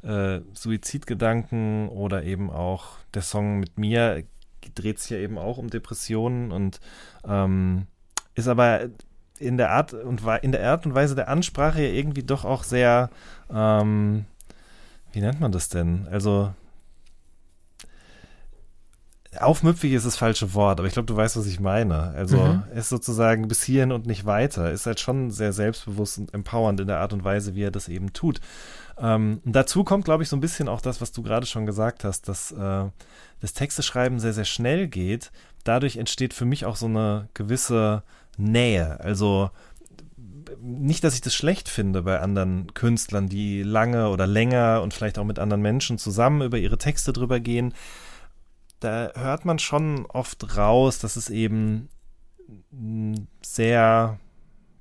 [0.03, 4.17] äh, Suizidgedanken oder eben auch der Song mit Mia
[4.75, 6.79] dreht sich ja eben auch um Depressionen und
[7.27, 7.87] ähm,
[8.35, 8.81] ist aber
[9.39, 12.63] in der Art und in der Art und Weise der Ansprache ja irgendwie doch auch
[12.63, 13.09] sehr,
[13.51, 14.25] ähm,
[15.11, 16.07] wie nennt man das denn?
[16.11, 16.53] Also
[19.39, 22.13] aufmüpfig ist das falsche Wort, aber ich glaube, du weißt, was ich meine.
[22.15, 22.63] Also Mhm.
[22.75, 24.71] ist sozusagen bis hierhin und nicht weiter.
[24.71, 27.87] Ist halt schon sehr selbstbewusst und empowernd in der Art und Weise, wie er das
[27.87, 28.39] eben tut.
[28.97, 32.03] Ähm, dazu kommt, glaube ich, so ein bisschen auch das, was du gerade schon gesagt
[32.03, 32.85] hast, dass äh,
[33.39, 35.31] das Texteschreiben sehr, sehr schnell geht.
[35.63, 38.03] Dadurch entsteht für mich auch so eine gewisse
[38.37, 38.99] Nähe.
[38.99, 39.51] Also
[40.61, 45.17] nicht, dass ich das schlecht finde bei anderen Künstlern, die lange oder länger und vielleicht
[45.17, 47.73] auch mit anderen Menschen zusammen über ihre Texte drüber gehen.
[48.79, 51.89] Da hört man schon oft raus, dass es eben
[52.71, 54.19] mm, sehr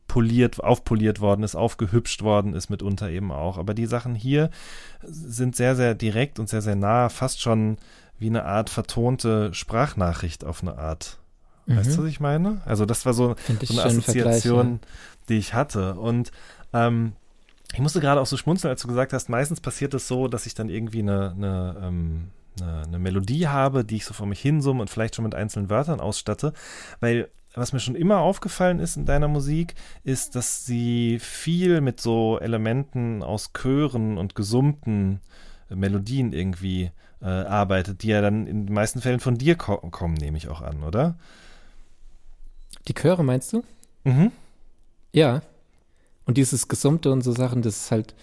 [0.06, 3.58] poliert, aufpoliert worden ist, aufgehübscht worden ist mitunter eben auch.
[3.58, 4.50] Aber die Sachen hier
[5.02, 7.76] sind sehr, sehr direkt und sehr, sehr nah, fast schon
[8.18, 11.18] wie eine Art vertonte Sprachnachricht auf eine Art.
[11.66, 12.62] Weißt du, was ich meine?
[12.64, 14.80] Also das war so, so eine Assoziation,
[15.28, 15.94] die ich hatte.
[15.94, 16.32] Und
[16.72, 17.12] ähm,
[17.74, 20.46] ich musste gerade auch so schmunzeln, als du gesagt hast, meistens passiert es so, dass
[20.46, 22.30] ich dann irgendwie eine, eine, ähm,
[22.60, 25.70] eine, eine Melodie habe, die ich so vor mich hinsumme und vielleicht schon mit einzelnen
[25.70, 26.52] Wörtern ausstatte.
[27.00, 29.74] Weil was mir schon immer aufgefallen ist in deiner Musik,
[30.04, 35.20] ist, dass sie viel mit so Elementen aus Chören und gesummten
[35.70, 36.90] äh, Melodien irgendwie
[37.20, 40.48] äh, arbeitet, die ja dann in den meisten Fällen von dir ko kommen, nehme ich
[40.48, 41.16] auch an, oder?
[42.86, 43.64] Die Chöre meinst du?
[44.04, 44.30] Mhm.
[45.12, 45.42] Ja.
[46.24, 48.14] Und dieses Gesummte und so Sachen, das ist halt,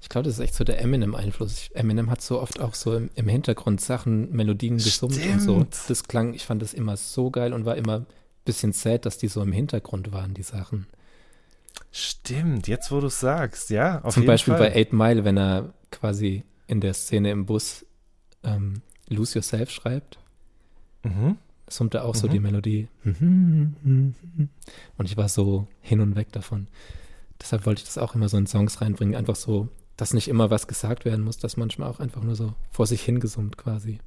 [0.00, 1.70] ich glaube, das ist echt so der Eminem-Einfluss.
[1.72, 5.54] Eminem hat so oft auch so im, im Hintergrund Sachen, Melodien gesummt und so.
[5.56, 5.76] Stimmt.
[5.88, 8.06] Das klang, ich fand das immer so geil und war immer ein
[8.44, 10.86] bisschen sad, dass die so im Hintergrund waren, die Sachen.
[11.92, 14.02] Stimmt, jetzt wo du es sagst, ja.
[14.08, 14.70] Zum Beispiel Fall.
[14.70, 17.84] bei Eight Mile, wenn er quasi in der Szene im Bus
[18.44, 20.18] ähm, Lose Yourself schreibt,
[21.02, 21.36] Mhm.
[21.68, 22.30] summt er auch so Mhm.
[22.32, 22.88] die Melodie.
[23.04, 24.14] Und
[25.04, 26.68] ich war so hin und weg davon.
[27.40, 29.14] Deshalb wollte ich das auch immer so in Songs reinbringen.
[29.16, 29.68] Einfach so,
[30.00, 33.02] dass nicht immer was gesagt werden muss, dass manchmal auch einfach nur so vor sich
[33.02, 33.98] hingesummt quasi.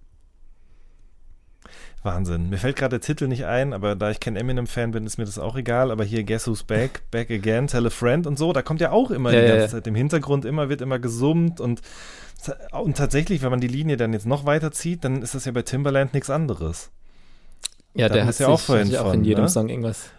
[2.02, 2.50] Wahnsinn.
[2.50, 5.24] Mir fällt gerade der Titel nicht ein, aber da ich kein Eminem-Fan bin, ist mir
[5.24, 5.90] das auch egal.
[5.90, 8.92] Aber hier Guess Who's Back, Back Again, Tell a Friend und so, da kommt ja
[8.92, 9.72] auch immer Ja, die ja, ganze ja.
[9.80, 11.82] Zeit im Hintergrund immer, wird immer gesummt und,
[12.72, 15.54] und tatsächlich, wenn man die Linie dann jetzt noch weiter zieht, dann ist das ja
[15.54, 16.92] bei Timberland nichts anderes.
[17.94, 19.50] Ja, Da der hat ja auch sich- vorhin hat sich auch von, in jedem ne?
[19.50, 20.10] Song irgendwas.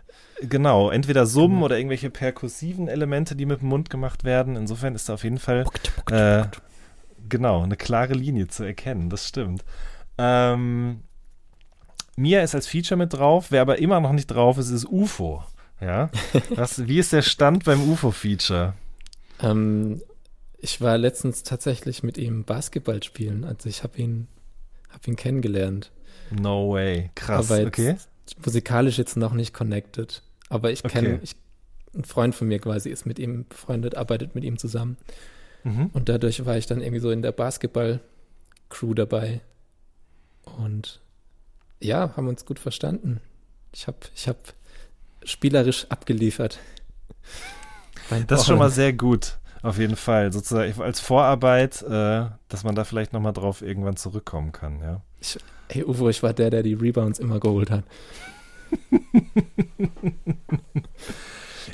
[0.43, 1.67] Genau, entweder Summen Genau.
[1.67, 4.57] oder irgendwelche perkussiven Elemente, die mit dem Mund gemacht werden.
[4.57, 5.65] Insofern ist da auf jeden Fall
[6.11, 6.45] äh,
[7.29, 9.11] genau eine klare Linie zu erkennen.
[9.11, 9.65] Das stimmt.
[10.19, 11.03] Ähm,
[12.17, 13.47] Mia ist als Feature mit drauf.
[13.51, 15.43] Wer aber immer noch nicht drauf ist, ist UFO.
[15.81, 16.11] Ja.
[16.51, 18.75] Was, wie ist der Stand beim UFO-Feature?
[19.41, 20.01] Ähm,
[20.59, 23.45] ich war letztens tatsächlich mit ihm Basketball spielen.
[23.45, 24.29] Also ich habe ihn,
[24.91, 25.91] hab ihn kennengelernt.
[26.31, 27.11] No way.
[27.15, 27.51] Krass.
[27.51, 27.97] Aber jetzt okay.
[28.45, 30.23] Musikalisch jetzt noch nicht connected.
[30.49, 31.21] Aber ich kenne, Okay.
[31.23, 31.37] ich,
[31.95, 34.97] ein Freund von mir quasi ist mit ihm befreundet, arbeitet mit ihm zusammen.
[35.63, 35.91] Mhm.
[35.93, 39.41] Und dadurch war ich dann irgendwie so in der Basketball-Crew dabei.
[40.45, 41.01] Und
[41.81, 43.21] ja, haben uns gut verstanden.
[43.73, 44.55] Ich habe ich hab
[45.25, 46.59] spielerisch abgeliefert.
[48.27, 49.39] Das ist schon mal sehr gut.
[49.63, 50.31] Auf jeden Fall.
[50.31, 55.01] Sozusagen als Vorarbeit, äh, dass man da vielleicht nochmal drauf irgendwann zurückkommen kann, ja.
[55.71, 57.85] Hey Uwe, ich war der, der die Rebounds immer geholt hat.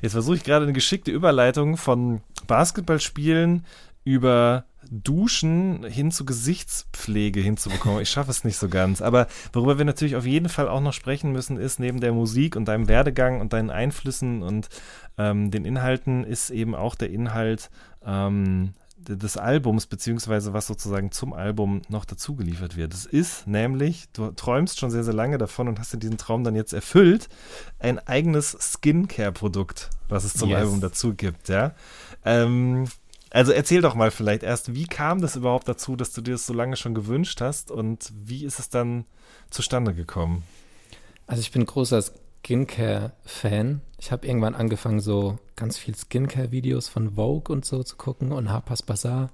[0.03, 3.67] Jetzt versuche ich gerade eine geschickte Überleitung von Basketballspielen
[4.05, 8.01] über Duschen hin zu Gesichtspflege hinzubekommen.
[8.01, 9.01] Ich schaffe es nicht so ganz.
[9.01, 12.57] Aber worüber wir natürlich auf jeden Fall auch noch sprechen müssen, ist neben der Musik
[12.57, 14.69] und deinem Werdegang und deinen Einflüssen und
[15.17, 17.71] ähm, den Inhalten, ist eben auch der Inhalt
[18.05, 18.73] ähm,
[19.17, 22.95] des Albums, beziehungsweise was sozusagen zum Album noch dazu geliefert wird.
[22.95, 26.45] Es ist nämlich, du träumst schon sehr, sehr lange davon und hast dir diesen Traum
[26.45, 27.29] dann jetzt erfüllt,
[27.79, 30.59] ein eigenes Skincare-Produkt, was es zum yes.
[30.59, 31.75] Album dazu gibt, ja.
[32.25, 32.87] Ähm,
[33.31, 36.47] also erzähl doch mal vielleicht erst, wie kam das überhaupt dazu, dass du dir das
[36.47, 39.05] so lange schon gewünscht hast und wie ist es dann
[39.51, 40.43] zustande gekommen?
[41.27, 42.03] Also ich bin großer
[42.45, 43.81] Skincare-Fan.
[43.99, 48.51] Ich habe irgendwann angefangen, so ganz viel Skincare-Videos von Vogue und so zu gucken und
[48.51, 49.31] Harper's Bazaar.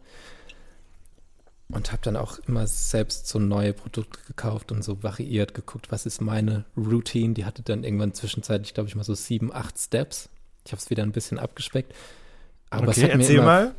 [1.69, 6.07] Und habe dann auch immer selbst so neue Produkte gekauft und so variiert geguckt, was
[6.07, 7.35] ist meine Routine.
[7.35, 10.29] Die hatte dann irgendwann zwischenzeitlich, glaube ich, mal so sieben, acht Steps.
[10.65, 11.93] Ich habe es wieder ein bisschen abgespeckt.
[12.71, 13.75] Aber okay, erzähl mal.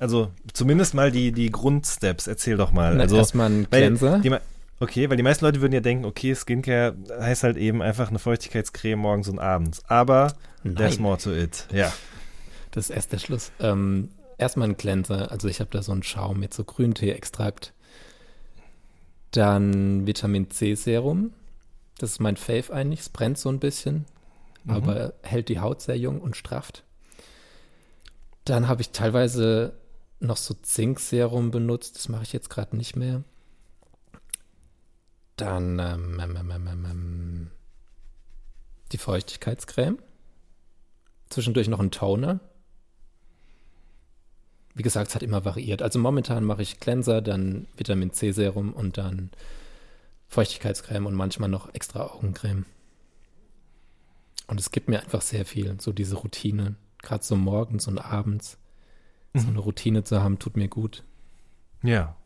[0.00, 2.96] Also zumindest mal die, die Grundsteps, erzähl doch mal.
[2.96, 4.18] Na, also erstmal ein Cleanser.
[4.18, 4.36] Die,
[4.80, 8.18] okay, weil die meisten Leute würden ja denken, okay, Skincare heißt halt eben einfach eine
[8.18, 9.82] Feuchtigkeitscreme morgens und abends.
[9.88, 10.76] Aber Nein.
[10.76, 11.66] there's more to it.
[11.72, 11.92] Ja.
[12.70, 13.52] Das ist erst der Schluss.
[13.60, 15.30] Ähm, erstmal ein Cleanser.
[15.30, 17.72] Also ich habe da so einen Schaum mit so Grüntee-Extrakt.
[19.30, 21.32] Dann Vitamin C Serum.
[21.98, 23.00] Das ist mein Fave eigentlich.
[23.00, 24.06] Es brennt so ein bisschen,
[24.64, 24.72] mhm.
[24.72, 26.84] aber hält die Haut sehr jung und strafft.
[28.44, 29.74] Dann habe ich teilweise
[30.20, 31.96] noch so Zinkserum benutzt.
[31.96, 33.22] Das mache ich jetzt gerade nicht mehr.
[35.36, 37.50] Dann ähm, ähm, ähm, ähm, ähm
[38.92, 39.98] die Feuchtigkeitscreme.
[41.30, 42.40] Zwischendurch noch ein Toner.
[44.74, 45.82] Wie gesagt, es hat immer variiert.
[45.82, 49.30] Also momentan mache ich Cleanser, dann Vitamin C Serum und dann
[50.28, 52.66] Feuchtigkeitscreme und manchmal noch extra Augencreme.
[54.46, 58.58] Und es gibt mir einfach sehr viel, so diese Routine gerade so morgens und abends
[59.32, 59.38] mhm.
[59.38, 61.04] so eine Routine zu haben, tut mir gut.
[61.82, 62.16] Ja,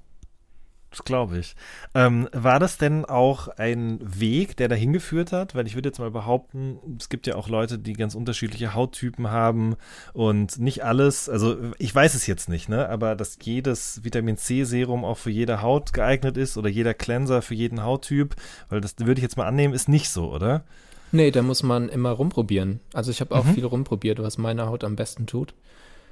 [0.99, 1.55] das glaube ich.
[1.95, 5.55] Ähm, war das denn auch ein Weg, der dahin geführt hat?
[5.55, 9.31] Weil ich würde jetzt mal behaupten, es gibt ja auch Leute, die ganz unterschiedliche Hauttypen
[9.31, 9.77] haben
[10.13, 12.89] und nicht alles, also ich weiß es jetzt nicht, ne?
[12.89, 17.55] Aber dass jedes Vitamin C-Serum auch für jede Haut geeignet ist oder jeder Cleanser für
[17.55, 18.35] jeden Hauttyp,
[18.69, 20.65] weil das würde ich jetzt mal annehmen, ist nicht so, oder?
[21.13, 22.81] Nee, da muss man immer rumprobieren.
[22.93, 23.55] Also ich habe auch mhm.
[23.55, 25.55] viel rumprobiert, was meine Haut am besten tut.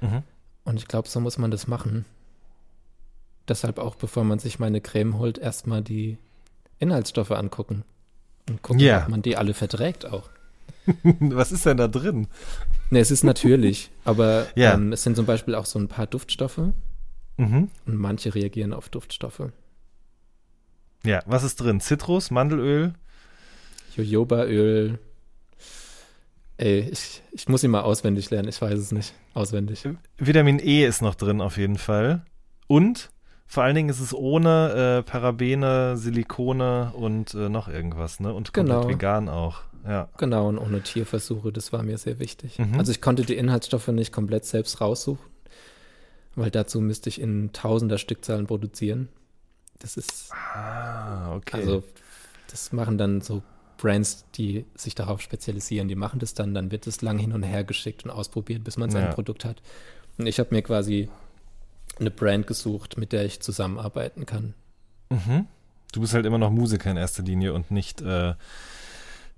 [0.01, 0.23] Mhm.
[0.63, 2.05] Und ich glaube, so muss man das machen.
[3.47, 6.17] Deshalb auch, bevor man sich meine Creme holt, erstmal die
[6.79, 7.83] Inhaltsstoffe angucken.
[8.49, 9.03] Und gucken, yeah.
[9.03, 10.29] ob man die alle verträgt auch.
[11.03, 12.27] was ist denn da drin?
[12.89, 14.73] Nee, es ist natürlich, aber ja.
[14.73, 16.61] ähm, es sind zum Beispiel auch so ein paar Duftstoffe.
[17.37, 17.69] Mhm.
[17.85, 19.51] Und manche reagieren auf Duftstoffe.
[21.03, 21.79] Ja, was ist drin?
[21.79, 22.93] Zitrus, Mandelöl?
[23.95, 24.99] Jojobaöl.
[26.57, 29.13] Ey, ich, ich muss ihn mal auswendig lernen, ich weiß es nicht.
[29.35, 29.87] Auswendig.
[30.17, 32.25] Vitamin E ist noch drin auf jeden Fall.
[32.65, 33.11] Und
[33.47, 38.33] vor allen Dingen ist es ohne äh, Parabene, Silikone und äh, noch irgendwas, ne?
[38.33, 38.89] Und komplett genau.
[38.89, 39.61] vegan auch.
[39.87, 40.09] Ja.
[40.17, 42.59] Genau, und ohne Tierversuche, das war mir sehr wichtig.
[42.59, 42.77] Mhm.
[42.77, 45.25] Also ich konnte die Inhaltsstoffe nicht komplett selbst raussuchen,
[46.35, 49.07] weil dazu müsste ich in tausender Stückzahlen produzieren.
[49.79, 50.31] Das ist.
[50.33, 51.57] Ah, okay.
[51.57, 51.83] Also,
[52.51, 53.43] das machen dann so
[53.77, 57.43] Brands, die sich darauf spezialisieren, die machen das dann, dann wird es lang hin und
[57.43, 59.13] her geschickt und ausprobiert, bis man sein ja.
[59.13, 59.61] Produkt hat.
[60.17, 61.09] Und ich habe mir quasi
[61.99, 64.53] eine Brand gesucht, mit der ich zusammenarbeiten kann.
[65.09, 65.47] Mhm.
[65.91, 68.33] Du bist halt immer noch Musiker in erster Linie und nicht äh,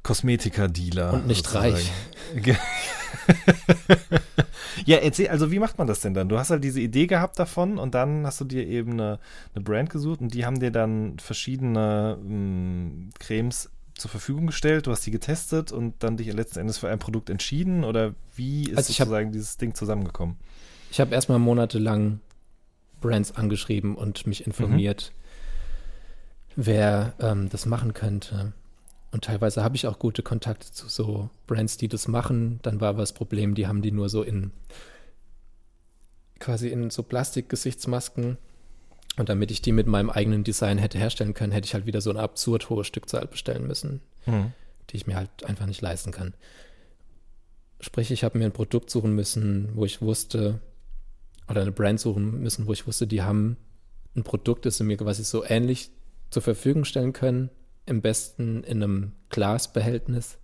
[0.03, 1.13] Kosmetiker-Dealer.
[1.13, 1.73] Und nicht sozusagen.
[1.73, 1.91] reich.
[4.85, 6.29] ja, erzähl, also wie macht man das denn dann?
[6.29, 9.19] Du hast halt diese Idee gehabt davon und dann hast du dir eben eine,
[9.53, 14.87] eine Brand gesucht und die haben dir dann verschiedene mh, hm, Cremes zur Verfügung gestellt,
[14.87, 18.63] du hast die getestet und dann dich letzten Endes für ein Produkt entschieden oder wie
[18.63, 20.37] ist also sozusagen hab, dieses Ding zusammengekommen?
[20.89, 22.21] Ich habe erstmal monatelang
[23.01, 25.11] Brands angeschrieben und mich informiert,
[26.55, 26.65] mhm.
[26.65, 28.53] wer ähm, das machen könnte.
[29.11, 32.59] Und teilweise habe ich auch gute Kontakte zu so Brands, die das machen.
[32.61, 34.51] Dann war aber das Problem, die haben die nur so in
[36.39, 38.37] quasi in so Plastikgesichtsmasken
[39.17, 41.99] und damit ich die mit meinem eigenen Design hätte herstellen können, hätte ich halt wieder
[41.99, 44.53] so eine absurd hohe Stückzahl bestellen müssen, mhm.
[44.89, 46.33] die ich mir halt einfach nicht leisten kann.
[47.81, 50.59] Sprich, ich habe mir ein Produkt suchen müssen, wo ich wusste,
[51.49, 53.57] oder eine Brand suchen müssen, wo ich wusste, die haben
[54.15, 55.91] ein Produkt, das sie mir quasi so ähnlich
[56.29, 57.49] zur Verfügung stellen können,
[57.85, 60.37] im besten in einem Glasbehältnis,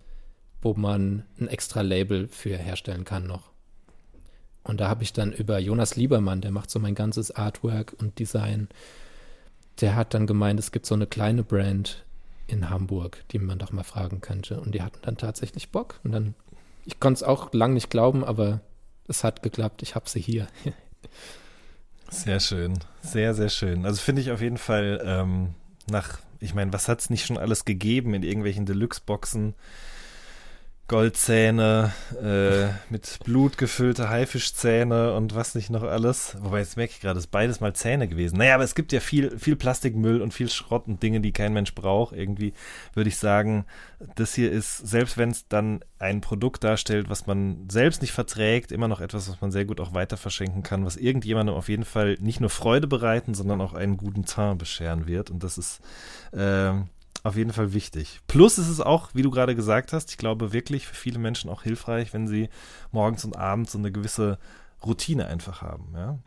[0.60, 3.52] wo man ein extra Label für herstellen kann noch.
[4.64, 8.18] Und da habe ich dann über Jonas Liebermann, der macht so mein ganzes Artwork und
[8.18, 8.68] Design,
[9.80, 12.04] der hat dann gemeint, es gibt so eine kleine Brand
[12.48, 14.60] in Hamburg, die man doch mal fragen könnte.
[14.60, 16.00] Und die hatten dann tatsächlich Bock.
[16.02, 16.34] Und dann,
[16.84, 18.60] ich konnte es auch lang nicht glauben, aber
[19.06, 19.82] es hat geklappt.
[19.82, 20.48] Ich habe sie hier.
[22.10, 22.78] Sehr schön.
[23.02, 23.84] Sehr, sehr schön.
[23.84, 25.54] Also finde ich auf jeden Fall ähm,
[25.90, 29.54] nach, ich meine, was hat es nicht schon alles gegeben in irgendwelchen Deluxe-Boxen?
[30.88, 31.92] Goldzähne,
[32.22, 36.36] äh, mit Blut gefüllte Haifischzähne und was nicht noch alles.
[36.40, 38.38] Wobei, jetzt merke ich gerade, es ist beides mal Zähne gewesen.
[38.38, 41.52] Naja, aber es gibt ja viel, viel Plastikmüll und viel Schrott und Dinge, die kein
[41.52, 42.14] Mensch braucht.
[42.14, 42.52] Irgendwie
[42.94, 43.64] würde ich sagen,
[44.14, 48.70] das hier ist, selbst wenn es dann ein Produkt darstellt, was man selbst nicht verträgt,
[48.70, 51.84] immer noch etwas, was man sehr gut auch weiter verschenken kann, was irgendjemandem auf jeden
[51.84, 55.30] Fall nicht nur Freude bereiten, sondern auch einen guten Teint bescheren wird.
[55.30, 55.80] Und das ist,
[56.32, 56.74] äh,
[57.26, 58.20] auf jeden Fall wichtig.
[58.28, 61.50] Plus ist es auch, wie du gerade gesagt hast, ich glaube wirklich für viele Menschen
[61.50, 62.48] auch hilfreich, wenn sie
[62.92, 64.38] morgens und abends so eine gewisse
[64.84, 65.92] Routine einfach haben.
[65.94, 66.18] Ja,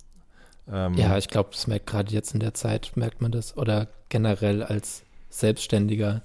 [0.72, 3.56] ähm, ja ich glaube, das merkt gerade jetzt in der Zeit, merkt man das.
[3.56, 6.22] Oder generell als Selbstständiger,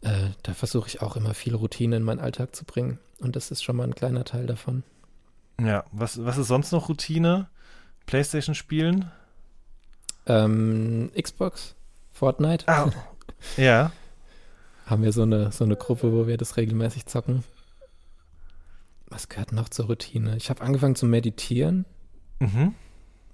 [0.00, 2.98] äh, da versuche ich auch immer viel Routine in meinen Alltag zu bringen.
[3.20, 4.82] Und das ist schon mal ein kleiner Teil davon.
[5.60, 7.48] Ja, was, was ist sonst noch Routine?
[8.06, 9.10] Playstation spielen?
[10.26, 11.74] Ähm, Xbox,
[12.12, 12.66] Fortnite.
[12.66, 12.90] Ah,
[13.56, 13.92] ja.
[14.86, 17.44] Haben wir so eine, so eine Gruppe, wo wir das regelmäßig zocken.
[19.06, 20.36] Was gehört noch zur Routine?
[20.36, 21.84] Ich habe angefangen zu meditieren.
[22.38, 22.74] Mhm.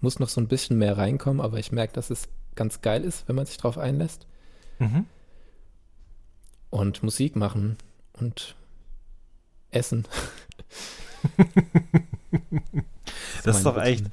[0.00, 3.28] Muss noch so ein bisschen mehr reinkommen, aber ich merke, dass es ganz geil ist,
[3.28, 4.26] wenn man sich drauf einlässt.
[4.78, 5.06] Mhm.
[6.70, 7.76] Und Musik machen
[8.12, 8.56] und
[9.70, 10.06] essen.
[11.36, 11.46] das,
[13.44, 14.04] das ist doch echt,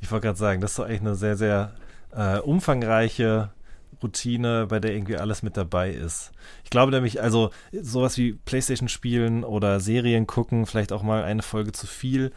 [0.00, 1.74] ich wollte gerade sagen, das ist doch echt eine sehr, sehr
[2.12, 3.50] äh, umfangreiche
[4.02, 6.32] Routine, bei der irgendwie alles mit dabei ist.
[6.64, 11.42] Ich glaube nämlich, also sowas wie Playstation spielen oder Serien gucken, vielleicht auch mal eine
[11.42, 12.32] Folge zu viel.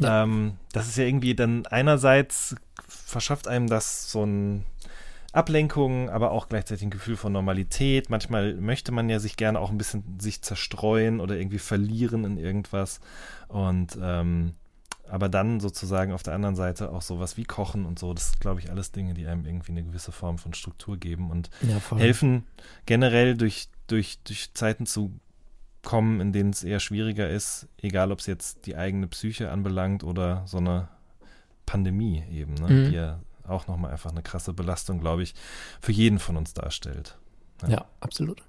[0.00, 0.22] Ja.
[0.22, 2.54] Ähm, das ist ja irgendwie dann einerseits
[2.88, 4.64] verschafft einem das so ein
[5.32, 8.08] Ablenkung, aber auch gleichzeitig ein Gefühl von Normalität.
[8.08, 12.38] Manchmal möchte man ja sich gerne auch ein bisschen sich zerstreuen oder irgendwie verlieren in
[12.38, 13.00] irgendwas.
[13.48, 14.54] Und ähm,
[15.10, 18.60] aber dann sozusagen auf der anderen Seite auch sowas wie Kochen und so, das glaube
[18.60, 22.44] ich, alles Dinge, die einem irgendwie eine gewisse Form von Struktur geben und ja, helfen,
[22.86, 25.12] generell durch, durch, durch Zeiten zu
[25.82, 30.04] kommen, in denen es eher schwieriger ist, egal ob es jetzt die eigene Psyche anbelangt
[30.04, 30.88] oder so eine
[31.66, 32.90] Pandemie eben, ne, mhm.
[32.90, 35.34] die ja auch nochmal einfach eine krasse Belastung, glaube ich,
[35.80, 37.16] für jeden von uns darstellt.
[37.62, 38.42] Ja, ja absolut.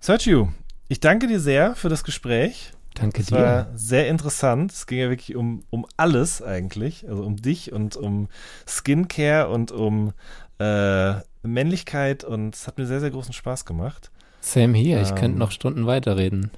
[0.00, 0.52] Sergio,
[0.88, 2.72] ich danke dir sehr für das Gespräch.
[2.94, 3.36] Danke das dir.
[3.36, 4.72] war sehr interessant.
[4.72, 7.08] Es ging ja wirklich um, um alles eigentlich.
[7.08, 8.28] Also um dich und um
[8.66, 10.12] Skincare und um
[10.58, 12.24] äh, Männlichkeit.
[12.24, 14.10] Und es hat mir sehr, sehr großen Spaß gemacht.
[14.40, 15.02] Same hier.
[15.02, 15.38] Ich könnte ähm.
[15.38, 16.50] noch Stunden weiterreden.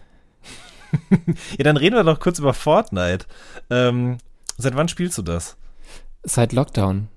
[1.58, 3.26] ja, dann reden wir doch kurz über Fortnite.
[3.70, 4.18] Ähm,
[4.58, 5.56] seit wann spielst du das?
[6.22, 7.08] Seit Lockdown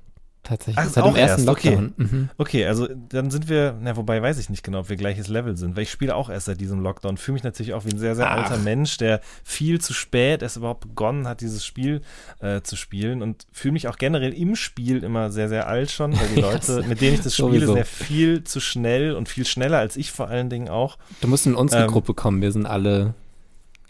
[0.50, 0.78] tatsächlich.
[0.78, 1.46] Ach, Seit dem ersten erst.
[1.46, 1.94] Lockdown.
[1.94, 2.04] Okay.
[2.04, 2.30] Mhm.
[2.38, 5.56] okay, also dann sind wir, na wobei weiß ich nicht genau, ob wir gleiches Level
[5.56, 7.18] sind, weil ich spiele auch erst seit diesem Lockdown.
[7.18, 8.38] Fühle mich natürlich auch wie ein sehr, sehr Ach.
[8.38, 12.02] alter Mensch, der viel zu spät erst überhaupt begonnen hat, dieses Spiel
[12.40, 16.20] äh, zu spielen und fühle mich auch generell im Spiel immer sehr, sehr alt schon,
[16.20, 19.78] weil die Leute, mit denen ich das spiele, sehr viel zu schnell und viel schneller
[19.78, 20.98] als ich vor allen Dingen auch.
[21.22, 23.14] Du musst in unsere ähm, Gruppe kommen, wir sind alle,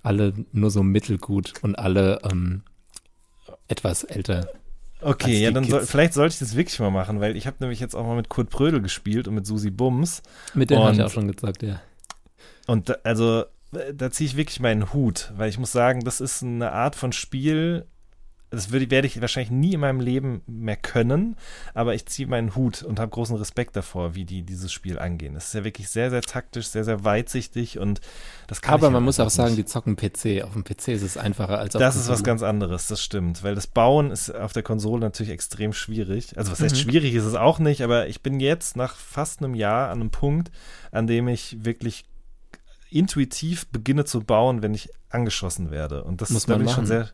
[0.03, 2.63] alle nur so mittelgut und alle ähm,
[3.67, 4.49] etwas älter.
[5.01, 7.79] Okay, ja, dann soll, vielleicht sollte ich das wirklich mal machen, weil ich habe nämlich
[7.79, 10.21] jetzt auch mal mit Kurt Prödel gespielt und mit Susi Bums.
[10.53, 11.81] Mit denen habe ich auch schon gesagt, ja.
[12.67, 13.45] Und da, also
[13.93, 17.11] da ziehe ich wirklich meinen Hut, weil ich muss sagen, das ist eine Art von
[17.13, 17.85] Spiel,
[18.49, 21.35] das würde, werde ich wahrscheinlich nie in meinem Leben mehr können,
[21.73, 25.35] aber ich ziehe meinen Hut und habe großen Respekt davor, wie die dieses Spiel angehen.
[25.35, 28.01] Es ist ja wirklich sehr, sehr taktisch, sehr, sehr weitsichtig und
[28.47, 29.59] das kann Aber man muss auch sagen, nicht.
[29.59, 30.43] die zocken PC.
[30.43, 33.43] Auf dem PC ist es einfacher als auf Das ist was ganz anderes, das stimmt,
[33.43, 36.37] weil das Bauen ist auf der Konsole natürlich extrem schwierig.
[36.37, 36.89] Also was heißt mhm.
[36.89, 40.09] schwierig ist es auch nicht, aber ich bin jetzt nach fast einem Jahr an einem
[40.09, 40.51] Punkt,
[40.91, 42.05] an dem ich wirklich
[42.89, 46.03] intuitiv beginne zu bauen, wenn ich angeschossen werde.
[46.03, 47.09] Und das muss man schon sehr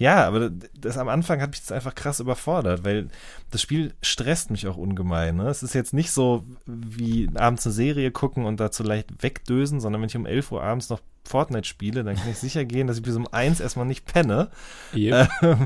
[0.00, 3.08] ja, aber das am Anfang hat mich das einfach krass überfordert, weil
[3.50, 5.36] das Spiel stresst mich auch ungemein.
[5.36, 5.48] Ne?
[5.48, 10.00] Es ist jetzt nicht so wie abends eine Serie gucken und dazu leicht wegdösen, sondern
[10.00, 12.96] wenn ich um 11 Uhr abends noch Fortnite spiele, dann kann ich sicher gehen, dass
[12.96, 14.48] ich bis um eins erstmal nicht penne,
[14.94, 15.28] yep.
[15.42, 15.56] äh,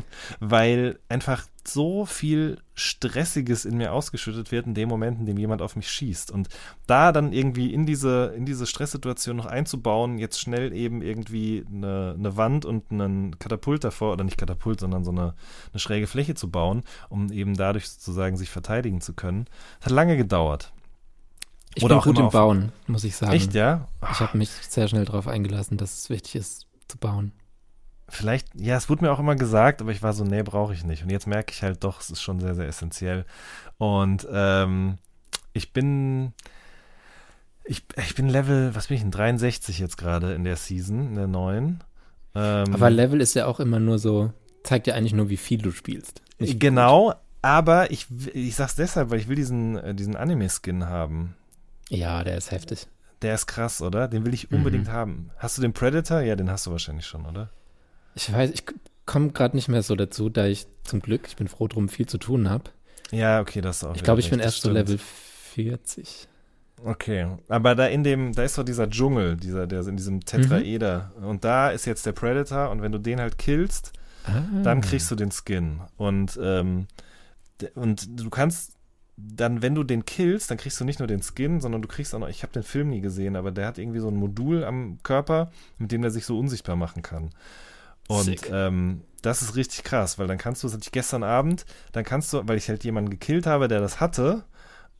[0.41, 5.63] weil einfach so viel Stressiges in mir ausgeschüttet wird in dem Moment, in dem jemand
[5.63, 6.31] auf mich schießt.
[6.31, 6.49] Und
[6.87, 12.15] da dann irgendwie in diese, in diese Stresssituation noch einzubauen, jetzt schnell eben irgendwie eine,
[12.19, 15.35] eine Wand und einen Katapult davor, oder nicht Katapult, sondern so eine,
[15.73, 19.47] eine schräge Fläche zu bauen, um eben dadurch sozusagen sich verteidigen zu können,
[19.79, 20.73] das hat lange gedauert.
[21.75, 23.33] Ich Oder bin gut im Bauen, muss ich sagen.
[23.33, 23.89] Echt, ja?
[24.13, 27.33] Ich habe mich sehr schnell darauf eingelassen, dass es wichtig ist, zu bauen.
[28.09, 30.85] Vielleicht, ja, es wurde mir auch immer gesagt, aber ich war so, nee, brauche ich
[30.85, 31.03] nicht.
[31.03, 33.25] Und jetzt merke ich halt doch, es ist schon sehr, sehr essentiell.
[33.79, 34.99] Und ähm,
[35.53, 36.33] ich bin,
[37.65, 41.15] ich, ich bin Level, was bin ich denn, 63 jetzt gerade in der Season, in
[41.15, 41.83] der neuen.
[42.35, 44.33] Ähm, aber Level ist ja auch immer nur so,
[44.65, 46.21] zeigt ja eigentlich nur, wie viel du spielst.
[46.39, 51.35] nicht genau, aber ich, ich sag's deshalb, weil ich will diesen, äh, diesen Anime-Skin haben.
[51.89, 51.99] gut.
[51.99, 52.87] Ja, der ist heftig.
[53.23, 54.09] Der ist krass, oder?
[54.09, 54.59] Den will ich Mhm.
[54.59, 55.31] unbedingt haben.
[55.39, 56.21] Hast du den Predator?
[56.21, 57.49] Ja, den hast du wahrscheinlich schon, oder?
[58.15, 58.65] Ich weiß, ich
[59.07, 62.07] komme gerade nicht mehr so dazu, da ich zum Glück, ich bin froh drum, viel
[62.07, 62.65] zu tun habe.
[63.11, 63.95] Ja, okay, das auch.
[63.97, 64.89] Ich glaube, ich bin erst so stimmt.
[64.89, 66.29] Level 40.
[66.85, 70.21] Okay, aber da in dem, da ist doch dieser Dschungel, dieser, der ist in diesem
[70.25, 71.13] Tetraeder.
[71.23, 73.93] Und da ist jetzt der Predator und wenn du den halt killst,
[74.27, 74.43] Ah.
[74.63, 75.81] dann kriegst du den Skin.
[75.99, 76.87] Und, ähm,
[77.75, 78.73] und du kannst
[79.17, 82.15] dann, wenn du den killst, dann kriegst du nicht nur den Skin, sondern du kriegst
[82.15, 84.65] auch noch, ich habe den Film nie gesehen, aber der hat irgendwie so ein Modul
[84.65, 87.31] am Körper, mit dem der sich so unsichtbar machen kann.
[88.09, 91.65] Und ähm, das ist richtig krass, weil dann kannst du, das hatte ich gestern Abend,
[91.93, 94.45] dann kannst du, weil ich halt jemanden gekillt habe, der das hatte,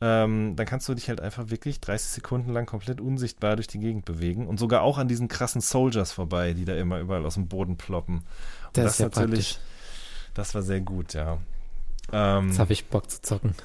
[0.01, 3.79] ähm, dann kannst du dich halt einfach wirklich 30 Sekunden lang komplett unsichtbar durch die
[3.79, 7.35] Gegend bewegen und sogar auch an diesen krassen Soldiers vorbei, die da immer überall aus
[7.35, 8.17] dem Boden ploppen.
[8.17, 8.25] Und
[8.73, 10.33] Das ist ja natürlich, praktisch.
[10.33, 11.37] das war sehr gut, ja.
[12.11, 13.55] Ähm, Jetzt habe ich Bock zu zocken.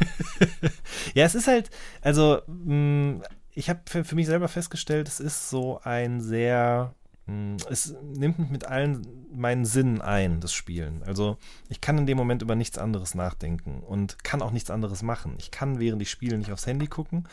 [1.14, 1.70] ja, es ist halt,
[2.00, 3.22] also mh,
[3.52, 6.94] ich habe für, für mich selber festgestellt, es ist so ein sehr,
[7.26, 11.02] es nimmt mich mit allen meinen Sinnen ein, das Spielen.
[11.04, 11.38] Also
[11.70, 15.34] ich kann in dem Moment über nichts anderes nachdenken und kann auch nichts anderes machen.
[15.38, 17.24] Ich kann während ich spiele nicht aufs Handy gucken.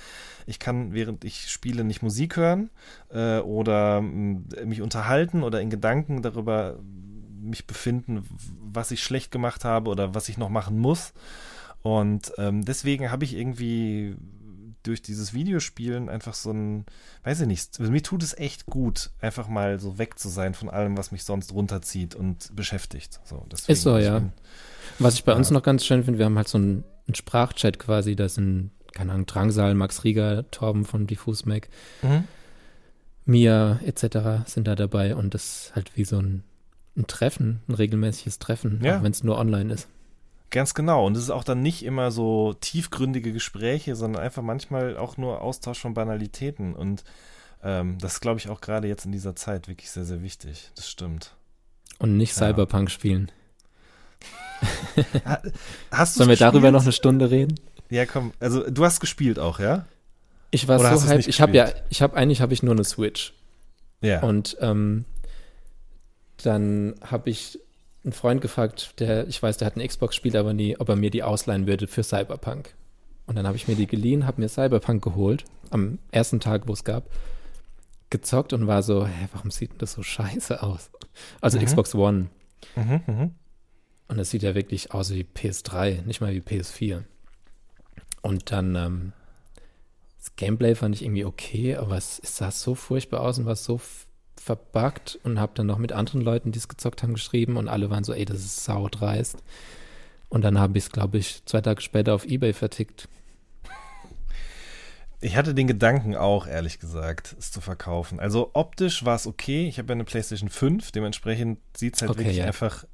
[0.45, 2.69] Ich kann während ich spiele nicht Musik hören
[3.09, 6.79] äh, oder mh, mich unterhalten oder in Gedanken darüber
[7.41, 8.23] mich befinden,
[8.61, 11.11] was ich schlecht gemacht habe oder was ich noch machen muss.
[11.81, 14.15] Und ähm, deswegen habe ich irgendwie
[14.83, 16.85] durch dieses Videospielen einfach so ein,
[17.23, 20.53] weiß ich nicht, also mir tut es echt gut, einfach mal so weg zu sein
[20.53, 23.19] von allem, was mich sonst runterzieht und beschäftigt.
[23.25, 24.19] So, deswegen, Ist so, ja.
[24.19, 24.31] bin-
[24.99, 25.37] Was ich bei Ja.
[25.37, 28.71] uns noch ganz schön finde, wir haben halt so einen, einen Sprachchat quasi, da sind,
[28.93, 31.69] keine Ahnung, Drangsal, Max Rieger, Torben von Diffus Mac,
[32.01, 32.25] Mhm.
[33.25, 34.45] Mia etc.
[34.49, 36.43] sind da dabei und das ist halt wie so ein,
[36.97, 38.97] ein Treffen, ein regelmäßiges Treffen, Ja.
[38.99, 39.87] auch wenn es nur online ist.
[40.51, 41.05] Ganz genau.
[41.05, 45.41] Und es ist auch dann nicht immer so tiefgründige Gespräche, sondern einfach manchmal auch nur
[45.41, 46.75] Austausch von Banalitäten.
[46.75, 47.03] Und
[47.63, 50.71] ähm, das ist, glaube ich, auch gerade jetzt in dieser Zeit wirklich sehr, sehr wichtig.
[50.75, 51.33] Das stimmt.
[51.99, 52.47] Und nicht Ja.
[52.47, 53.31] Cyberpunk spielen.
[55.91, 57.59] Hast du Sollen wir darüber noch eine Stunde reden?
[57.89, 58.31] Ja, komm.
[58.39, 59.85] Also, du hast gespielt auch, ja?
[60.51, 61.85] Ich war Oder so nicht Ich habe ja, gespielt?
[61.89, 63.33] ich habe eigentlich habe ich nur eine Switch.
[64.01, 64.21] Ja.
[64.21, 65.05] Und ähm,
[66.43, 67.59] dann habe ich
[68.03, 70.95] einen Freund gefragt, der, ich weiß, der hat ein Xbox, spielt aber nie, ob er
[70.95, 72.73] mir die ausleihen würde für Cyberpunk.
[73.27, 76.73] Und dann habe ich mir die geliehen, habe mir Cyberpunk geholt, am ersten Tag, wo
[76.73, 77.05] es gab,
[78.09, 80.89] gezockt und war so, hä, warum sieht denn das so scheiße aus?
[81.39, 81.65] Also Mhm.
[81.65, 82.27] Xbox One.
[82.75, 83.31] mhm, mhm.
[84.07, 87.03] Und das sieht ja wirklich aus wie PS3, nicht mal wie PS4.
[88.21, 89.13] Und dann, ähm,
[90.17, 93.55] das Gameplay fand ich irgendwie okay, aber es, es sah so furchtbar aus und war
[93.55, 93.79] so
[94.41, 97.89] verbuggt und habe dann noch mit anderen Leuten, die es gezockt haben, geschrieben und alle
[97.89, 99.37] waren so, ey, das ist saudreist.
[100.29, 103.07] Und dann habe ich es, glaube ich, zwei Tage später auf Ebay vertickt.
[105.19, 108.19] Ich hatte den Gedanken auch, ehrlich gesagt, es zu verkaufen.
[108.19, 109.67] Also optisch war es okay.
[109.67, 112.45] Ich habe ja eine PlayStation 5, dementsprechend sieht es halt Okay, wirklich ja.
[112.45, 112.85] einfach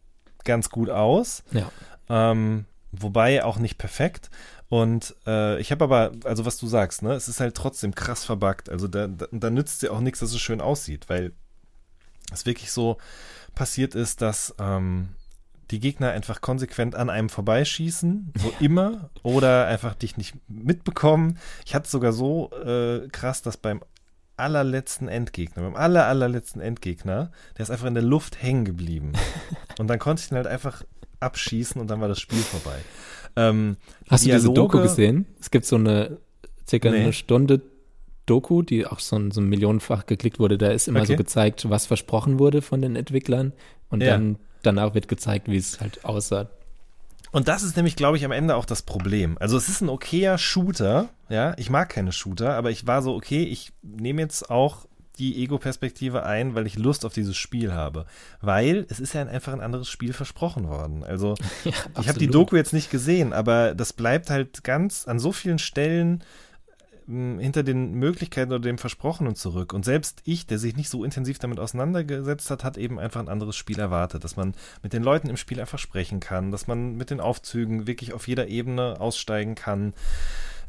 [0.44, 1.44] ganz gut aus.
[1.52, 1.72] Ja.
[2.10, 4.30] Ähm, wobei auch nicht perfekt.
[4.70, 8.26] Und äh, ich habe aber, also was du sagst, ne, es ist halt trotzdem krass
[8.26, 8.70] verbuggt.
[8.70, 11.32] Also da, da, da nützt dir auch nichts, dass es schön aussieht, weil
[12.34, 12.98] es wirklich so
[13.56, 15.10] passiert ist, dass ähm,
[15.72, 21.38] die Gegner einfach konsequent an einem vorbeischießen, so immer, oder einfach dich nicht mitbekommen.
[21.66, 23.82] Ich hatte sogar so äh, krass, dass beim
[24.38, 29.14] allerletzten Endgegner, beim aller, allerletzten Endgegner, der ist einfach in der Luft hängen geblieben.
[29.80, 30.84] Und dann konnte ich ihn halt einfach
[31.20, 32.80] abschießen und dann war das Spiel vorbei.
[33.38, 33.78] Ähm,
[34.10, 35.26] Hast du diese Dialoge- Doku gesehen?
[35.40, 36.18] Es gibt so eine
[36.68, 37.02] circa Nee.
[37.02, 37.62] eine Stunde
[38.26, 40.58] Doku, die auch so, ein- so millionenfach geklickt wurde.
[40.58, 41.18] Da ist immer so Okay.
[41.18, 43.54] gezeigt, was versprochen wurde von den Entwicklern
[43.90, 44.12] und Ja.
[44.12, 46.50] dann danach wird gezeigt, wie es halt aussah.
[47.32, 49.38] Und das ist nämlich, glaube ich, am Ende auch das Problem.
[49.40, 53.14] Also es ist ein okayer Shooter, ja, ich mag keine Shooter, aber ich war so,
[53.16, 54.87] okay, ich nehme jetzt auch
[55.20, 58.06] die Ego-Perspektive ein, weil ich Lust auf dieses Spiel habe.
[58.42, 61.04] Weil es ist ja einfach ein anderes Spiel versprochen worden.
[61.04, 65.20] Also Ja, ich habe die Doku jetzt nicht gesehen, aber das bleibt halt ganz an
[65.20, 66.24] so vielen Stellen
[67.08, 69.74] ähm, hinter den Möglichkeiten oder dem Versprochenen zurück.
[69.74, 73.30] Und selbst ich, der sich nicht so intensiv damit auseinandergesetzt hat, hat eben einfach ein
[73.30, 74.54] anderes Spiel erwartet, dass man
[74.84, 78.28] mit den Leuten im Spiel einfach sprechen kann, dass man mit den Aufzügen wirklich auf
[78.28, 79.94] jeder Ebene aussteigen kann.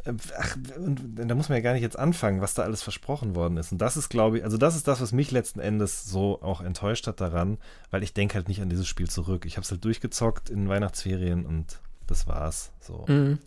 [0.05, 3.35] Äh, Ach, und da muss man ja gar nicht jetzt anfangen, was da alles versprochen
[3.35, 3.73] worden ist.
[3.73, 6.61] Und das ist, glaube ich, also das ist das, was mich letzten Endes so auch
[6.61, 7.59] enttäuscht hat daran,
[7.91, 9.45] weil ich denke halt nicht an dieses Spiel zurück.
[9.47, 12.71] Ich habe es halt durchgezockt in Weihnachtsferien und das war's.
[12.81, 13.05] So.
[13.09, 13.39] Mhm.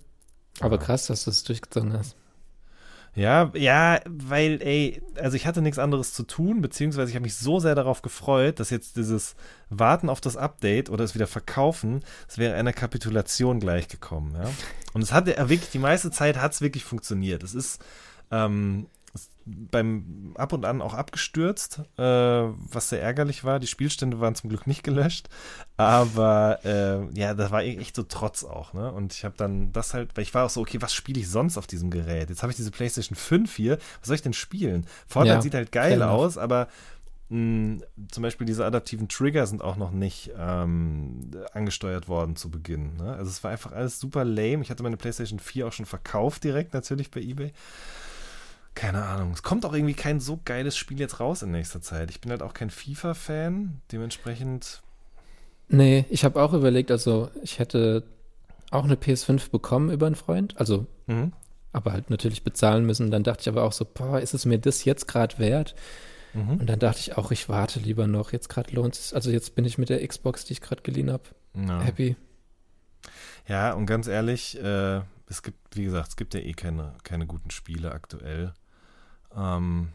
[0.60, 0.82] Aber Ja.
[0.84, 2.16] krass, dass du es durchgezogen hast.
[3.14, 7.36] Ja, ja, weil, ey, also ich hatte nichts anderes zu tun, beziehungsweise ich habe mich
[7.36, 9.36] so sehr darauf gefreut, dass jetzt dieses
[9.70, 14.50] Warten auf das Update oder es wieder verkaufen, es wäre einer Kapitulation gleichgekommen, ja.
[14.94, 17.44] Und es hat wirklich, die meiste Zeit hat es wirklich funktioniert.
[17.44, 17.84] Es ist,
[18.32, 18.88] ähm,
[19.46, 23.60] beim ab und an auch abgestürzt, äh, was sehr ärgerlich war.
[23.60, 25.30] Die Spielstände waren zum Glück nicht gelöscht,
[25.78, 28.92] aber äh, ja, das war e-, echt so Trotz auch, ne?
[28.92, 31.30] Und ich habe dann das halt, weil ich war auch so, okay, was spiele ich
[31.30, 32.30] sonst auf diesem Gerät?
[32.30, 34.86] Jetzt habe ich diese PlayStation 5 hier, was soll ich denn spielen?
[35.08, 36.68] Fortnite ja, sieht halt geil aus, aber
[37.30, 42.52] mh, hm, zum Beispiel diese adaptiven Trigger sind auch noch nicht ähm, angesteuert worden zu
[42.52, 42.96] Beginn.
[42.98, 43.14] Ne?
[43.14, 44.62] Also es war einfach alles super lame.
[44.62, 47.54] Ich hatte meine PlayStation 4 auch schon verkauft direkt natürlich bei eBay
[48.76, 49.32] keine Ahnung.
[49.34, 52.10] Es kommt auch irgendwie kein so geiles Spiel jetzt raus in nächster Zeit.
[52.10, 54.82] Ich bin halt auch kein FIFA-Fan, dementsprechend.
[55.68, 58.04] Nee, ich habe auch überlegt, also ich hätte
[58.72, 61.34] auch eine PS5 bekommen über einen Freund, also mhm.
[61.74, 63.12] aber halt natürlich bezahlen müssen.
[63.12, 65.76] Dann dachte ich aber auch so, boah, ist es mir das jetzt gerade wert?
[66.34, 66.60] Mhm.
[66.60, 68.32] Und dann dachte ich auch, ich warte lieber noch.
[68.32, 69.14] Jetzt gerade lohnt es.
[69.14, 71.24] Also jetzt bin ich mit der Xbox, die ich gerade geliehen habe,
[71.54, 71.82] no.
[71.82, 72.16] happy.
[73.48, 77.26] Ja, und ganz ehrlich, äh, es gibt, wie gesagt, es gibt ja eh keine, keine
[77.26, 78.54] guten Spiele aktuell.
[79.36, 79.90] Ähm,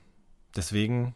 [0.54, 1.14] deswegen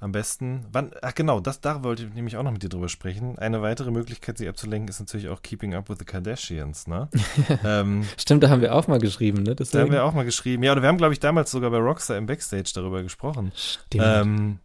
[0.00, 2.88] am besten, wann, ach genau, das, da wollte ich nämlich auch noch mit dir drüber
[2.88, 3.36] sprechen.
[3.38, 7.08] Eine weitere Möglichkeit, sie abzulenken, ist natürlich auch Keeping Up with the Kardashians, ne?
[7.64, 9.56] ähm, Stimmt, da haben wir auch mal geschrieben, ne?
[9.56, 9.78] Deswegen.
[9.78, 10.62] Da haben wir auch mal geschrieben.
[10.62, 13.50] Ja, oder wir haben, glaube ich, damals sogar bei Rockstar im Backstage darüber gesprochen.
[13.56, 14.04] Stimmt.
[14.06, 14.58] Ähm,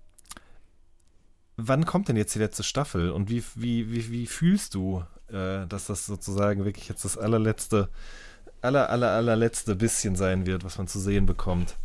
[1.57, 5.65] wann kommt denn jetzt die letzte Staffel und wie, wie, wie, wie fühlst du, äh,
[5.65, 7.89] dass das sozusagen wirklich jetzt das allerletzte,
[8.61, 11.75] aller, aller, allerletzte bisschen sein wird, was man zu sehen bekommt?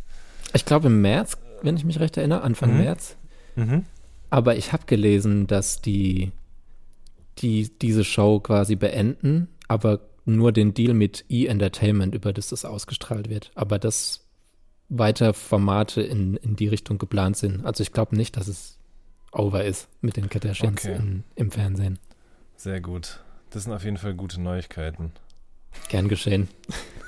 [0.53, 2.83] Ich glaube im März, wenn ich mich recht erinnere, Anfang mhm.
[2.83, 3.17] März.
[3.55, 3.85] Mhm.
[4.29, 6.31] Aber ich habe gelesen, dass die,
[7.39, 13.29] die diese Show quasi beenden, aber nur den Deal mit E-Entertainment, über das das ausgestrahlt
[13.29, 13.51] wird.
[13.55, 14.25] Aber dass
[14.89, 17.65] weiter Formate in, in die Richtung geplant sind.
[17.65, 18.77] Also ich glaube nicht, dass es
[19.31, 20.95] over ist mit den Kardashians okay.
[20.95, 21.99] in, im Fernsehen.
[22.55, 23.19] Sehr gut.
[23.51, 25.11] Das sind auf jeden Fall gute Neuigkeiten.
[25.87, 26.49] Gern geschehen.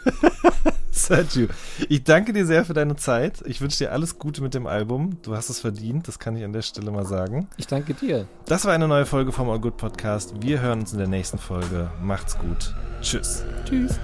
[1.11, 1.47] Sergio,
[1.89, 3.43] ich danke dir sehr für deine Zeit.
[3.45, 5.17] Ich wünsche dir alles Gute mit dem Album.
[5.23, 7.49] Du hast es verdient, das kann ich an der Stelle mal sagen.
[7.57, 8.27] Ich danke dir.
[8.45, 10.41] Das war eine neue Folge vom All Good Podcast.
[10.41, 11.91] Wir hören uns in der nächsten Folge.
[12.01, 12.73] Macht's gut.
[13.01, 13.43] Tschüss.
[13.65, 13.99] Tschüss.